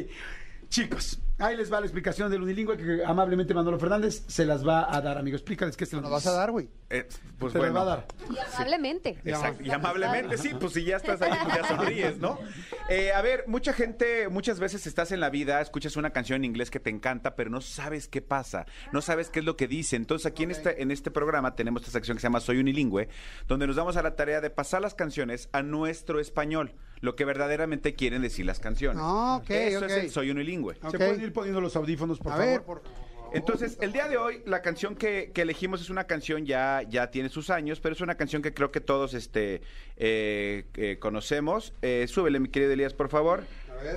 Chicos, 0.75 1.21
ahí 1.37 1.55
les 1.55 1.71
va 1.71 1.79
la 1.79 1.85
explicación 1.85 2.29
del 2.29 2.41
unilingüe 2.41 2.75
que 2.75 3.01
amablemente 3.05 3.53
Manolo 3.53 3.79
Fernández 3.79 4.25
se 4.27 4.43
las 4.43 4.67
va 4.67 4.93
a 4.93 4.99
dar, 4.99 5.17
amigos. 5.17 5.39
Explícales 5.39 5.77
qué 5.77 5.85
se 5.85 5.95
¿Nos 5.95 6.11
vas 6.11 6.27
a 6.27 6.33
dar, 6.33 6.51
güey? 6.51 6.67
Eh, 6.89 7.07
pues 7.39 7.53
las 7.53 7.61
bueno. 7.61 7.75
va 7.75 7.81
a 7.81 7.85
dar. 7.85 8.07
Y 8.29 8.37
amablemente. 8.37 9.17
Exacto, 9.23 9.63
y 9.63 9.71
amablemente, 9.71 10.37
sí, 10.37 10.51
pues 10.59 10.73
si 10.73 10.83
ya 10.83 10.97
estás 10.97 11.21
ahí, 11.21 11.31
pues 11.41 11.55
ya 11.55 11.65
sonríes, 11.65 12.17
¿no? 12.17 12.37
Eh, 12.89 13.13
a 13.13 13.21
ver, 13.21 13.45
mucha 13.47 13.71
gente, 13.71 14.27
muchas 14.27 14.59
veces 14.59 14.85
estás 14.85 15.13
en 15.13 15.21
la 15.21 15.29
vida, 15.29 15.61
escuchas 15.61 15.95
una 15.95 16.09
canción 16.09 16.41
en 16.41 16.43
inglés 16.43 16.69
que 16.69 16.81
te 16.81 16.89
encanta, 16.89 17.37
pero 17.37 17.49
no 17.49 17.61
sabes 17.61 18.09
qué 18.09 18.21
pasa, 18.21 18.65
no 18.91 19.01
sabes 19.01 19.29
qué 19.29 19.39
es 19.39 19.45
lo 19.45 19.55
que 19.55 19.69
dice. 19.69 19.95
Entonces 19.95 20.25
aquí 20.25 20.43
en, 20.43 20.51
este, 20.51 20.81
en 20.81 20.91
este 20.91 21.09
programa 21.09 21.55
tenemos 21.55 21.83
esta 21.83 21.93
sección 21.93 22.17
que 22.17 22.21
se 22.21 22.27
llama 22.27 22.41
Soy 22.41 22.59
Unilingüe, 22.59 23.07
donde 23.47 23.65
nos 23.65 23.77
damos 23.77 23.95
a 23.95 24.03
la 24.03 24.17
tarea 24.17 24.41
de 24.41 24.49
pasar 24.49 24.81
las 24.81 24.93
canciones 24.93 25.47
a 25.53 25.63
nuestro 25.63 26.19
español, 26.19 26.73
lo 27.05 27.15
que 27.15 27.23
verdaderamente 27.23 27.93
quieren 27.95 28.21
decir 28.23 28.45
las 28.45 28.59
canciones. 28.59 29.01
Ah, 29.03 29.39
ok, 29.41 29.49
Eso 29.51 29.79
ok. 29.79 29.85
es 29.85 29.91
el 29.97 30.09
Soy 30.11 30.31
Unilingüe. 30.31 30.75
¿Se 30.89 30.97
pueden 30.97 31.21
ir 31.21 31.31
poniendo 31.31 31.61
los 31.61 31.75
audífonos, 31.75 32.19
por 32.19 32.33
a 32.33 32.35
favor? 32.35 32.51
ver, 32.51 32.61
por 32.63 32.83
Entonces, 33.33 33.77
el 33.81 33.91
día 33.93 34.07
de 34.07 34.17
hoy, 34.17 34.41
la 34.45 34.61
canción 34.61 34.95
que, 34.95 35.31
que 35.33 35.41
elegimos 35.43 35.81
es 35.81 35.89
una 35.89 36.05
canción 36.05 36.45
ya, 36.45 36.81
ya 36.89 37.11
tiene 37.11 37.29
sus 37.29 37.49
años, 37.49 37.79
pero 37.79 37.93
es 37.93 38.01
una 38.01 38.15
canción 38.15 38.41
que 38.41 38.53
creo 38.53 38.71
que 38.71 38.81
todos 38.81 39.13
este, 39.13 39.61
eh, 39.97 40.65
eh, 40.75 40.97
conocemos. 40.99 41.73
Eh, 41.81 42.05
súbele, 42.09 42.39
mi 42.39 42.49
querido 42.49 42.71
Elías, 42.71 42.93
por 42.93 43.09
favor. 43.09 43.43
A 43.69 43.83
ver. 43.83 43.95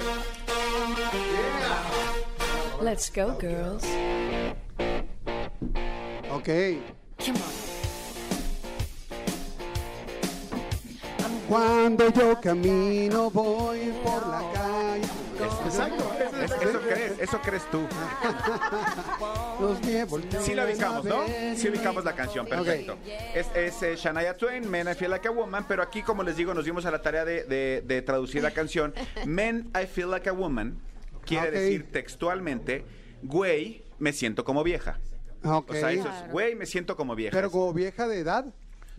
Let's 2.83 3.13
go, 3.13 3.37
girls. 3.41 3.85
Ok. 6.31 6.49
Come 7.19 7.39
on. 7.39 7.78
Cuando 11.49 12.11
yo 12.13 12.41
camino 12.41 13.31
voy 13.31 13.93
por 14.05 14.27
la 14.27 14.43
calle. 14.53 15.05
Exacto. 15.65 16.13
es- 16.19 16.29
Es- 16.39 16.63
eso, 16.63 16.81
crees, 16.81 17.19
eso 17.19 17.41
crees 17.43 17.63
tú. 17.71 17.81
Sí 20.41 20.55
la 20.55 20.67
ubicamos, 20.67 21.05
¿no? 21.05 21.25
Sí 21.57 21.69
ubicamos 21.69 22.05
la 22.05 22.15
canción, 22.15 22.47
perfecto. 22.47 22.97
Es, 23.35 23.49
es 23.55 23.83
eh, 23.83 23.97
Shania 23.97 24.37
Twain, 24.37 24.69
Men 24.71 24.89
I 24.89 24.95
Feel 24.95 25.11
Like 25.11 25.29
a 25.29 25.31
Woman, 25.31 25.65
pero 25.67 25.83
aquí, 25.83 26.03
como 26.03 26.23
les 26.23 26.37
digo, 26.37 26.55
nos 26.55 26.65
dimos 26.65 26.87
a 26.87 26.91
la 26.91 27.03
tarea 27.03 27.25
de, 27.25 27.45
de- 27.45 27.83
de 27.85 28.03
traducir 28.03 28.43
la 28.43 28.51
canción. 28.53 28.95
Men 29.27 29.71
I 29.81 29.87
Feel 29.87 30.11
Like 30.11 30.29
a 30.29 30.33
Woman 30.33 30.79
quiere 31.25 31.51
decir 31.51 31.91
textualmente, 31.91 32.85
güey, 33.23 33.83
me 33.99 34.13
siento 34.13 34.45
como 34.45 34.63
vieja. 34.63 34.99
Ok. 35.45 35.71
O 35.71 35.75
sea, 35.75 35.93
eso 35.93 36.09
es, 36.09 36.31
güey, 36.31 36.55
me 36.55 36.67
siento 36.67 36.97
como 36.97 37.15
vieja. 37.15 37.37
Pero 37.37 37.51
como 37.51 37.73
vieja 37.73 38.07
de 38.07 38.21
edad. 38.21 38.47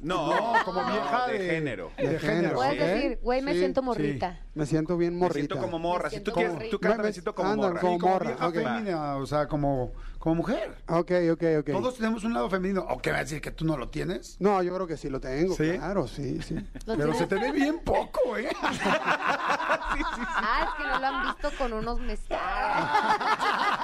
No, 0.01 0.27
No, 0.33 0.63
como 0.63 0.83
vieja 0.85 1.27
de, 1.27 1.39
de- 1.39 1.49
género. 1.49 1.91
de 1.97 2.19
género. 2.19 2.55
Puedes 2.55 2.73
¿ok? 2.73 2.79
decir, 2.79 3.19
güey, 3.21 3.41
me 3.41 3.51
Sí, 3.53 3.59
siento 3.59 3.81
sí. 3.81 3.85
morrita. 3.85 4.39
Me 4.53 4.65
siento 4.65 4.97
bien 4.97 5.13
Me 5.13 5.19
morrita. 5.19 5.55
siento 5.55 5.59
como 5.59 5.79
morra. 5.79 6.09
Me 6.09 6.15
Si 6.17 6.19
tú 6.21 6.31
quieres, 6.31 6.53
morrita. 6.53 6.71
tú 6.71 6.79
canta, 6.79 6.97
Me- 6.97 7.03
me 7.03 7.11
siento 7.13 7.35
como 7.35 7.49
anda, 7.49 7.67
morra. 7.67 7.79
como 7.81 7.99
como 7.99 8.13
morra, 8.13 8.27
vieja 8.27 8.47
ok. 8.47 8.53
femenina, 8.53 9.15
o 9.17 9.25
sea, 9.25 9.47
como, 9.47 9.91
como 10.17 10.35
mujer. 10.35 10.77
Ok, 10.87 11.11
ok, 11.33 11.43
ok. 11.59 11.69
Todos 11.71 11.95
tenemos 11.97 12.23
un 12.23 12.33
lado 12.33 12.49
femenino. 12.49 12.85
¿O 12.89 12.97
qué 12.99 13.11
va 13.11 13.17
a 13.17 13.21
decir 13.23 13.41
que 13.41 13.51
tú 13.51 13.65
no 13.65 13.75
lo 13.77 13.89
tienes? 13.89 14.37
No, 14.39 14.61
yo 14.63 14.73
creo 14.73 14.87
que 14.87 14.95
sí 14.97 15.09
lo 15.09 15.19
tengo, 15.19 15.53
¿Sí? 15.55 15.71
claro, 15.77 16.07
sí, 16.07 16.41
sí. 16.41 16.55
¿Lo 16.55 16.95
Pero 16.95 16.97
tienes? 16.97 17.17
se 17.17 17.27
te 17.27 17.35
ve 17.35 17.51
bien 17.51 17.79
poco, 17.83 18.37
¿eh? 18.37 18.49
Ah, 20.41 20.65
es 20.67 20.73
que 20.83 20.89
no 20.89 20.99
lo 20.99 21.07
han 21.07 21.23
visto 21.25 21.49
con 21.57 21.73
unos 21.73 21.99
mezcales. 21.99 22.39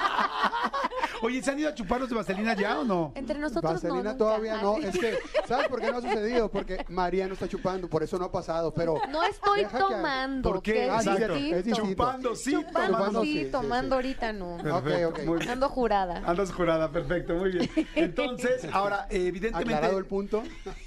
Oye, 1.22 1.42
¿se 1.42 1.50
han 1.50 1.58
ido 1.58 1.68
a 1.68 1.74
chuparlos 1.74 2.08
de 2.08 2.14
vaselina 2.14 2.54
ya 2.54 2.80
o 2.80 2.84
no? 2.84 3.12
Entre 3.14 3.38
nosotros 3.38 3.74
Vaselina 3.74 4.12
no, 4.12 4.16
todavía 4.16 4.60
no. 4.60 4.76
Ah. 4.76 4.86
Es 4.86 4.98
que, 4.98 5.18
¿sabes 5.46 5.68
por 5.68 5.80
qué 5.80 5.90
no 5.90 5.98
ha 5.98 6.02
sucedido? 6.02 6.50
Porque 6.50 6.84
María 6.88 7.26
no 7.26 7.34
está 7.34 7.48
chupando, 7.48 7.88
por 7.88 8.02
eso 8.02 8.18
no 8.18 8.26
ha 8.26 8.32
pasado. 8.32 8.72
Pero 8.74 9.00
No 9.10 9.22
estoy 9.22 9.60
Deja 9.60 9.78
que- 9.78 9.84
tomando. 9.84 10.50
¿Por 10.52 10.62
qué? 10.62 10.72
que 10.72 10.84
es 10.86 10.90
Ah, 10.92 11.02
sí, 11.02 11.08
Exacto. 11.10 11.34
distinto. 11.34 11.56
es 11.56 11.64
distinto. 11.64 11.90
Chupando, 11.90 12.36
sí. 12.36 12.50
Chupando 12.52 12.92
tomando, 12.98 13.22
sí, 13.22 13.32
sí, 13.32 13.44
sí, 13.44 13.50
tomando 13.50 13.88
sí. 13.88 13.94
ahorita 13.94 14.32
no. 14.32 14.56
Perfecto, 14.62 15.08
ok. 15.08 15.18
muy 15.26 15.38
bien. 15.38 15.50
Ando 15.50 15.68
jurada. 15.68 16.22
Andas 16.26 16.52
jurada, 16.52 16.90
perfecto, 16.90 17.34
muy 17.34 17.50
bien. 17.52 17.70
Entonces, 17.94 18.64
ahora, 18.72 19.06
evidentemente. 19.10 19.74
aclarado 19.74 19.98
el 19.98 20.06
punto. 20.06 20.42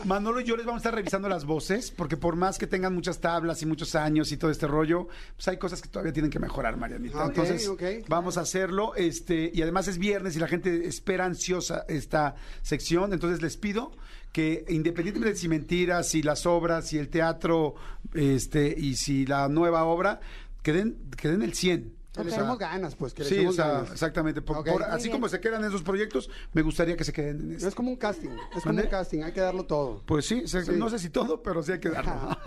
Manolo 0.06 0.40
y 0.42 0.44
yo 0.46 0.56
les 0.56 0.66
vamos 0.66 0.80
a 0.80 0.82
estar 0.82 0.96
revisando 0.96 1.28
las 1.30 1.46
voces, 1.46 1.92
porque 1.92 2.18
por 2.18 2.36
más 2.36 2.58
que 2.58 2.68
tengan 2.68 2.94
muchas 2.94 3.20
tablas 3.20 3.62
y 3.62 3.66
muchos 3.66 3.96
años 3.96 4.32
y 4.32 4.38
todo 4.38 4.52
este 4.52 4.68
rollo, 4.68 5.08
pues 5.36 5.48
hay 5.48 5.58
cosas 5.58 5.82
que 5.82 5.90
todavía 5.90 6.14
tienen 6.14 6.32
que 6.32 6.40
mejorar, 6.40 6.78
Marianita. 6.78 7.18
Ok, 7.26 7.30
Entonces, 7.30 7.68
ok. 7.68 7.84
vamos 8.08 8.38
a 8.38 8.42
hacerlo. 8.42 8.94
Este, 8.96 9.52
y 9.54 9.62
además 9.62 9.88
es 9.88 9.98
viernes 9.98 10.29
y 10.36 10.40
la 10.40 10.48
gente 10.48 10.88
espera 10.88 11.26
ansiosa 11.26 11.86
esta 11.88 12.36
sección. 12.62 13.14
Entonces 13.14 13.42
les 13.42 13.58
pido 13.58 13.92
que 14.32 14.66
independientemente 14.70 15.34
de 15.34 15.40
si 15.40 15.48
mentiras, 15.48 16.10
si 16.10 16.22
las 16.22 16.46
obras, 16.46 16.88
si 16.88 16.98
el 16.98 17.10
teatro, 17.10 17.76
este, 18.14 18.74
y 18.78 18.96
si 18.96 19.26
la 19.26 19.48
nueva 19.50 19.84
obra, 19.86 20.20
que 20.62 20.74
den, 20.74 20.98
que 21.18 21.30
den 21.30 21.42
el 21.42 21.54
100. 21.54 21.99
Que 22.12 22.24
le 22.24 22.32
echemos 22.32 22.58
ganas, 22.58 22.96
pues, 22.96 23.14
que 23.14 23.24
le 23.24 23.30
Sí, 23.30 23.36
o 23.36 23.38
echemos 23.38 23.56
sea, 23.56 23.68
ganas. 23.68 23.92
exactamente. 23.92 24.42
Por- 24.42 24.64
por- 24.66 24.84
así 24.84 25.04
bien. 25.04 25.14
como 25.18 25.30
se 25.30 25.40
quedan 25.40 25.64
esos 25.64 25.84
proyectos, 25.84 26.30
me 26.54 26.64
gustaría 26.64 26.98
que 26.98 27.04
se 27.04 27.14
queden 27.14 27.40
en 27.42 27.52
Es 27.56 27.64
este. 27.64 27.76
como 27.76 27.92
un 27.92 27.98
casting, 27.98 28.30
es 28.56 28.64
como 28.64 28.82
un 28.82 28.88
casting, 28.88 29.22
hay 29.24 29.32
que 29.32 29.42
darlo 29.42 29.66
todo. 29.66 30.02
Pues 30.06 30.26
sí, 30.26 30.48
se- 30.48 30.66
Sí. 30.66 30.72
no 30.76 30.90
sé 30.90 30.98
si 31.00 31.10
todo, 31.12 31.42
pero 31.44 31.62
sí 31.62 31.72
hay 31.74 31.80
que 31.80 31.90
darlo. 31.90 32.38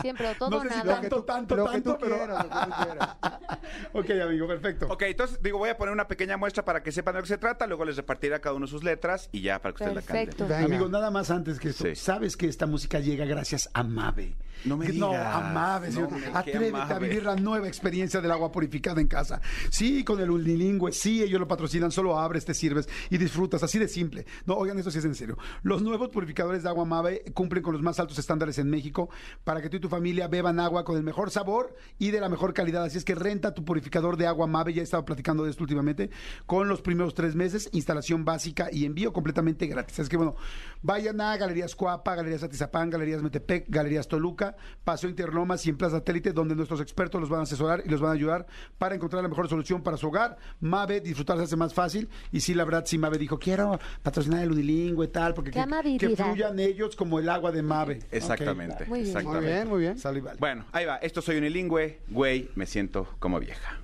Siempre, 0.00 0.28
o 0.30 0.34
todo 0.36 0.50
No 0.50 0.62
sé 0.62 0.68
si 0.70 0.82
tanto, 0.82 1.24
tanto, 1.24 1.56
lo 1.56 1.66
que 1.66 1.72
tanto, 1.72 1.92
tú 1.94 1.98
pero... 2.00 2.16
quieras, 2.16 2.44
lo 2.44 2.50
que 2.50 2.56
tú 2.66 2.72
quieras. 2.84 3.16
ok, 3.92 4.10
amigo, 4.28 4.46
perfecto. 4.48 4.86
Ok, 4.88 5.02
entonces 5.02 5.42
digo, 5.42 5.58
voy 5.58 5.68
a 5.70 5.76
poner 5.76 5.92
una 5.92 6.08
pequeña 6.08 6.36
muestra 6.36 6.64
para 6.64 6.82
que 6.82 6.90
sepan 6.90 7.14
de 7.14 7.18
lo 7.20 7.22
que 7.24 7.28
se 7.28 7.38
trata, 7.38 7.66
luego 7.66 7.84
les 7.84 7.96
repartiré 7.96 8.34
a 8.34 8.40
cada 8.40 8.54
uno 8.56 8.66
sus 8.66 8.82
letras 8.82 9.28
y 9.32 9.42
ya 9.42 9.60
para 9.60 9.74
que 9.74 9.84
ustedes 9.84 9.94
la 9.94 10.02
canten. 10.14 10.48
Venga. 10.48 10.64
Amigo, 10.64 10.88
nada 10.88 11.10
más 11.10 11.30
antes 11.30 11.58
que 11.60 11.68
esto, 11.68 11.84
Sí. 11.84 11.94
sabes 11.96 12.36
que 12.36 12.48
esta 12.48 12.66
música 12.66 12.98
llega 12.98 13.24
gracias 13.26 13.68
a 13.74 13.82
Mave. 13.82 14.36
No 14.64 14.76
me 14.78 14.86
No, 14.88 15.10
digas. 15.10 15.34
a 15.34 15.40
Mave, 15.52 15.92
señor. 15.92 16.10
No, 16.10 16.18
me- 16.18 16.24
qué 16.24 16.30
Atrévete 16.38 16.76
a 16.78 16.86
Mave. 16.86 17.08
vivir 17.08 17.22
la 17.24 17.36
nueva 17.36 17.68
experiencia 17.68 18.20
del 18.22 18.30
agua 18.32 18.50
purificada 18.50 18.85
en 18.94 19.08
casa. 19.08 19.40
Sí, 19.70 20.04
con 20.04 20.20
el 20.20 20.30
unilingüe, 20.30 20.92
sí, 20.92 21.22
ellos 21.22 21.40
lo 21.40 21.48
patrocinan, 21.48 21.90
solo 21.90 22.18
abres, 22.18 22.44
te 22.44 22.54
sirves 22.54 22.88
y 23.10 23.18
disfrutas, 23.18 23.62
así 23.62 23.78
de 23.78 23.88
simple. 23.88 24.26
No, 24.46 24.54
oigan, 24.54 24.78
eso 24.78 24.90
sí 24.90 24.98
es 24.98 25.04
en 25.04 25.14
serio. 25.14 25.36
Los 25.62 25.82
nuevos 25.82 26.08
purificadores 26.10 26.62
de 26.62 26.68
agua 26.68 26.84
Mave 26.84 27.24
cumplen 27.34 27.62
con 27.62 27.72
los 27.72 27.82
más 27.82 27.98
altos 27.98 28.18
estándares 28.18 28.58
en 28.58 28.70
México 28.70 29.10
para 29.44 29.60
que 29.60 29.68
tú 29.68 29.76
y 29.78 29.80
tu 29.80 29.88
familia 29.88 30.28
beban 30.28 30.60
agua 30.60 30.84
con 30.84 30.96
el 30.96 31.02
mejor 31.02 31.30
sabor 31.30 31.74
y 31.98 32.10
de 32.10 32.20
la 32.20 32.28
mejor 32.28 32.54
calidad. 32.54 32.84
Así 32.84 32.98
es 32.98 33.04
que 33.04 33.14
renta 33.14 33.54
tu 33.54 33.64
purificador 33.64 34.16
de 34.16 34.26
agua 34.26 34.46
Mave, 34.46 34.72
ya 34.72 34.80
he 34.82 34.84
estado 34.84 35.04
platicando 35.04 35.44
de 35.44 35.50
esto 35.50 35.64
últimamente, 35.64 36.10
con 36.46 36.68
los 36.68 36.80
primeros 36.82 37.14
tres 37.14 37.34
meses, 37.34 37.68
instalación 37.72 38.24
básica 38.24 38.68
y 38.70 38.84
envío 38.84 39.12
completamente 39.12 39.66
gratis. 39.66 39.98
Es 39.98 40.08
que 40.08 40.16
bueno, 40.16 40.36
vayan 40.82 41.20
a 41.20 41.36
Galerías 41.36 41.74
Coapa, 41.74 42.14
Galerías 42.14 42.42
Atizapán, 42.42 42.90
Galerías 42.90 43.22
Metepec, 43.22 43.66
Galerías 43.68 44.08
Toluca, 44.08 44.56
Paseo 44.84 45.10
Interlomas 45.10 45.66
y 45.66 45.70
en 45.70 45.76
Plaza 45.76 45.96
Satélite, 45.96 46.32
donde 46.32 46.54
nuestros 46.54 46.80
expertos 46.80 47.20
los 47.20 47.30
van 47.30 47.40
a 47.40 47.42
asesorar 47.44 47.82
y 47.84 47.88
los 47.88 48.00
van 48.00 48.10
a 48.10 48.14
ayudar 48.14 48.46
para 48.78 48.94
encontrar 48.94 49.22
la 49.22 49.28
mejor 49.28 49.48
solución 49.48 49.82
para 49.82 49.96
su 49.96 50.08
hogar. 50.08 50.36
Mave, 50.60 51.00
disfrutar 51.00 51.36
se 51.38 51.44
hace 51.44 51.56
más 51.56 51.74
fácil. 51.74 52.08
Y 52.32 52.40
sí, 52.40 52.54
la 52.54 52.64
verdad, 52.64 52.84
sí, 52.86 52.98
Mave 52.98 53.18
dijo, 53.18 53.38
quiero 53.38 53.78
patrocinar 54.02 54.42
el 54.42 54.52
unilingüe 54.52 55.06
y 55.06 55.08
tal, 55.08 55.34
porque 55.34 55.50
que, 55.50 55.98
que 55.98 56.16
fluyan 56.16 56.58
ellos 56.58 56.96
como 56.96 57.18
el 57.18 57.28
agua 57.28 57.52
de 57.52 57.62
Mave. 57.62 58.00
Exactamente. 58.10 58.84
Ok. 58.84 58.88
Muy 58.88 59.02
bien. 59.02 59.24
Muy 59.24 59.40
bien, 59.40 59.68
muy 59.68 59.80
bien. 59.80 59.96
Vale. 60.02 60.38
Bueno, 60.38 60.64
ahí 60.72 60.84
va. 60.84 60.96
Esto 60.96 61.22
soy 61.22 61.36
unilingüe. 61.38 62.00
Güey, 62.08 62.50
me 62.54 62.66
siento 62.66 63.08
como 63.18 63.40
vieja. 63.40 63.78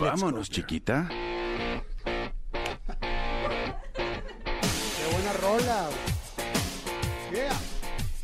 Vámonos, 0.00 0.50
chiquita. 0.50 1.08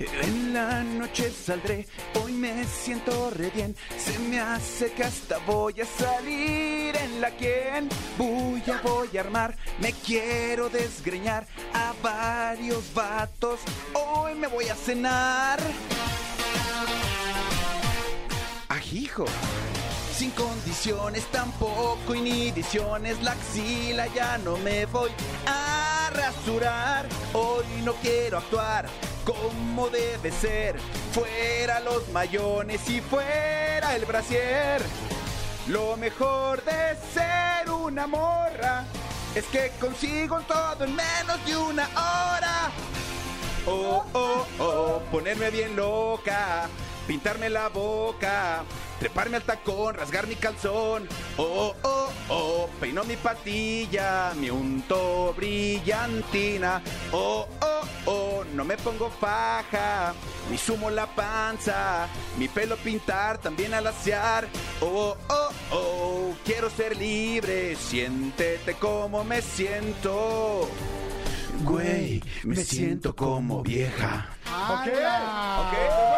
En 0.02 0.54
la 0.54 0.82
noche 0.82 1.30
saldré, 1.30 1.86
hoy 2.22 2.32
me 2.32 2.64
siento 2.64 3.28
re 3.30 3.50
bien. 3.50 3.76
Se 3.98 4.18
me 4.18 4.40
hace 4.40 4.92
que 4.92 5.04
hasta 5.04 5.36
voy 5.40 5.78
a 5.78 5.84
salir 5.84 6.96
en 6.96 7.20
la 7.20 7.30
quien. 7.32 7.86
Voy 8.16 8.62
a, 8.72 8.80
voy 8.80 9.14
a 9.18 9.20
armar, 9.20 9.54
me 9.78 9.92
quiero 9.92 10.70
desgreñar 10.70 11.46
a 11.74 11.92
varios 12.02 12.94
vatos. 12.94 13.60
Hoy 13.92 14.34
me 14.36 14.46
voy 14.46 14.68
a 14.68 14.74
cenar. 14.74 15.60
Ajijo. 18.70 19.26
Sin 20.16 20.30
condiciones, 20.30 21.24
tampoco 21.26 22.14
inhibiciones, 22.14 23.22
la 23.22 23.32
axila 23.32 24.06
ya 24.14 24.38
no 24.38 24.56
me 24.58 24.86
voy 24.86 25.10
a 25.46 26.10
rasurar. 26.14 27.06
Hoy 27.34 27.64
no 27.84 27.92
quiero 27.94 28.38
actuar 28.38 28.86
como 29.24 29.88
debe 29.88 30.30
ser. 30.30 30.78
Fuera 31.12 31.80
los 31.80 32.08
mayones 32.08 32.88
y 32.88 33.00
fuera 33.00 33.94
el 33.96 34.04
brasier. 34.04 34.82
Lo 35.68 35.96
mejor 35.96 36.64
de 36.64 36.96
ser 37.14 37.70
una 37.70 38.06
morra 38.06 38.84
es 39.34 39.44
que 39.46 39.70
consigo 39.80 40.40
todo 40.40 40.84
en 40.84 40.96
menos 40.96 41.46
de 41.46 41.56
una 41.56 41.88
hora. 41.88 42.70
Oh, 43.66 44.04
oh, 44.14 44.46
oh, 44.58 45.02
ponerme 45.10 45.50
bien 45.50 45.76
loca, 45.76 46.66
pintarme 47.06 47.50
la 47.50 47.68
boca, 47.68 48.64
treparme 48.98 49.36
al 49.36 49.42
tacón, 49.42 49.94
rasgar 49.94 50.26
mi 50.26 50.34
calzón. 50.34 51.06
Oh, 51.36 51.74
oh, 51.82 52.08
oh, 52.30 52.68
peino 52.80 53.04
mi 53.04 53.16
patilla, 53.16 54.32
me 54.34 54.50
unto 54.50 55.34
brillantina. 55.34 56.82
Oh, 57.12 57.46
oh, 57.60 57.82
no 58.54 58.64
me 58.64 58.76
pongo 58.76 59.10
faja, 59.10 60.14
ni 60.50 60.58
sumo 60.58 60.90
la 60.90 61.06
panza, 61.06 62.08
mi 62.38 62.48
pelo 62.48 62.76
pintar, 62.76 63.38
también 63.38 63.74
alaciar. 63.74 64.48
Oh, 64.80 65.16
oh, 65.28 65.50
oh, 65.72 66.34
quiero 66.44 66.70
ser 66.70 66.96
libre, 66.96 67.76
siéntete 67.76 68.74
como 68.74 69.24
me 69.24 69.42
siento. 69.42 70.68
Güey, 71.62 72.22
me 72.44 72.56
siento 72.56 73.14
como 73.14 73.62
vieja. 73.62 74.30
Ok, 74.46 74.88
ok. 74.88 76.09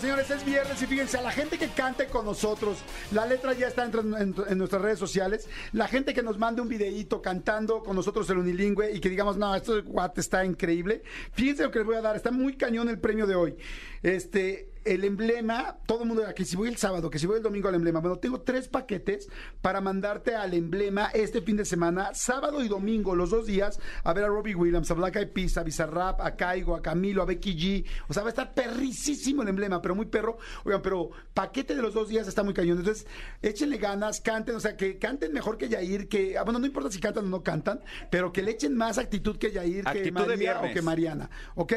Señores, 0.00 0.30
es 0.30 0.44
viernes 0.44 0.80
y 0.82 0.86
fíjense, 0.86 1.18
a 1.18 1.22
la 1.22 1.30
gente 1.30 1.56
que 1.58 1.68
cante 1.68 2.06
con 2.06 2.24
nosotros, 2.24 2.78
la 3.12 3.26
letra 3.26 3.52
ya 3.52 3.68
está 3.68 3.84
en, 3.84 4.14
en- 4.14 4.34
en 4.48 4.58
nuestras 4.58 4.82
redes 4.82 4.98
sociales, 4.98 5.48
la 5.72 5.86
gente 5.88 6.12
que 6.14 6.22
nos 6.22 6.38
mande 6.38 6.60
un 6.62 6.68
videíto 6.68 7.22
cantando 7.22 7.82
con 7.82 7.94
nosotros 7.96 8.28
el 8.30 8.38
unilingüe 8.38 8.92
y 8.92 9.00
que 9.00 9.08
digamos, 9.08 9.36
no, 9.36 9.54
esto 9.54 9.76
de 9.76 9.82
guate 9.82 10.20
está 10.20 10.44
increíble, 10.44 11.02
fíjense 11.32 11.62
lo 11.62 11.70
que 11.70 11.78
les 11.80 11.86
voy 11.86 11.96
a 11.96 12.00
dar, 12.02 12.16
está 12.16 12.30
muy 12.30 12.56
cañón 12.56 12.88
el 12.88 12.98
premio 12.98 13.26
de 13.26 13.34
hoy. 13.34 13.56
Este, 14.02 14.68
el 14.84 15.04
emblema, 15.04 15.78
todo 15.86 16.02
el 16.02 16.08
mundo, 16.08 16.22
que 16.34 16.44
si 16.44 16.56
voy 16.56 16.68
el 16.68 16.76
sábado, 16.76 17.10
que 17.10 17.18
si 17.18 17.26
voy 17.26 17.38
el 17.38 17.42
domingo 17.42 17.68
al 17.68 17.74
emblema, 17.74 18.00
bueno, 18.00 18.18
tengo 18.18 18.42
tres 18.42 18.68
paquetes 18.68 19.28
para 19.62 19.80
mandarte 19.80 20.34
al 20.34 20.54
emblema 20.54 21.10
este 21.14 21.40
fin 21.42 21.56
de 21.56 21.64
semana, 21.64 22.14
sábado 22.14 22.62
y 22.62 22.68
domingo, 22.68 23.14
los 23.14 23.30
dos 23.30 23.46
días, 23.46 23.80
a 24.02 24.12
ver 24.12 24.24
a 24.24 24.28
Robbie 24.28 24.54
Williams, 24.54 24.90
a 24.90 24.94
Black 24.94 25.16
Eyed 25.16 25.30
Peas, 25.30 25.56
a 25.56 25.62
Bizarrap, 25.62 26.20
a 26.20 26.36
Caigo, 26.36 26.74
a 26.74 26.82
Camilo, 26.82 27.22
a 27.22 27.24
Becky 27.24 27.56
G. 27.56 27.84
O 28.08 28.14
sea, 28.14 28.22
va 28.22 28.28
a 28.28 28.30
estar 28.30 28.54
perricísimo 28.54 29.42
el 29.42 29.48
emblema, 29.48 29.80
pero 29.80 29.94
muy 29.94 30.06
perro. 30.06 30.38
Oigan, 30.64 30.82
pero 30.82 31.10
paquete 31.32 31.74
de 31.74 31.82
los 31.82 31.94
dos 31.94 32.08
días 32.08 32.28
está 32.28 32.42
muy 32.42 32.54
cañón. 32.54 32.78
Entonces, 32.78 33.06
échenle 33.42 33.78
ganas, 33.78 34.20
canten, 34.20 34.56
o 34.56 34.60
sea, 34.60 34.76
que 34.76 34.98
canten 34.98 35.32
mejor 35.32 35.58
que 35.58 35.68
Yair, 35.68 36.08
que, 36.08 36.36
ah, 36.38 36.42
bueno, 36.42 36.58
no 36.58 36.66
importa 36.66 36.90
si 36.90 37.00
cantan 37.00 37.26
o 37.26 37.28
no 37.28 37.42
cantan, 37.42 37.80
pero 38.10 38.32
que 38.32 38.42
le 38.42 38.52
echen 38.52 38.76
más 38.76 38.98
actitud 38.98 39.38
que 39.38 39.50
Yair, 39.50 39.84
que 39.84 39.90
Actitud 39.90 40.04
de 40.04 40.12
María 40.12 40.34
o 40.34 40.38
viernes. 40.38 40.72
que 40.74 40.82
Mariana. 40.82 41.30
¿Ok? 41.54 41.72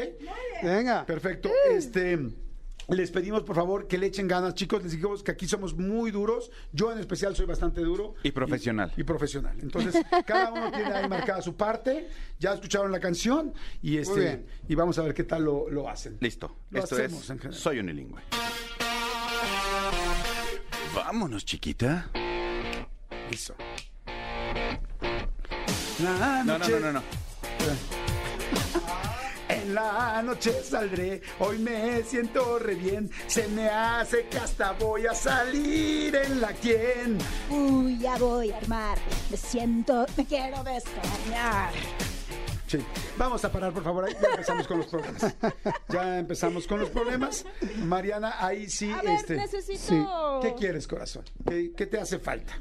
Venga. 0.62 1.06
Perfecto. 1.06 1.50
Este. 1.70 2.47
Les 2.88 3.10
pedimos 3.10 3.42
por 3.42 3.54
favor 3.54 3.86
que 3.86 3.98
le 3.98 4.06
echen 4.06 4.26
ganas, 4.26 4.54
chicos. 4.54 4.82
Les 4.82 4.92
dijimos 4.92 5.22
que 5.22 5.30
aquí 5.30 5.46
somos 5.46 5.76
muy 5.76 6.10
duros. 6.10 6.50
Yo 6.72 6.90
en 6.90 6.98
especial 6.98 7.36
soy 7.36 7.44
bastante 7.44 7.82
duro. 7.82 8.14
Y 8.22 8.30
profesional. 8.30 8.92
Y, 8.96 9.02
y 9.02 9.04
profesional. 9.04 9.58
Entonces, 9.60 10.02
cada 10.26 10.52
uno 10.52 10.70
tiene 10.70 10.92
ahí 10.94 11.06
marcada 11.08 11.42
su 11.42 11.54
parte. 11.54 12.08
Ya 12.38 12.54
escucharon 12.54 12.90
la 12.90 12.98
canción 12.98 13.52
y 13.82 13.98
este 13.98 14.46
y 14.68 14.74
vamos 14.74 14.98
a 14.98 15.02
ver 15.02 15.12
qué 15.12 15.24
tal 15.24 15.44
lo, 15.44 15.68
lo 15.68 15.88
hacen. 15.88 16.16
Listo. 16.20 16.56
Lo 16.70 16.82
Esto 16.82 16.94
hacemos 16.94 17.24
es 17.24 17.30
en 17.30 17.38
general. 17.38 17.60
Soy 17.60 17.78
unilingüe. 17.78 18.22
Vámonos, 20.94 21.44
chiquita. 21.44 22.10
Listo. 23.30 23.54
La 26.02 26.42
No, 26.44 26.58
no, 26.58 26.68
no, 26.68 26.80
no, 26.80 26.92
no. 26.92 27.02
En 29.62 29.74
la 29.74 30.22
noche 30.22 30.52
saldré, 30.62 31.20
hoy 31.40 31.58
me 31.58 32.02
siento 32.04 32.58
re 32.58 32.76
bien. 32.76 33.10
Se 33.26 33.48
me 33.48 33.68
hace 33.68 34.26
que 34.28 34.38
hasta 34.38 34.72
voy 34.72 35.06
a 35.06 35.14
salir 35.14 36.14
en 36.14 36.40
la 36.40 36.52
quien. 36.52 37.18
Uy, 37.50 37.98
ya 37.98 38.16
voy 38.18 38.52
a 38.52 38.58
armar. 38.58 38.98
Me 39.30 39.36
siento, 39.36 40.06
me 40.16 40.24
quiero 40.24 40.62
descargar. 40.62 41.72
Sí. 42.68 42.78
Vamos 43.16 43.44
a 43.44 43.50
parar, 43.50 43.72
por 43.72 43.82
favor. 43.82 44.04
Ahí 44.04 44.14
ya 44.20 44.28
empezamos 44.28 44.68
con 44.68 44.78
los 44.78 44.86
problemas. 44.86 45.36
Ya 45.88 46.18
empezamos 46.18 46.66
con 46.66 46.80
los 46.80 46.90
problemas. 46.90 47.44
Mariana, 47.78 48.36
ahí 48.38 48.68
sí. 48.70 48.92
A 48.92 49.02
ver, 49.02 49.14
este, 49.14 49.36
necesito. 49.36 50.40
¿Qué 50.40 50.54
quieres, 50.54 50.86
corazón? 50.86 51.24
¿Qué, 51.48 51.72
qué 51.76 51.86
te 51.86 51.98
hace 51.98 52.18
falta? 52.18 52.52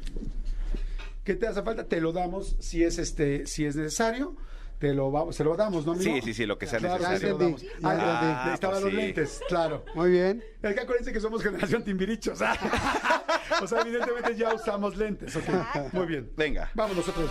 ¿Qué 1.23 1.35
te 1.35 1.45
hace 1.45 1.61
falta? 1.61 1.83
Te 1.83 2.01
lo 2.01 2.11
damos 2.11 2.55
si 2.59 2.83
es 2.83 2.97
este, 2.97 3.45
si 3.45 3.65
es 3.65 3.75
necesario. 3.75 4.35
Te 4.79 4.93
lo 4.93 5.09
vamos, 5.11 5.35
se 5.35 5.43
lo 5.43 5.55
damos, 5.55 5.85
¿no, 5.87 5.93
amigo? 5.93 6.13
Sí, 6.15 6.21
sí, 6.21 6.33
sí, 6.35 6.45
lo 6.45 6.59
que 6.59 6.67
sea 6.67 6.77
Claro, 6.79 6.99
necesario. 7.09 7.57
se 7.57 7.65
lo 7.65 7.89
Ah, 7.89 8.51
ah, 8.53 8.57
pues 8.61 8.81
los 8.81 8.91
sí. 8.91 8.95
lentes, 8.95 9.41
claro. 9.47 9.83
Muy 9.95 10.11
bien. 10.11 10.43
Es 10.61 10.73
que 10.75 10.81
acuérdense 10.81 11.11
que 11.11 11.19
somos 11.19 11.41
generación 11.41 11.83
timbiricho, 11.83 12.33
o 12.33 12.35
sea, 12.35 12.55
o 13.61 13.65
sea, 13.67 13.81
evidentemente 13.81 14.35
ya 14.35 14.53
usamos 14.53 14.95
lentes. 14.95 15.35
ok. 15.35 15.93
Muy 15.93 16.05
bien. 16.05 16.31
Venga. 16.37 16.69
Vamos 16.75 16.95
nosotros. 16.97 17.29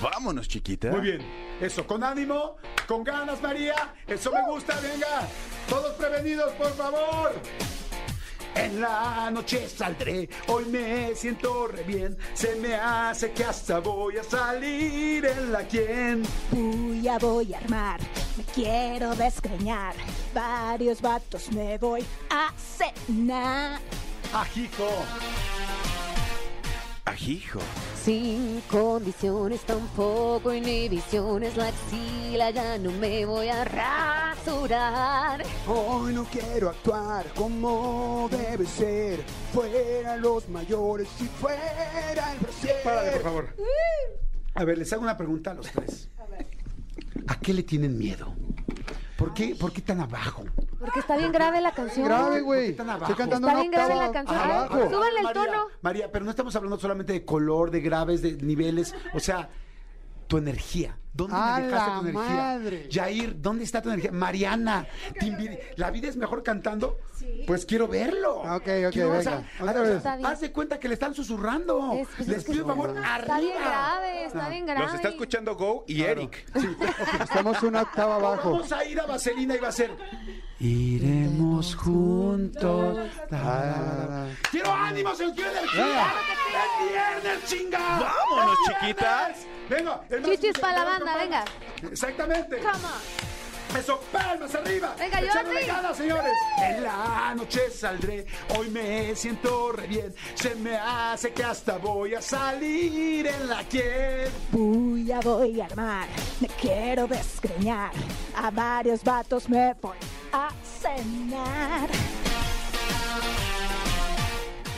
Vámonos, 0.00 0.46
chiquita. 0.46 0.90
Muy 0.92 1.00
bien. 1.00 1.20
Eso, 1.60 1.84
con 1.84 2.04
ánimo, 2.04 2.56
con 2.86 3.02
ganas, 3.02 3.42
María. 3.42 3.74
Eso 4.06 4.30
me 4.30 4.42
gusta, 4.48 4.78
venga. 4.80 5.26
Todos 5.68 5.94
prevenidos, 5.94 6.52
por 6.52 6.70
favor. 6.74 7.32
En 8.58 8.80
la 8.80 9.30
noche 9.30 9.68
saldré, 9.68 10.28
hoy 10.48 10.64
me 10.64 11.14
siento 11.14 11.68
re 11.68 11.84
bien. 11.84 12.18
Se 12.34 12.56
me 12.56 12.74
hace 12.74 13.30
que 13.30 13.44
hasta 13.44 13.78
voy 13.78 14.18
a 14.18 14.24
salir 14.24 15.24
en 15.24 15.52
la 15.52 15.62
quien. 15.62 16.24
Voy 16.50 17.06
a 17.06 17.14
armar. 17.56 18.00
Me 18.36 18.42
quiero 18.52 19.14
desgreñar. 19.14 19.94
Varios 20.34 21.00
vatos 21.00 21.52
me 21.52 21.78
voy 21.78 22.04
a 22.30 22.52
cenar. 22.56 23.78
Ajijo. 24.32 24.88
Ajijo. 27.08 27.60
Sin 28.04 28.60
condiciones, 28.70 29.62
tampoco 29.62 30.52
inhibiciones, 30.52 31.56
la 31.56 31.68
axila 31.68 32.50
ya 32.50 32.76
no 32.76 32.92
me 32.92 33.24
voy 33.24 33.48
a 33.48 33.64
rasurar. 33.64 35.42
Hoy 35.66 36.12
no 36.12 36.24
quiero 36.24 36.68
actuar 36.68 37.24
como 37.34 38.28
debe 38.30 38.66
ser. 38.66 39.24
Fuera 39.54 40.16
los 40.16 40.50
mayores 40.50 41.08
y 41.20 41.24
fuera 41.24 42.34
el 42.34 42.40
brasier. 42.40 42.82
Párale, 42.84 43.10
por 43.12 43.22
favor. 43.22 43.56
A 44.54 44.64
ver, 44.64 44.76
les 44.76 44.92
hago 44.92 45.02
una 45.02 45.16
pregunta 45.16 45.52
a 45.52 45.54
los 45.54 45.70
tres. 45.70 46.10
¿A 47.26 47.40
qué 47.40 47.54
le 47.54 47.62
tienen 47.62 47.96
miedo? 47.96 48.34
¿Por 49.16 49.32
qué, 49.32 49.54
por 49.54 49.72
qué 49.72 49.80
tan 49.80 50.00
abajo? 50.00 50.44
Porque 50.78 51.00
está 51.00 51.16
bien 51.16 51.32
grave 51.32 51.60
la 51.60 51.72
canción. 51.72 52.06
Grave, 52.06 52.40
güey. 52.40 52.70
Estoy 52.70 52.86
cantando 52.86 53.34
Está 53.36 53.46
una 53.52 53.60
bien 53.60 53.70
grave 53.72 53.94
la 53.96 54.12
canción. 54.12 54.38
abajo. 54.38 54.78
El 54.78 55.22
María, 55.24 55.32
tono. 55.32 55.66
María, 55.82 56.12
pero 56.12 56.24
no 56.24 56.30
estamos 56.30 56.54
hablando 56.56 56.78
solamente 56.78 57.12
de 57.12 57.24
color, 57.24 57.70
de 57.70 57.80
graves, 57.80 58.22
de 58.22 58.32
niveles. 58.34 58.94
O 59.14 59.20
sea, 59.20 59.48
tu 60.28 60.38
energía. 60.38 60.96
¿Dónde 61.12 61.34
¡A 61.36 61.56
me 61.58 61.66
dejaste 61.66 61.90
la 61.90 61.96
tu 61.96 62.06
energía? 62.06 62.36
madre! 62.36 62.88
Jair, 62.92 63.40
¿dónde 63.42 63.64
está 63.64 63.82
tu 63.82 63.88
energía? 63.88 64.12
Mariana, 64.12 64.86
¿la 65.74 65.90
vida 65.90 66.06
es 66.08 66.16
mejor 66.16 66.44
cantando? 66.44 66.98
Pues 67.44 67.66
quiero 67.66 67.88
verlo. 67.88 68.36
Ok, 68.42 68.52
ok, 68.52 68.92
Quiero- 68.92 69.10
venga. 69.10 69.42
Otra 69.58 69.72
haz- 69.72 69.80
vez. 69.82 69.96
Está 69.96 70.16
bien. 70.16 70.26
haz 70.28 70.40
de 70.40 70.52
cuenta 70.52 70.78
que 70.78 70.86
le 70.86 70.94
están 70.94 71.14
susurrando. 71.14 71.92
Es- 71.94 72.06
pues, 72.16 72.28
Les 72.28 72.44
pido, 72.44 72.66
por 72.66 72.76
favor, 72.76 72.90
Está 72.90 73.40
bien 73.40 73.52
arriba. 73.56 73.68
grave, 73.68 74.24
está 74.26 74.48
bien 74.48 74.66
grave. 74.66 74.80
Los 74.86 74.94
está 74.94 75.08
escuchando 75.08 75.56
Go 75.56 75.84
y 75.88 76.02
Eric. 76.02 76.46
Estamos 77.20 77.60
una 77.64 77.82
octava 77.82 78.14
abajo. 78.14 78.52
Vamos 78.52 78.70
a 78.70 78.84
ir 78.84 79.00
a 79.00 79.06
Vaselina 79.06 79.56
y 79.56 79.58
va 79.58 79.68
a 79.68 79.72
ser. 79.72 79.90
Iremos 80.60 81.76
juntos. 81.76 82.98
Quiero 84.50 84.72
ánimo, 84.72 85.14
se 85.14 85.32
quiero 85.32 85.50
energía. 85.50 86.06
Es 86.48 86.90
viernes, 86.90 87.44
chinga. 87.46 87.78
Vámonos, 87.78 88.58
Es 88.68 88.74
chiquita. 88.80 89.26
viernes. 89.28 89.46
Venga, 89.68 90.00
Chichis 90.24 90.58
para 90.58 90.78
la 90.78 90.84
banda, 90.84 91.16
venga. 91.16 91.44
Exactamente. 91.92 92.56
Come. 92.58 93.78
Eso, 93.78 94.00
palmas 94.10 94.54
arriba. 94.54 94.94
Venga, 94.98 95.20
Echándole 95.20 95.60
Jordi. 95.60 95.66
ganas, 95.66 95.96
señores. 95.96 96.32
En 96.62 96.82
la 96.84 97.34
noche 97.36 97.70
saldré, 97.70 98.26
hoy 98.58 98.70
me 98.70 99.14
siento 99.14 99.72
re 99.72 99.86
bien. 99.86 100.14
Se 100.34 100.54
me 100.54 100.74
hace 100.76 101.32
que 101.34 101.44
hasta 101.44 101.76
voy 101.76 102.14
a 102.14 102.22
salir 102.22 103.26
en 103.26 103.46
la 103.48 103.62
que. 103.64 104.28
Voy 104.52 105.12
a 105.12 105.20
voy 105.20 105.60
a 105.60 105.66
armar, 105.66 106.08
me 106.40 106.48
quiero 106.48 107.06
desgreñar. 107.06 107.92
A 108.36 108.50
varios 108.50 109.04
vatos 109.04 109.48
me 109.50 109.74
voy 109.74 109.96
a 110.32 110.50
cenar. 110.80 111.88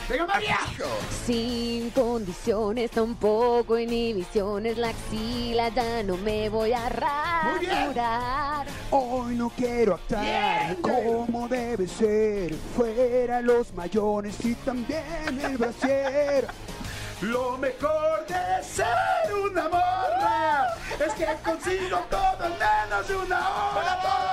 Venga, 0.09 0.25
María. 0.25 0.59
Sin 1.25 1.89
condiciones, 1.91 2.91
tampoco 2.91 3.79
inhibiciones, 3.79 4.77
la 4.77 4.89
axila 4.89 5.69
ya 5.69 6.03
no 6.03 6.17
me 6.17 6.49
voy 6.49 6.73
a 6.73 6.89
rasurar. 6.89 8.67
Hoy 8.89 9.35
no 9.35 9.49
quiero 9.55 9.95
actuar 9.95 10.75
como 10.81 11.47
debe 11.47 11.87
ser. 11.87 12.53
Fuera 12.75 13.39
los 13.39 13.73
mayones 13.73 14.43
y 14.43 14.53
también 14.55 15.39
el 15.45 15.57
brasier. 15.57 16.45
Lo 17.21 17.57
mejor 17.57 18.25
de 18.27 18.63
ser 18.63 19.33
una 19.33 19.69
morra 19.69 20.75
es 21.05 21.13
que 21.13 21.25
consigo 21.43 21.99
todo 22.09 22.47
en 22.47 22.53
menos 22.53 23.07
de 23.07 23.15
una 23.15 23.39
hora. 23.39 24.30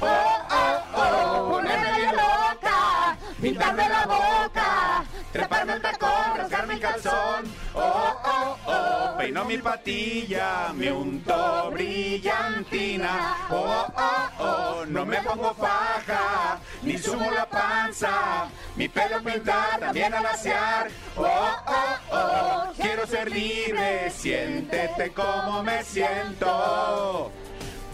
Oh, 0.00 0.06
oh, 0.50 0.80
oh, 0.94 1.48
Ponerme 1.50 1.96
bien 1.96 2.16
loca, 2.16 3.16
pintarme 3.40 3.88
la 3.88 4.06
boca, 4.06 5.04
Treparme 5.32 5.72
el 5.74 5.82
tacón, 5.82 6.36
rasgar 6.36 6.66
mi 6.66 6.78
calzón. 6.80 7.44
Oh, 7.74 8.14
oh, 8.24 8.56
oh, 8.66 9.16
peino 9.18 9.44
mi 9.44 9.58
patilla, 9.58 10.72
me 10.74 10.90
unto 10.90 11.70
brillantina. 11.70 13.36
Oh, 13.50 13.86
oh, 13.94 14.28
oh, 14.40 14.86
no 14.86 15.04
me 15.04 15.18
pongo 15.18 15.52
faja, 15.54 16.58
ni 16.82 16.96
sumo 16.96 17.30
la 17.30 17.46
panza. 17.46 18.48
Mi 18.76 18.88
pelo 18.88 19.22
pintar, 19.22 19.80
también 19.80 20.14
al 20.14 20.26
asear. 20.26 20.88
Oh, 21.16 21.56
oh, 21.66 21.96
oh, 22.10 22.72
quiero 22.76 23.06
ser 23.06 23.30
libre, 23.30 24.10
siéntete 24.10 25.12
como 25.12 25.62
me 25.62 25.84
siento. 25.84 27.30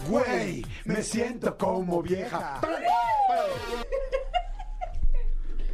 Güey, 0.07 0.65
me 0.85 1.01
siento 1.01 1.57
como 1.57 2.01
vieja. 2.01 2.59
Párale, 2.61 2.87
párale. 3.27 3.53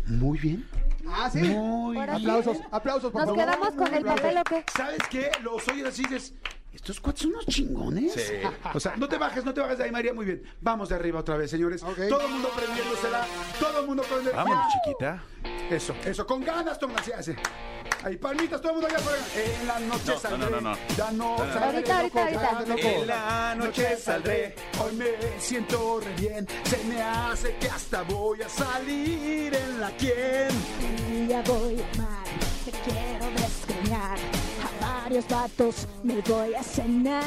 Muy 0.08 0.38
bien. 0.40 0.68
Ah, 1.08 1.30
sí. 1.32 1.40
Muy 1.40 1.96
bien. 1.98 2.10
Aplausos, 2.10 2.58
aplausos, 2.72 3.12
por 3.12 3.22
¿Nos 3.26 3.36
favor. 3.36 3.44
quedamos 3.46 3.72
con 3.76 3.94
el 3.94 4.04
papel 4.06 4.38
o 4.38 4.44
qué? 4.44 4.64
¿Sabes 4.76 5.00
qué? 5.10 5.32
Los 5.42 5.68
oyes 5.68 5.88
así 5.88 6.04
dices, 6.04 6.34
estos 6.74 7.00
cuates 7.00 7.22
son 7.24 7.32
unos 7.32 7.46
chingones. 7.48 8.14
Sí. 8.14 8.22
O 8.74 8.80
sea, 8.80 8.96
no 8.96 9.08
te 9.08 9.18
bajes, 9.18 9.44
no 9.44 9.54
te 9.54 9.62
bajes 9.62 9.78
de 9.78 9.84
ahí, 9.86 9.92
María. 9.92 10.14
Muy 10.14 10.26
bien. 10.26 10.44
Vamos 10.62 10.90
de 10.90 10.96
arriba 10.96 11.20
otra 11.20 11.38
vez, 11.38 11.52
señores. 11.52 11.82
Todo 11.82 12.22
el 12.22 12.30
mundo 12.32 12.50
prendiéndosela. 12.56 13.26
Todo 13.60 13.82
el 13.82 13.88
mundo 13.88 14.04
energía. 14.12 14.32
Vámonos, 14.36 14.66
chiquita. 14.74 15.24
Eso, 15.70 15.96
eso, 16.06 16.26
con 16.26 16.44
ganas, 16.44 16.78
toma, 16.80 16.96
así 17.00 17.12
hace. 17.12 17.36
Ahí, 18.04 18.18
palmitas, 18.18 18.60
todo 18.62 18.72
el 18.72 18.76
mundo 18.80 18.88
allá 18.88 18.98
afuera. 18.98 19.24
En 19.36 19.68
la 19.68 19.80
noche 19.80 20.04
No, 20.08 20.14
no, 20.14 20.20
saldré. 20.20 20.50
no, 20.50 20.62
no. 20.62 20.78
Ya 20.98 21.12
no, 21.12 21.38
No, 21.38 21.46
no. 21.46 21.54
saldré, 21.54 21.64
Ahorita, 21.92 21.98
ahorita, 22.00 22.24
loco, 22.24 22.48
ahorita. 22.48 22.76
loco. 22.76 22.88
En 23.02 23.08
la 23.08 23.56
noche 23.56 23.98
saldré. 23.98 24.56
Hoy 24.84 24.96
me 24.96 25.06
siento 25.40 26.00
re 26.00 26.14
bien. 26.16 26.48
Se 26.64 26.84
me 26.86 27.02
hace 27.02 27.56
que 27.58 27.68
hasta 27.70 28.02
voy 28.04 28.42
a 28.42 28.50
salir 28.50 29.54
en 29.54 29.80
la 29.82 29.92
quien. 29.92 30.48
Voy 31.28 31.34
a 31.34 31.42
voy 31.44 31.82
a 31.82 31.92
varios 35.12 35.28
vatos 35.28 35.88
me 36.04 36.22
voy 36.22 36.54
a 36.54 36.64
cenar. 36.64 37.24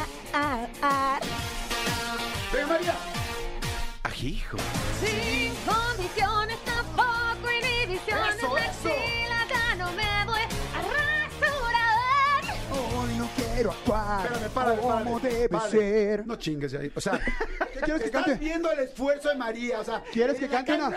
Venga, 2.51 2.67
María. 2.67 2.95
Ajijo. 4.05 4.57
Sin 5.01 5.55
condiciones, 5.67 6.59
tampoco 6.65 7.51
inhibiciones, 7.51 8.37
Eso, 8.37 8.57
eso. 8.57 9.04
Quiero 13.55 13.71
actuar 13.71 14.27
Espérame, 14.27 14.51
párale, 14.53 14.83
párale. 14.83 15.05
como 15.05 15.21
debe 15.21 15.49
Párale. 15.49 15.71
ser. 15.71 16.27
No 16.27 16.37
chingues 16.37 16.75
ahí. 16.75 16.93
O 16.95 17.01
sea, 17.01 17.21
¿Qué 17.73 17.81
quieres 17.81 18.03
que 18.03 18.07
estás 18.07 18.25
cante? 18.25 18.39
viendo 18.45 18.71
el 18.71 18.79
esfuerzo 18.81 19.29
de 19.29 19.35
María. 19.37 19.81
O 19.81 19.85
sea, 19.85 20.03
¿Quieres 20.13 20.39
que 20.39 20.49
cante 20.49 20.75
una? 20.75 20.97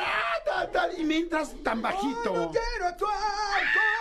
y 0.97 1.03
mientras 1.03 1.51
tan 1.63 1.81
bajito. 1.81 2.33
No 2.33 2.51
quiero 2.51 2.87
actuar 2.87 3.13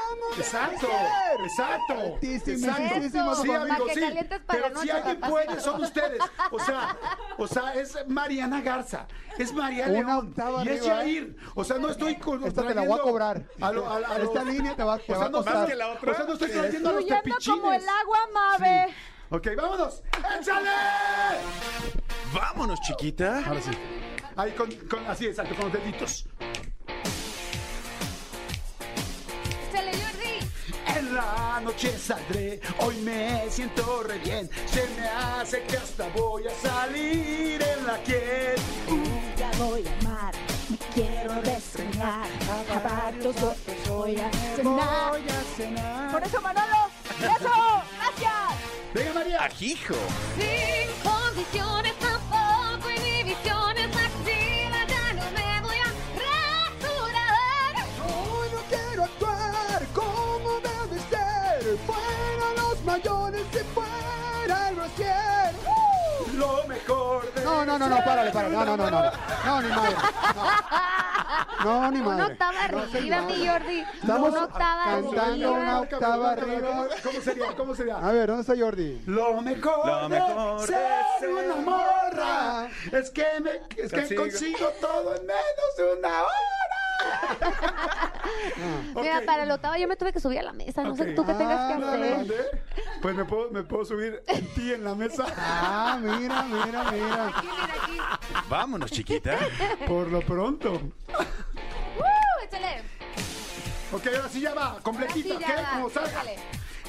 como 0.09 0.31
debe 0.31 0.43
Exacto, 0.43 0.87
ser. 0.87 1.41
exacto. 1.41 2.15
Altísimo, 2.15 2.67
exacto. 2.67 2.95
altísimo, 2.95 3.35
Sí, 3.37 3.49
Para 3.49 3.77
que 3.77 3.95
sí. 3.95 4.01
calientes 4.01 4.41
para 4.41 4.59
Pero 4.63 4.69
si 4.69 4.75
noche, 4.75 4.93
alguien 4.93 5.21
papá. 5.21 5.31
puede, 5.31 5.61
son 5.61 5.83
ustedes. 5.83 6.23
O 6.51 6.59
sea, 6.59 6.97
o 7.39 7.47
sea, 7.47 7.75
es 7.75 7.97
Mariana 8.09 8.61
Garza, 8.61 9.07
es 9.39 9.53
María 9.53 9.85
Una 9.87 9.93
León 9.93 10.11
octava 10.29 10.65
y 10.65 10.69
es 10.69 10.81
arriba, 10.81 10.97
Yair. 11.03 11.37
O 11.55 11.65
sea, 11.65 11.79
no 11.79 11.91
estoy 11.91 12.17
con- 12.17 12.45
Esta 12.45 12.67
te 12.67 12.75
la 12.75 12.83
voy 12.83 12.93
a 12.93 12.95
trayendo 12.97 13.03
cobrar. 13.03 13.43
a 13.61 13.73
lo- 13.73 13.87
a- 13.91 13.97
a 13.99 14.19
Esta 14.19 14.45
línea 14.45 14.75
te 14.77 14.83
va, 14.85 14.99
te 14.99 15.13
o 15.13 15.15
va 15.15 15.19
sea, 15.19 15.27
a 15.27 15.31
no, 15.31 15.37
costar. 15.39 15.55
más 15.57 15.67
que 15.69 15.75
la 15.75 15.89
otra. 15.89 16.13
O 16.13 16.15
sea, 16.15 16.25
no 16.25 16.33
estoy 16.33 16.51
trayendo 16.51 16.89
a 16.89 16.93
los 16.93 17.01
Fluyendo 17.03 17.23
tepichines. 17.23 17.61
como 17.61 17.73
el 17.73 17.89
agua, 17.89 18.19
Mabe. 18.51 18.95
Ok, 19.31 19.49
vámonos. 19.57 20.03
¡Échale! 20.41 20.71
Vámonos, 22.33 22.81
chiquita. 22.81 23.43
Ahora 23.47 23.61
sí. 23.61 23.71
Ahí 24.37 24.53
con, 24.53 24.71
con- 24.89 25.07
así, 25.07 25.27
exacto, 25.27 25.55
con 25.57 25.65
los 25.71 25.73
deditos. 25.73 26.27
Échale, 29.71 29.93
Jordi. 29.93 30.97
En 30.99 31.15
la 31.15 31.61
noche 31.63 31.97
saldré, 31.99 32.61
hoy 32.79 32.97
me 33.03 33.51
siento 33.51 34.03
re 34.05 34.19
bien. 34.19 34.49
Se 34.67 34.87
me 34.99 35.09
hace 35.09 35.63
que 35.65 35.77
hasta 35.77 36.09
voy 36.11 36.45
a 36.47 36.51
salir 36.55 37.61
en 37.63 37.87
la 37.87 38.03
que. 38.03 38.55
Voy 38.89 39.43
a 39.43 39.57
voy 39.59 39.87
a 39.87 39.93
armar, 39.99 40.35
me 40.69 40.79
quiero 40.95 41.35
desgreñar. 41.43 42.27
A 42.75 42.79
varios 42.79 43.37
voy 43.89 44.17
a 44.21 44.31
cenar. 44.55 45.11
Voy 45.11 45.29
a 45.29 45.57
cenar. 45.57 46.13
Por 46.13 46.23
eso, 46.23 46.41
Manolo. 46.41 46.77
Eso. 47.21 47.76
María. 49.27 49.45
Ajijo. 49.45 49.95
Sin 50.37 50.89
condiciones, 51.03 51.95
tampoco 51.99 52.91
inhibiciones, 52.91 53.87
axila 53.87 54.87
ya 54.89 55.13
no 55.15 55.31
me 55.33 55.61
voy 55.63 55.77
a 55.77 55.91
rasurar. 56.25 57.75
Hoy 58.07 58.49
no 58.53 58.61
quiero 58.69 59.05
actuar 59.05 59.87
como 59.95 60.61
debe 60.61 61.01
ser. 61.11 61.79
Fuera 61.87 62.53
los 62.57 62.85
mayores 62.85 63.43
y 63.53 63.75
fuera 63.75 64.69
el 64.69 64.75
brasier. 64.77 65.66
Lo 66.37 66.65
mejor 66.69 67.33
de. 67.35 67.45
No, 67.45 67.65
no, 67.65 67.79
no, 67.79 67.89
no, 67.89 67.97
párale, 68.05 68.31
párale. 68.31 68.55
No, 68.57 68.65
no, 68.65 68.77
no, 68.77 68.91
no. 68.91 69.03
No, 69.45 69.63
ni 69.63 69.69
madre. 69.69 69.97
No, 71.65 71.81
no 71.81 71.91
ni 71.91 71.99
madre. 72.01 72.15
Una 72.17 72.27
octava 72.27 72.53
No, 72.53 72.79
arriba, 72.79 72.87
señor. 72.93 73.23
mi 73.25 73.47
Jordi. 73.49 73.81
Estamos 74.03 74.31
una 74.31 74.45
octava 74.45 74.85
cantando 74.85 75.53
una 75.53 75.81
octava 75.81 76.33
arriba. 76.33 76.87
¿Cómo 77.03 77.21
sería? 77.21 77.57
¿Cómo 77.57 77.75
sería? 77.75 77.97
A 77.97 78.13
ver, 78.13 78.27
¿dónde 78.29 78.43
está 78.43 78.55
Jordi? 78.57 79.03
Lo 79.07 79.41
mejor, 79.43 79.87
Lo 80.03 80.09
mejor 80.09 80.61
de 80.61 80.67
ser 80.67 81.29
una 81.29 81.55
morra 81.57 82.69
es 82.93 83.11
que, 83.11 83.27
me, 83.41 83.51
es 83.83 83.93
que 83.93 84.15
consigo 84.15 84.69
todo 84.81 85.15
en 85.17 85.27
menos 85.27 85.77
de 85.77 85.99
una 85.99 86.23
hora. 86.23 86.66
Mira, 88.95 89.23
para 89.27 89.43
el 89.45 89.51
octavo 89.51 89.77
yo 89.77 89.87
me 89.89 89.97
tuve 89.97 90.13
que 90.13 90.21
subir 90.21 90.39
a 90.39 90.43
la 90.43 90.53
mesa. 90.53 90.83
No 90.83 90.97
sé 90.97 91.13
tú 91.13 91.25
qué 91.27 91.35
tengas 91.35 91.67
que 91.77 91.85
Ah, 91.85 91.89
hacer. 91.89 92.11
¿Dónde? 92.19 92.63
Pues 93.03 93.15
me 93.15 93.25
puedo, 93.25 93.51
me 93.51 93.63
puedo 93.63 93.85
subir 93.85 94.23
en 94.27 94.47
ti 94.55 94.73
en 94.73 94.85
la 94.85 94.95
mesa. 94.95 95.27
Ah, 95.37 95.99
mira, 96.01 96.43
mira, 96.45 96.91
mira. 96.91 97.29
Aquí, 97.29 97.47
mira, 97.47 97.75
aquí. 97.83 97.99
Vámonos, 98.49 98.91
chiquita. 98.91 99.39
Por 99.87 100.09
lo 100.11 100.21
pronto. 100.23 100.73
¡Uh! 100.73 102.45
Échale. 102.45 102.83
Ok, 103.93 104.07
ahora 104.17 104.29
sí 104.29 104.41
ya 104.41 104.55
va, 104.55 104.79
completita, 104.83 105.35
Ahora 105.35 105.47
sí 105.47 105.53
¿qué? 105.53 105.57
ya 105.59 105.63
va. 105.63 105.71
Como 105.77 105.91
salga. 105.91 106.23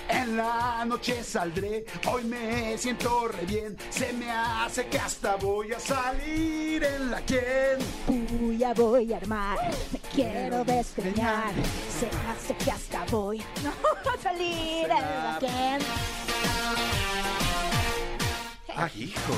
En 0.10 0.38
la 0.38 0.86
noche 0.86 1.24
saldré, 1.24 1.86
hoy 2.10 2.24
me 2.24 2.78
siento 2.78 3.28
re 3.28 3.46
bien. 3.46 3.78
Se 3.90 4.14
me 4.14 4.30
hace 4.32 4.88
que 4.88 5.00
hasta 5.00 5.36
voy 5.36 5.74
a 5.74 5.80
salir 5.80 6.84
en 6.84 7.12
la 7.12 7.22
quien. 7.22 7.78
Voy 8.40 8.64
a 8.64 8.74
voy 8.74 9.14
a 9.14 9.18
armar, 9.18 9.58
me 9.92 10.00
quiero 10.14 10.64
desgreñar. 10.64 11.54
Se 12.00 12.08
hace 12.30 12.56
que 12.64 12.72
hasta 12.72 13.06
voy 13.12 13.42
a 13.42 14.22
salir 14.22 14.84
en 14.84 14.90
la 14.90 15.38
que. 18.78 18.84
Ajijo. 18.84 19.34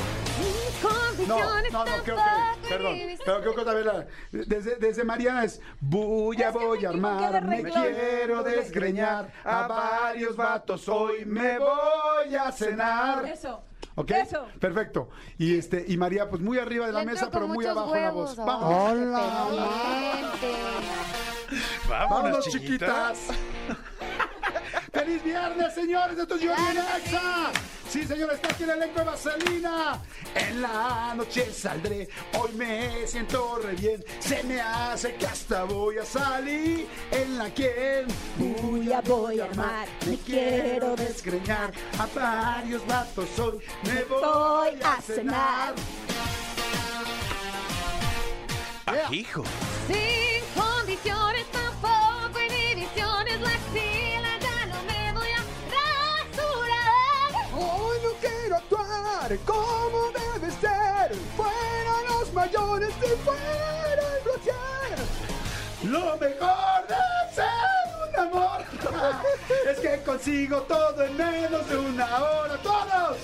No, 1.27 1.37
no, 1.37 1.85
no, 1.85 2.03
creo 2.03 2.15
que, 2.17 2.69
perdón, 2.69 2.97
pero 3.25 3.41
creo 3.41 3.53
que 3.55 3.61
otra 3.61 3.73
vez 3.73 3.85
la- 3.85 4.07
desde, 4.31 4.75
desde 4.77 5.03
Mariana 5.03 5.43
es 5.43 5.59
voy 5.81 6.41
a 6.41 6.47
Es 6.47 6.53
que 6.53 6.59
me 6.59 6.65
voy 6.65 6.85
a 6.85 6.89
armar, 6.89 7.43
me 7.45 7.63
quiero 7.63 8.41
desgreñar 8.43 9.31
a 9.43 9.67
varios 9.67 10.35
vatos 10.37 10.87
hoy 10.87 11.25
me 11.25 11.59
voy 11.59 12.35
a 12.35 12.51
cenar. 12.53 13.25
Eso. 13.25 13.61
¿Ok? 13.95 14.11
Eso. 14.11 14.47
Perfecto. 14.59 15.09
Y 15.37 15.57
este, 15.57 15.83
y 15.87 15.97
María, 15.97 16.29
pues 16.29 16.41
muy 16.41 16.57
arriba 16.57 16.85
de 16.87 16.93
la 16.93 17.03
mesa, 17.03 17.29
pero 17.29 17.47
muy 17.49 17.65
abajo 17.65 17.87
la 17.93 18.01
huevos 18.01 18.35
voz. 18.37 18.39
ahora. 18.39 18.59
Vamos. 18.59 18.91
Hola, 18.91 20.31
Vámonos, 21.89 22.09
Vámonos, 22.09 22.45
chiquitas. 22.47 23.17
chiquitas. 23.27 24.08
¡Feliz 24.91 25.23
viernes, 25.23 25.73
señores! 25.75 26.17
¡Esto 26.17 26.35
es 26.35 26.41
Jordi 26.41 26.73
Nexa! 26.77 27.51
Sí, 27.89 28.05
señores, 28.05 28.35
está 28.35 28.49
aquí 28.49 28.63
el 28.63 28.69
elenco 28.71 28.99
de 28.99 29.05
Vaselina. 29.05 29.99
En 30.35 30.61
la 30.61 31.13
noche 31.15 31.51
saldré, 31.51 32.07
hoy 32.39 32.51
me 32.53 33.05
siento 33.07 33.59
re 33.63 33.73
bien. 33.73 34.03
Se 34.19 34.43
me 34.43 34.61
hace 34.61 35.15
que 35.15 35.25
hasta 35.25 35.63
voy 35.63 35.97
a 35.97 36.05
salir. 36.05 36.87
En 37.11 37.37
la 37.37 37.49
quien 37.51 38.07
Voy 38.37 38.91
a- 38.91 39.01
voy 39.01 39.39
a 39.39 39.45
armar, 39.45 39.87
Me 40.07 40.17
quiero 40.17 40.95
desgreñar. 40.95 41.71
A 41.97 42.07
varios 42.19 42.85
vatos 42.87 43.39
hoy 43.39 43.59
me 43.83 44.03
voy, 44.03 44.21
Voy 44.21 44.79
a 44.83 44.93
a 44.93 45.01
cenar. 45.01 45.73
cenar. 45.73 45.75
Ah, 48.87 49.13
hijo. 49.13 49.43
Sin 49.87 50.43
condiciones 50.63 51.45
actuar 59.33 59.45
como 59.45 60.11
debe 60.11 60.51
ser. 60.51 61.15
Fuera 61.35 61.93
los 62.09 62.33
mayores 62.33 62.89
y 62.97 63.23
fuera 63.23 64.03
el 64.17 64.23
brasier. 64.23 64.99
Lo 65.83 66.17
mejor 66.17 66.87
de 66.87 67.35
ser 67.35 67.45
un 68.09 68.19
amor 68.19 68.63
es 69.69 69.79
que 69.79 70.03
consigo 70.03 70.61
todo 70.63 71.03
en 71.03 71.17
menos 71.17 71.69
de 71.69 71.77
una 71.77 72.05
hora. 72.05 72.57
¡Todos! 72.61 73.17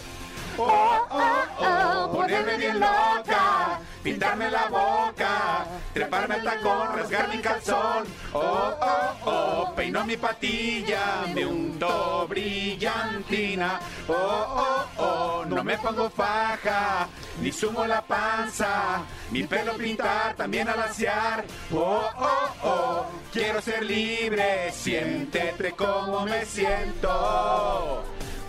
Oh, 0.58 1.08
oh, 1.10 1.44
oh, 1.60 2.12
Ponerme 2.14 2.58
bien 2.58 2.80
loca, 2.80 3.82
pintarme 4.06 4.52
la 4.52 4.68
boca, 4.68 5.66
treparme 5.92 6.36
al 6.36 6.44
tacón, 6.44 6.96
rasgar 6.96 7.28
mi 7.28 7.42
calzón. 7.42 8.06
Oh, 8.34 8.72
oh, 8.80 9.16
oh, 9.26 9.74
peino 9.76 10.06
mi 10.06 10.16
patilla, 10.16 11.26
me 11.34 11.44
unto 11.44 12.28
brillantina. 12.28 13.80
Oh, 14.08 14.14
oh, 14.14 14.86
oh, 14.98 15.46
no 15.48 15.64
me 15.64 15.76
pongo 15.80 16.08
faja, 16.12 17.08
ni 17.42 17.52
sumo 17.52 17.88
la 17.88 18.02
panza. 18.04 19.02
Mi 19.32 19.42
pelo 19.48 19.74
pintar, 19.74 20.36
también 20.36 20.70
alaciar. 20.70 21.44
Oh, 21.74 22.08
oh, 22.16 22.50
oh, 22.64 23.06
quiero 23.34 23.60
ser 23.60 23.84
libre, 23.84 24.72
siéntete 24.72 25.72
como 25.72 26.26
me 26.26 26.46
siento. 26.46 28.04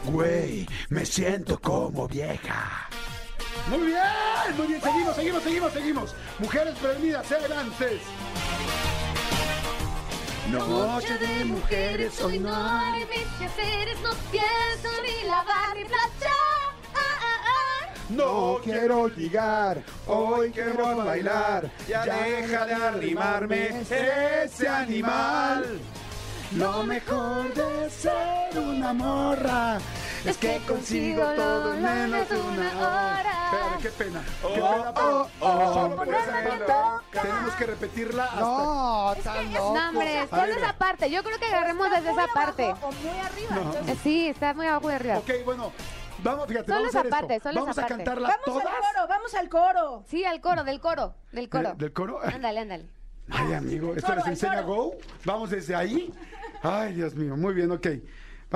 Güey, 0.05 0.69
me 0.90 1.07
siento 1.07 1.59
como 1.59 2.07
vieja. 2.07 2.90
Muy 3.69 3.87
bien, 3.87 4.57
muy 4.57 4.66
bien. 4.69 4.81
Seguimos, 4.81 5.16
seguimos, 5.16 5.42
seguimos, 5.42 5.73
seguimos. 5.73 6.14
Mujeres 6.38 6.75
prevenidas, 6.79 7.33
adelante. 7.33 8.01
Noche 10.51 11.19
de 11.19 11.45
mujeres, 11.45 12.21
hoy 12.21 12.38
no 12.38 12.51
mis 13.09 13.27
quehaceres, 13.38 14.01
no 14.01 14.11
pienso 14.31 15.03
ni 15.03 15.29
lavar 15.29 15.75
ni 15.75 15.85
planchar. 15.85 16.31
Ah, 16.95 17.19
ah, 17.21 17.40
ah. 17.45 17.95
No 18.11 18.61
quiero 18.62 19.09
ligar, 19.09 19.83
hoy 20.07 20.53
quiero 20.53 20.97
bailar. 20.99 21.69
Ya 21.88 22.05
deja 22.05 22.64
de 22.64 22.75
arrimarme 22.75 23.81
ese 23.81 24.69
animal. 24.69 25.81
Lo 26.53 26.85
mejor 26.85 27.53
de 27.53 27.90
ser 27.90 28.57
una 28.57 28.92
morra 28.92 29.81
es 30.26 30.36
que 30.38 30.58
consigo 30.66 31.22
todo 31.36 31.74
en 31.74 31.82
menos 31.82 32.28
de 32.28 32.36
una 32.36 32.70
hora. 32.78 33.32
Espérame, 33.46 33.80
qué 33.82 33.90
pena. 33.90 34.22
Qué 34.42 34.48
pena, 34.60 34.92
pero- 34.94 35.28
oh, 35.40 35.92
Por 35.96 36.08
esa 36.08 37.22
Tenemos 37.22 37.54
que 37.54 37.66
repetirla 37.66 38.24
hasta 38.24 38.40
No, 38.40 39.14
tan 39.22 39.52
loco. 39.54 39.74
No, 39.74 39.88
hombre, 39.88 40.26
solo 40.28 40.44
esa 40.44 40.72
parte. 40.78 41.10
Yo 41.10 41.22
creo 41.22 41.38
que 41.38 41.46
agarremos 41.46 41.90
desde 41.90 42.10
esa 42.10 42.26
parte. 42.34 42.64
abajo 42.64 42.88
O 42.88 42.92
muy 42.92 43.18
arriba. 43.18 43.56
entonces- 43.62 43.88
Eh, 43.96 43.98
Sí, 44.02 44.28
está 44.28 44.54
muy 44.54 44.66
abajo 44.66 44.90
y 44.90 44.94
arriba. 44.94 45.18
Ok, 45.18 45.30
bueno, 45.44 45.72
vamos, 46.22 46.46
fíjate, 46.48 46.66
Solo 46.66 46.78
vamos 46.80 46.94
a 46.94 46.98
hacer 47.00 47.12
esto. 47.32 47.48
solo 47.48 47.60
Vamos 47.60 47.78
a 47.78 47.86
cantarla 47.86 48.28
Vamos 48.28 48.44
todas. 48.44 48.66
al 48.66 48.72
coro, 48.72 49.08
vamos 49.08 49.34
al 49.34 49.48
coro. 49.48 50.04
Sí, 50.08 50.24
al 50.24 50.40
coro, 50.40 50.64
del 50.64 50.80
coro, 50.80 51.14
del 51.32 51.48
coro. 51.48 51.74
¿Del 51.76 51.92
coro? 51.92 52.20
Ándale, 52.22 52.60
ándale. 52.60 52.86
Ay, 53.30 53.54
amigo, 53.54 53.92
¿esto 53.94 54.06
coro, 54.08 54.18
les 54.18 54.26
enseña. 54.26 54.60
Go? 54.62 54.94
Vamos 55.24 55.50
desde 55.50 55.74
ahí. 55.74 56.12
Ay, 56.62 56.94
Dios 56.94 57.14
mío, 57.14 57.36
muy 57.36 57.54
bien, 57.54 57.70
ok. 57.70 57.86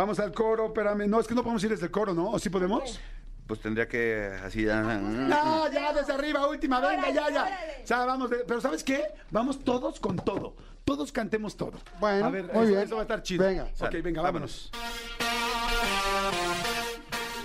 Vamos 0.01 0.19
al 0.19 0.33
coro, 0.33 0.69
espérame. 0.69 1.07
No, 1.07 1.21
es 1.21 1.27
que 1.27 1.35
no 1.35 1.43
podemos 1.43 1.63
ir 1.63 1.69
desde 1.69 1.85
el 1.85 1.91
coro, 1.91 2.15
¿no? 2.15 2.31
¿O 2.31 2.39
sí 2.39 2.49
podemos? 2.49 2.99
Pues 3.47 3.61
tendría 3.61 3.87
que 3.87 4.31
así. 4.43 4.67
ah, 4.67 4.81
No, 4.99 5.71
ya 5.71 5.93
desde 5.93 6.15
arriba, 6.15 6.47
última, 6.47 6.81
venga, 6.81 7.11
ya, 7.11 7.29
ya. 7.29 7.59
sea, 7.85 8.07
vamos, 8.07 8.31
de- 8.31 8.45
pero 8.49 8.63
¿sabes 8.63 8.83
qué? 8.83 9.05
Vamos 9.31 9.59
todos 9.63 10.01
con 10.01 10.17
todo. 10.17 10.57
Todos 10.87 11.13
cantemos 11.13 11.55
todo. 11.55 11.73
Bueno, 12.01 12.25
a 12.25 12.31
ver, 12.31 12.45
muy 12.45 12.63
eso, 12.63 12.67
bien. 12.69 12.79
eso 12.81 12.95
va 12.95 13.03
a 13.03 13.05
estar 13.05 13.23
chido. 13.23 13.45
Venga. 13.45 13.65
Ok, 13.65 13.77
Sale, 13.77 14.01
venga, 14.01 14.23
vámonos. 14.23 14.71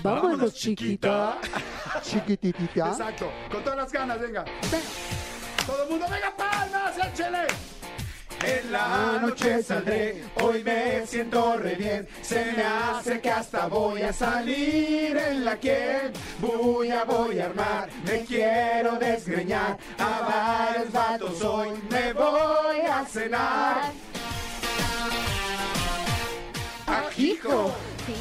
Vámonos, 0.01 0.53
chiquita. 0.53 1.37
Chiquititita. 2.03 2.87
Exacto, 2.87 3.29
con 3.51 3.61
todas 3.65 3.77
las 3.79 3.91
ganas, 3.91 4.17
venga. 4.21 4.45
Venga. 4.71 4.85
Todo 5.65 5.83
el 5.83 5.89
mundo, 5.89 6.05
venga, 6.09 6.33
palmas, 6.37 6.95
échele. 7.05 7.47
En 8.43 8.71
la 8.71 9.19
noche 9.21 9.63
saldré, 9.63 10.23
hoy 10.41 10.63
me 10.63 11.05
siento 11.07 11.57
re 11.57 11.75
bien. 11.75 12.07
Se 12.21 12.45
me 12.55 12.63
hace 12.63 13.21
que 13.21 13.31
hasta 13.31 13.67
voy 13.67 14.01
a 14.01 14.13
salir 14.13 15.17
en 15.17 15.45
la 15.45 15.59
que 15.59 16.11
voy 16.39 16.91
a 16.91 17.03
voy 17.05 17.39
a 17.39 17.45
armar. 17.45 17.89
Me 18.05 18.23
quiero 18.25 18.97
desgreñar 18.97 19.77
a 19.97 20.73
varios 20.73 20.91
vatos 20.91 21.41
hoy. 21.41 21.69
Me 21.89 22.13
voy 22.13 22.81
a 22.89 23.05
cenar. 23.05 23.91
Ajijo. 26.85 27.73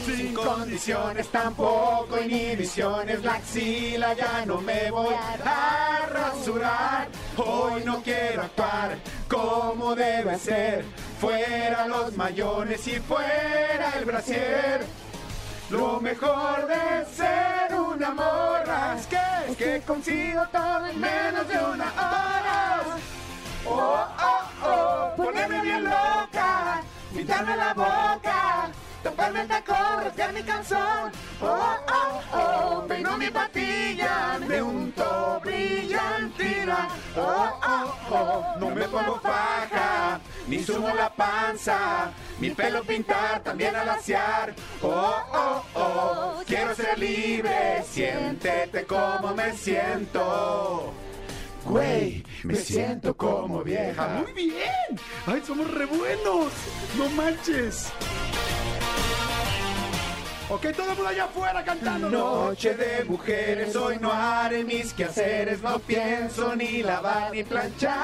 Sin 0.06 0.32
condiciones, 0.32 1.28
tampoco 1.28 2.18
inhibiciones, 2.18 3.22
la 3.22 3.34
axila 3.34 4.14
ya 4.14 4.46
no 4.46 4.62
me 4.62 4.90
voy 4.90 5.14
a 5.14 6.06
rasurar. 6.06 7.08
Hoy 7.36 7.82
no 7.84 8.00
quiero 8.02 8.42
actuar 8.42 8.96
como 9.28 9.94
debe 9.94 10.38
ser. 10.38 10.84
Fuera 11.20 11.86
los 11.86 12.16
mayones 12.16 12.86
y 12.86 13.00
fuera 13.00 13.92
el 13.98 14.04
brasier. 14.04 14.86
Lo 15.70 16.00
mejor 16.00 16.66
de 16.68 17.04
ser 17.12 17.74
una 17.74 18.10
morra 18.10 18.96
es 18.96 19.06
que, 19.06 19.18
es 19.48 19.56
que 19.56 19.80
consigo 19.84 20.42
todo 20.52 20.86
en 20.86 21.00
menos 21.00 21.48
de 21.48 21.58
una 21.58 21.92
hora. 21.92 22.82
Oh, 23.66 24.06
oh, 24.20 24.66
oh, 24.66 25.16
ponerme 25.16 25.62
bien 25.62 25.84
loca, 25.84 26.82
pintarme 27.14 27.56
la 27.56 27.74
boca, 27.74 28.70
taparme 29.04 29.42
el 29.42 29.48
tacón, 29.48 30.02
rasgar 30.02 30.32
mi 30.32 30.42
calzón. 30.42 31.12
Oh, 31.40 31.76
oh, 31.98 32.20
oh, 32.32 32.86
peino 32.88 33.16
mi 33.18 33.30
patilla, 33.30 34.38
me 34.48 34.62
unto 34.62 35.40
brillantina. 35.44 36.88
Oh, 37.16 37.60
oh, 37.66 37.94
oh, 38.10 38.56
no 38.58 38.70
me 38.70 38.88
pongo 38.88 39.20
faja, 39.20 40.18
ni 40.48 40.64
sumo 40.64 40.92
la 40.94 41.10
panza, 41.10 42.10
mi 42.40 42.50
pelo 42.50 42.82
pintar, 42.82 43.42
también 43.42 43.76
alaciar. 43.76 44.54
Oh, 44.82 45.14
oh, 45.32 45.64
oh, 45.74 46.42
quiero 46.46 46.74
ser 46.74 46.98
libre, 46.98 47.84
siéntete 47.88 48.84
como 48.86 49.34
me 49.34 49.52
siento. 49.52 50.92
Güey, 51.66 52.24
me 52.42 52.56
siento 52.56 53.16
como 53.16 53.62
vieja. 53.62 54.22
Muy 54.22 54.32
bien. 54.32 55.00
Ay, 55.26 55.42
somos 55.46 55.70
re 55.70 55.86
buenos. 55.86 56.52
No 56.98 57.08
manches. 57.10 57.90
Ok, 60.50 60.66
todo 60.76 60.90
el 60.90 60.96
mundo 60.96 61.08
allá 61.08 61.24
afuera 61.24 61.64
cantando. 61.64 62.10
Noche 62.10 62.74
de 62.74 63.04
mujeres, 63.04 63.74
hoy 63.74 63.96
no 63.98 64.12
haré 64.12 64.62
mis 64.62 64.92
quehaceres, 64.92 65.62
no 65.62 65.78
pienso 65.78 66.54
ni 66.54 66.82
lavar 66.82 67.32
ni 67.32 67.42
planchar. 67.44 67.94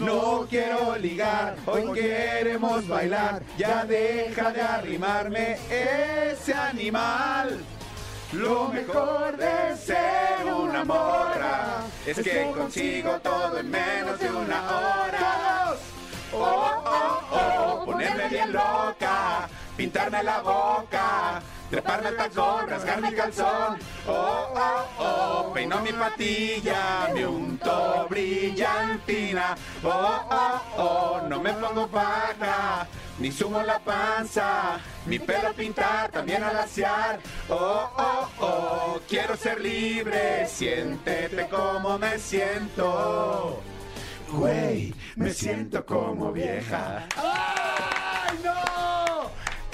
No 0.00 0.46
quiero 0.48 0.96
ligar, 0.96 1.56
hoy 1.66 1.92
queremos 1.92 2.88
bailar, 2.88 3.42
ya 3.58 3.84
deja 3.84 4.50
de 4.50 4.62
arrimarme 4.62 5.58
ese 5.68 6.54
animal. 6.54 7.58
Lo 8.32 8.68
mejor 8.68 9.36
de 9.36 9.76
ser 9.76 10.54
una 10.56 10.86
morra 10.86 11.82
es 12.06 12.18
que 12.18 12.50
consigo 12.56 13.20
todo 13.22 13.58
en 13.58 13.70
menos 13.70 14.18
de 14.18 14.30
una 14.30 14.62
hora. 14.70 15.74
Oh, 16.34 16.82
oh, 16.86 17.20
oh, 17.30 17.84
ponerme 17.84 18.28
bien 18.28 18.54
loca, 18.54 19.50
pintarme 19.82 20.22
la 20.22 20.40
boca, 20.42 21.42
treparme 21.68 22.10
el 22.10 22.16
tacón, 22.16 22.68
rasgar 22.68 23.02
mi 23.02 23.12
calzón. 23.12 23.78
Oh, 24.06 24.46
oh, 24.54 24.84
oh, 25.00 25.52
peino 25.52 25.80
mi 25.80 25.92
patilla, 25.92 27.08
me 27.12 27.26
unto 27.26 28.06
brillantina. 28.08 29.56
Oh, 29.82 30.20
oh, 30.30 30.60
oh, 30.76 31.26
no 31.28 31.40
me 31.40 31.52
pongo 31.54 31.88
faja, 31.88 32.86
ni 33.18 33.32
sumo 33.32 33.60
la 33.62 33.80
panza, 33.80 34.78
mi 35.06 35.18
pelo 35.18 35.52
pintar, 35.52 36.12
también 36.12 36.44
alaciar. 36.44 37.18
Oh, 37.48 37.90
oh, 37.98 38.28
oh, 38.38 39.00
quiero 39.08 39.36
ser 39.36 39.60
libre, 39.60 40.46
siéntete 40.46 41.48
como 41.48 41.98
me 41.98 42.20
siento. 42.20 43.60
Güey, 44.30 44.94
me 45.16 45.30
siento 45.30 45.84
como 45.84 46.30
vieja. 46.30 47.04
¡Ay, 47.16 47.56
no! 47.56 47.61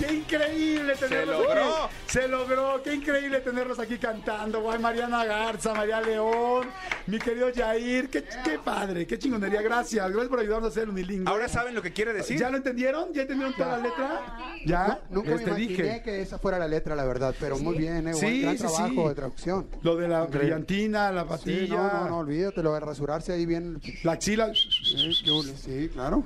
¡Qué 0.08 0.14
increíble 0.14 0.94
tenerlos 0.96 1.40
logró. 1.46 1.84
aquí! 1.84 1.94
¡Se 2.06 2.28
logró! 2.28 2.82
¡Qué 2.82 2.94
increíble 2.94 3.40
tenerlos 3.40 3.78
aquí 3.78 3.98
cantando! 3.98 4.62
¡Guay, 4.62 4.78
Mariana 4.78 5.24
Garza, 5.24 5.74
María 5.74 6.00
León, 6.00 6.66
mi 7.06 7.18
querido 7.18 7.48
Jair! 7.54 8.08
¡Qué, 8.08 8.24
qué 8.44 8.58
padre! 8.58 9.06
¡Qué 9.06 9.18
chingonería! 9.18 9.60
Gracias. 9.60 10.06
Gracias 10.08 10.28
por 10.28 10.40
ayudarnos 10.40 10.70
a 10.70 10.72
hacer 10.72 10.88
unilingüe. 10.88 11.30
Ahora 11.30 11.46
saben 11.48 11.74
lo 11.74 11.82
que 11.82 11.92
quiere 11.92 12.14
decir. 12.14 12.38
¿Ya 12.38 12.48
lo 12.48 12.56
entendieron? 12.56 13.12
¿Ya 13.12 13.22
entendieron 13.22 13.54
toda 13.54 13.76
la 13.76 13.82
letra? 13.82 14.20
¿Ya? 14.64 15.00
Nunca 15.10 15.32
Este, 15.34 15.44
me 15.50 15.60
imaginé 15.60 15.82
dije. 15.84 16.02
que 16.02 16.22
esa 16.22 16.38
fuera 16.38 16.58
la 16.58 16.68
letra, 16.68 16.96
la 16.96 17.04
verdad, 17.04 17.34
pero 17.38 17.58
muy 17.58 17.76
bien, 17.76 18.08
¿eh? 18.08 18.14
Sí, 18.14 18.20
Buen- 18.24 18.42
gran 18.42 18.56
sí, 18.56 18.62
trabajo 18.64 19.02
sí. 19.02 19.08
de 19.08 19.14
traducción. 19.14 19.66
Lo 19.82 19.96
de 19.96 20.08
la 20.08 20.20
Increíble. 20.22 20.38
brillantina, 20.38 21.12
la 21.12 21.22
Sí, 21.22 21.28
patilla, 21.28 21.76
no, 21.76 21.92
no, 21.92 22.08
no, 22.08 22.18
olvídate, 22.20 22.62
lo 22.62 22.72
de 22.72 22.80
rasurarse 22.80 23.32
ahí 23.32 23.44
bien. 23.44 23.80
la 24.04 24.12
axila. 24.12 24.50
Sí, 24.54 25.22
qué 25.24 25.42
sí, 25.56 25.90
claro. 25.92 26.24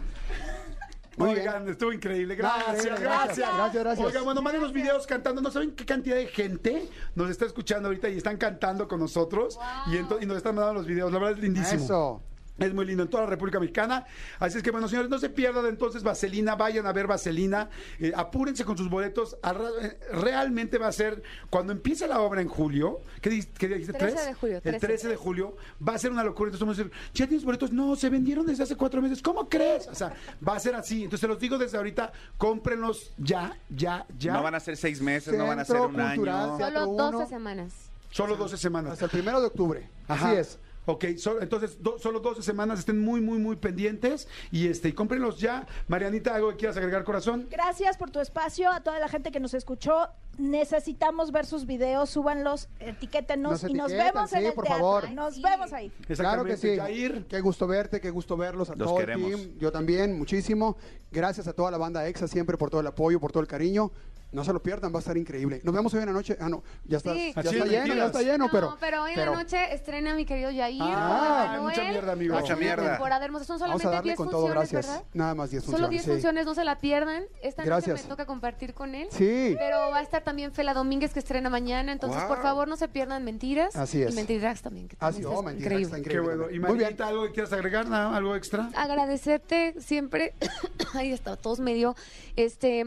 Muy. 1.17 1.31
Oigan, 1.31 1.69
estuvo 1.69 1.93
increíble. 1.93 2.35
Gracias, 2.35 3.01
gracias. 3.01 3.75
gracias. 3.75 4.07
Oigan, 4.07 4.25
bueno, 4.25 4.43
manden 4.43 4.63
los 4.63 4.73
videos 4.73 5.07
cantando. 5.07 5.43
No 5.43 5.51
saben 5.51 5.73
qué 5.73 5.85
cantidad 5.85 6.17
de 6.17 6.27
gente 6.27 6.89
nos 7.15 7.31
está 7.31 7.45
escuchando 7.45 7.89
ahorita 7.89 8.09
y 8.09 8.17
están 8.17 8.37
cantando 8.37 8.89
con 8.89 9.01
nosotros. 9.01 9.59
Y, 9.89 9.97
y 9.97 10.27
nos 10.27 10.37
están 10.37 10.55
mandando 10.55 10.75
los 10.75 10.87
videos. 10.87 11.13
La 11.13 11.19
verdad 11.19 11.37
es 11.37 11.43
lindísimo. 11.43 11.85
Eso. 11.85 12.23
Es 12.73 12.75
muy 12.75 12.85
lindo 12.85 13.03
en 13.03 13.09
toda 13.11 13.25
la 13.25 13.31
República 13.31 13.59
Mexicana. 13.61 14.07
Así 14.39 14.57
es 14.59 14.63
que, 14.63 14.71
bueno, 14.71 14.89
señores, 14.89 15.11
no 15.11 15.19
se 15.19 15.29
pierdan 15.29 15.67
entonces 15.67 16.03
Vaselina. 16.03 16.55
Vayan 16.55 16.87
a 16.87 16.93
ver 16.93 17.07
Vaselina. 17.07 17.69
Eh, 17.99 18.13
apúrense 18.15 18.65
con 18.65 18.77
sus 18.79 18.89
boletos. 18.89 19.37
Eh, 19.83 19.99
Realmente 20.13 20.79
va 20.79 20.89
a 20.89 20.93
ser, 20.93 21.23
cuando 21.51 21.73
empiece 21.73 22.07
la 22.07 22.21
obra 22.21 22.41
en 22.41 22.49
julio, 22.49 23.01
¿qué, 23.21 23.31
di- 23.31 23.43
qué 23.59 23.69
día 23.69 23.77
dijiste? 23.79 23.99
13 23.99 24.15
¿Tres? 24.15 24.27
de 24.27 24.35
julio, 24.35 24.57
El 24.57 24.63
13. 24.63 24.87
13 24.87 25.09
de 25.09 25.17
julio 25.17 25.57
va 25.87 25.95
a 25.95 25.99
ser 25.99 26.13
una 26.13 26.23
locura. 26.25 26.49
Entonces 26.49 26.61
vamos 26.67 26.79
a 26.79 26.83
decir, 26.85 26.99
¿ya 27.15 27.27
tienes 27.27 27.45
boletos? 27.45 27.73
No, 27.73 27.97
se 27.97 28.09
vendieron 28.11 28.47
desde 28.47 28.63
hace 28.63 28.77
cuatro 28.77 29.03
meses. 29.03 29.21
¿Cómo 29.23 29.49
crees? 29.49 29.89
O 29.89 29.95
sea, 29.95 30.13
va 30.47 30.57
a 30.57 30.61
ser 30.61 30.75
así. 30.75 31.05
Entonces, 31.05 31.21
se 31.21 31.29
los 31.29 31.39
digo 31.39 31.59
desde 31.59 31.77
ahorita, 31.77 32.13
cómprenlos 32.39 33.13
ya, 33.19 33.57
ya, 33.71 34.07
ya. 34.19 34.35
No 34.35 34.43
van 34.43 34.55
a 34.55 34.61
ser 34.61 34.77
seis 34.77 35.01
meses, 35.01 35.37
no 35.37 35.47
van 35.47 35.59
a 35.61 35.65
ser 35.65 35.77
un 35.81 35.95
Cultural 35.95 36.51
año. 36.51 36.59
Solo 36.59 36.89
Uno. 36.89 37.13
12 37.13 37.27
semanas. 37.29 37.73
Solo 38.11 38.37
12 38.37 38.57
semanas. 38.59 38.93
Hasta 38.93 39.07
el 39.07 39.11
primero 39.11 39.41
de 39.41 39.47
octubre. 39.47 39.89
Ajá. 40.07 40.29
Así 40.31 40.37
es. 40.39 40.59
Ok, 40.85 41.05
so- 41.17 41.41
entonces 41.41 41.81
do- 41.83 41.99
solo 41.99 42.19
12 42.21 42.43
semanas, 42.43 42.81
estén 42.81 43.01
muy, 43.01 43.21
muy, 43.21 43.39
muy 43.39 43.55
pendientes 43.57 44.27
y 44.51 44.67
este 44.67 44.89
y 44.89 44.93
cómprenlos 44.93 45.39
ya. 45.39 45.67
Marianita, 45.89 46.35
¿algo 46.35 46.51
que 46.51 46.57
quieras 46.57 46.77
agregar, 46.77 47.05
corazón? 47.05 47.47
Gracias 47.51 47.97
por 47.97 48.11
tu 48.11 48.19
espacio, 48.21 48.71
a 48.71 48.81
toda 48.83 48.99
la 48.99 49.09
gente 49.09 49.31
que 49.31 49.39
nos 49.41 49.55
escuchó. 49.55 50.09
Necesitamos 50.39 51.31
ver 51.31 51.47
sus 51.47 51.67
videos, 51.67 52.11
súbanlos, 52.11 52.69
etiquétenos 52.81 53.63
Nos 53.63 53.71
y 53.71 53.75
nos 53.75 53.93
vemos 53.93 54.33
en 54.33 54.47
el 54.47 54.53
por 54.55 54.65
teatro. 54.65 54.81
favor. 54.85 55.11
Nos 55.13 55.41
vemos 55.41 55.73
ahí. 55.73 55.91
Claro 56.17 56.45
que 56.45 56.57
sí. 56.57 56.77
Jair. 56.77 57.27
Qué 57.29 57.41
gusto 57.41 57.67
verte, 57.67 58.01
qué 58.01 58.11
gusto 58.11 58.37
verlos 58.37 58.69
a 58.71 58.75
Los 58.75 58.89
todo 58.89 58.99
queremos. 58.99 59.31
el 59.31 59.37
team. 59.49 59.59
Yo 59.59 59.71
también, 59.73 60.19
muchísimo. 60.19 60.77
Gracias 61.11 61.47
a 61.49 61.53
toda 61.53 61.71
la 61.71 61.79
banda 61.79 62.07
EXA 62.09 62.27
siempre 62.29 62.57
por 62.59 62.71
todo 62.71 62.81
el 62.81 62.87
apoyo, 62.87 63.21
por 63.21 63.31
todo 63.31 63.41
el 63.43 63.47
cariño. 63.49 63.93
No 64.33 64.45
se 64.45 64.53
lo 64.53 64.63
pierdan, 64.63 64.93
va 64.93 64.97
a 64.97 65.01
estar 65.01 65.17
increíble. 65.17 65.61
Nos 65.63 65.75
vemos 65.75 65.93
hoy 65.95 66.01
en 66.01 66.07
la 66.07 66.13
noche. 66.13 66.37
Ah, 66.41 66.49
no, 66.49 66.63
ya 66.85 66.97
está, 66.97 67.13
Sí. 67.13 67.33
ya 67.35 67.41
está 67.43 67.51
es, 67.65 67.71
lleno, 67.71 67.95
ya 67.95 68.07
está 68.07 68.23
lleno, 68.23 68.49
pero. 68.51 68.71
no, 68.71 68.77
pero 68.81 69.03
hoy 69.03 69.11
en 69.13 69.17
pero 69.17 69.33
la 69.33 69.43
noche 69.43 69.75
estrena 69.75 70.15
mi 70.15 70.25
querido 70.25 70.51
Yair. 70.51 70.81
Ah, 70.83 71.59
mucha 71.61 71.83
mierda, 71.85 72.13
amigo. 72.13 72.35
Es 72.37 72.41
Mucha 72.43 72.57
mierda. 72.57 72.91
temporada 72.93 73.25
hermosa. 73.25 73.45
Son 73.45 73.59
Vamos 73.59 73.83
solamente 73.83 73.89
a 73.89 73.91
darle 73.99 74.11
10 74.13 74.17
con 74.17 74.31
todo, 74.31 74.41
funciones, 74.47 74.73
gracias. 74.73 74.87
¿verdad? 74.93 75.05
Nada 75.15 75.35
más 75.35 75.51
10 75.51 75.63
Solo 75.65 75.73
funciones. 75.77 75.91
10 75.91 76.03
sí. 76.05 76.11
funciones, 76.11 76.47
no 76.47 76.55
se 76.55 76.65
la 76.65 76.79
pierdan. 76.79 77.25
Esta 77.43 77.63
Gracias. 77.63 77.89
noche 77.95 78.03
me 78.05 78.09
toca 78.09 78.25
compartir 78.27 78.73
con 78.75 78.95
él. 78.95 79.09
Sí. 79.11 79.55
Pero 79.59 79.77
va 79.91 79.99
a 79.99 80.03
estar 80.03 80.25
también 80.25 80.53
Fela 80.53 80.73
Domínguez 80.75 81.13
que 81.13 81.19
estrena 81.19 81.51
mañana. 81.51 81.93
Entonces, 81.93 82.21
Wow. 82.21 82.29
por 82.29 82.43
favor, 82.43 82.69
no 82.69 82.77
se 82.77 82.89
pierdan 82.89 83.25
mentiras. 83.25 83.77
Así 83.77 84.03
es. 84.03 84.13
Y 84.13 84.17
mentiras 84.17 84.63
también. 84.63 84.89
Que 84.89 84.97
Así, 84.99 85.21
también 85.23 85.27
oh, 85.27 85.31
está 85.41 85.43
mentira, 85.43 85.67
increíble. 85.75 85.85
está 85.85 85.97
Qué 85.97 86.01
increíble. 86.17 86.37
bueno. 86.37 86.51
Y 86.51 86.59
Muy 86.59 86.79
bien. 86.79 87.03
¿algo 87.03 87.25
que 87.27 87.33
quieras 87.33 87.53
agregar? 87.53 87.87
¿Nada? 87.89 88.17
¿Algo 88.17 88.35
extra? 88.35 88.71
agradecerte 88.75 89.75
siempre. 89.79 90.35
Ahí 90.95 91.13
está, 91.13 91.37
todos 91.37 91.61
medio. 91.61 91.95
Este, 92.37 92.83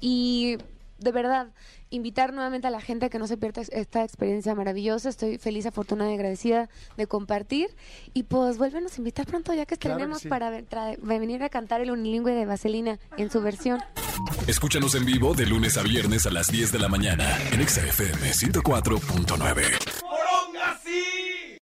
y 0.00 0.56
de 0.98 1.12
verdad, 1.12 1.48
invitar 1.90 2.32
nuevamente 2.32 2.66
a 2.66 2.70
la 2.70 2.80
gente 2.80 3.06
a 3.06 3.08
que 3.10 3.18
no 3.18 3.26
se 3.26 3.36
pierda 3.36 3.62
esta 3.70 4.02
experiencia 4.02 4.54
maravillosa. 4.54 5.08
Estoy 5.08 5.38
feliz, 5.38 5.66
afortunada 5.66 6.10
y 6.10 6.14
agradecida 6.14 6.68
de 6.96 7.06
compartir. 7.06 7.68
Y 8.14 8.24
pues 8.24 8.58
vuélvenos 8.58 8.94
a 8.94 8.96
invitar 8.98 9.26
pronto, 9.26 9.52
ya 9.54 9.66
que 9.66 9.76
Claro 9.76 9.96
que 9.96 10.02
estrenemos 10.02 10.22
sí. 10.22 10.28
para 10.28 10.50
tra- 10.62 10.96
venir 11.00 11.42
a 11.42 11.48
cantar 11.48 11.80
el 11.80 11.90
unilingüe 11.90 12.32
de 12.32 12.46
Vaselina 12.46 12.98
en 13.16 13.30
su 13.30 13.40
versión. 13.40 13.80
Escúchanos 14.46 14.94
en 14.94 15.04
vivo 15.04 15.34
de 15.34 15.46
lunes 15.46 15.76
a 15.76 15.82
viernes 15.82 16.26
a 16.26 16.30
las 16.30 16.46
10 16.48 16.72
de 16.72 16.78
la 16.78 16.88
mañana 16.88 17.36
en 17.52 17.60
Exa 17.60 17.82
FM 17.86 18.30
104.9. 18.32 20.15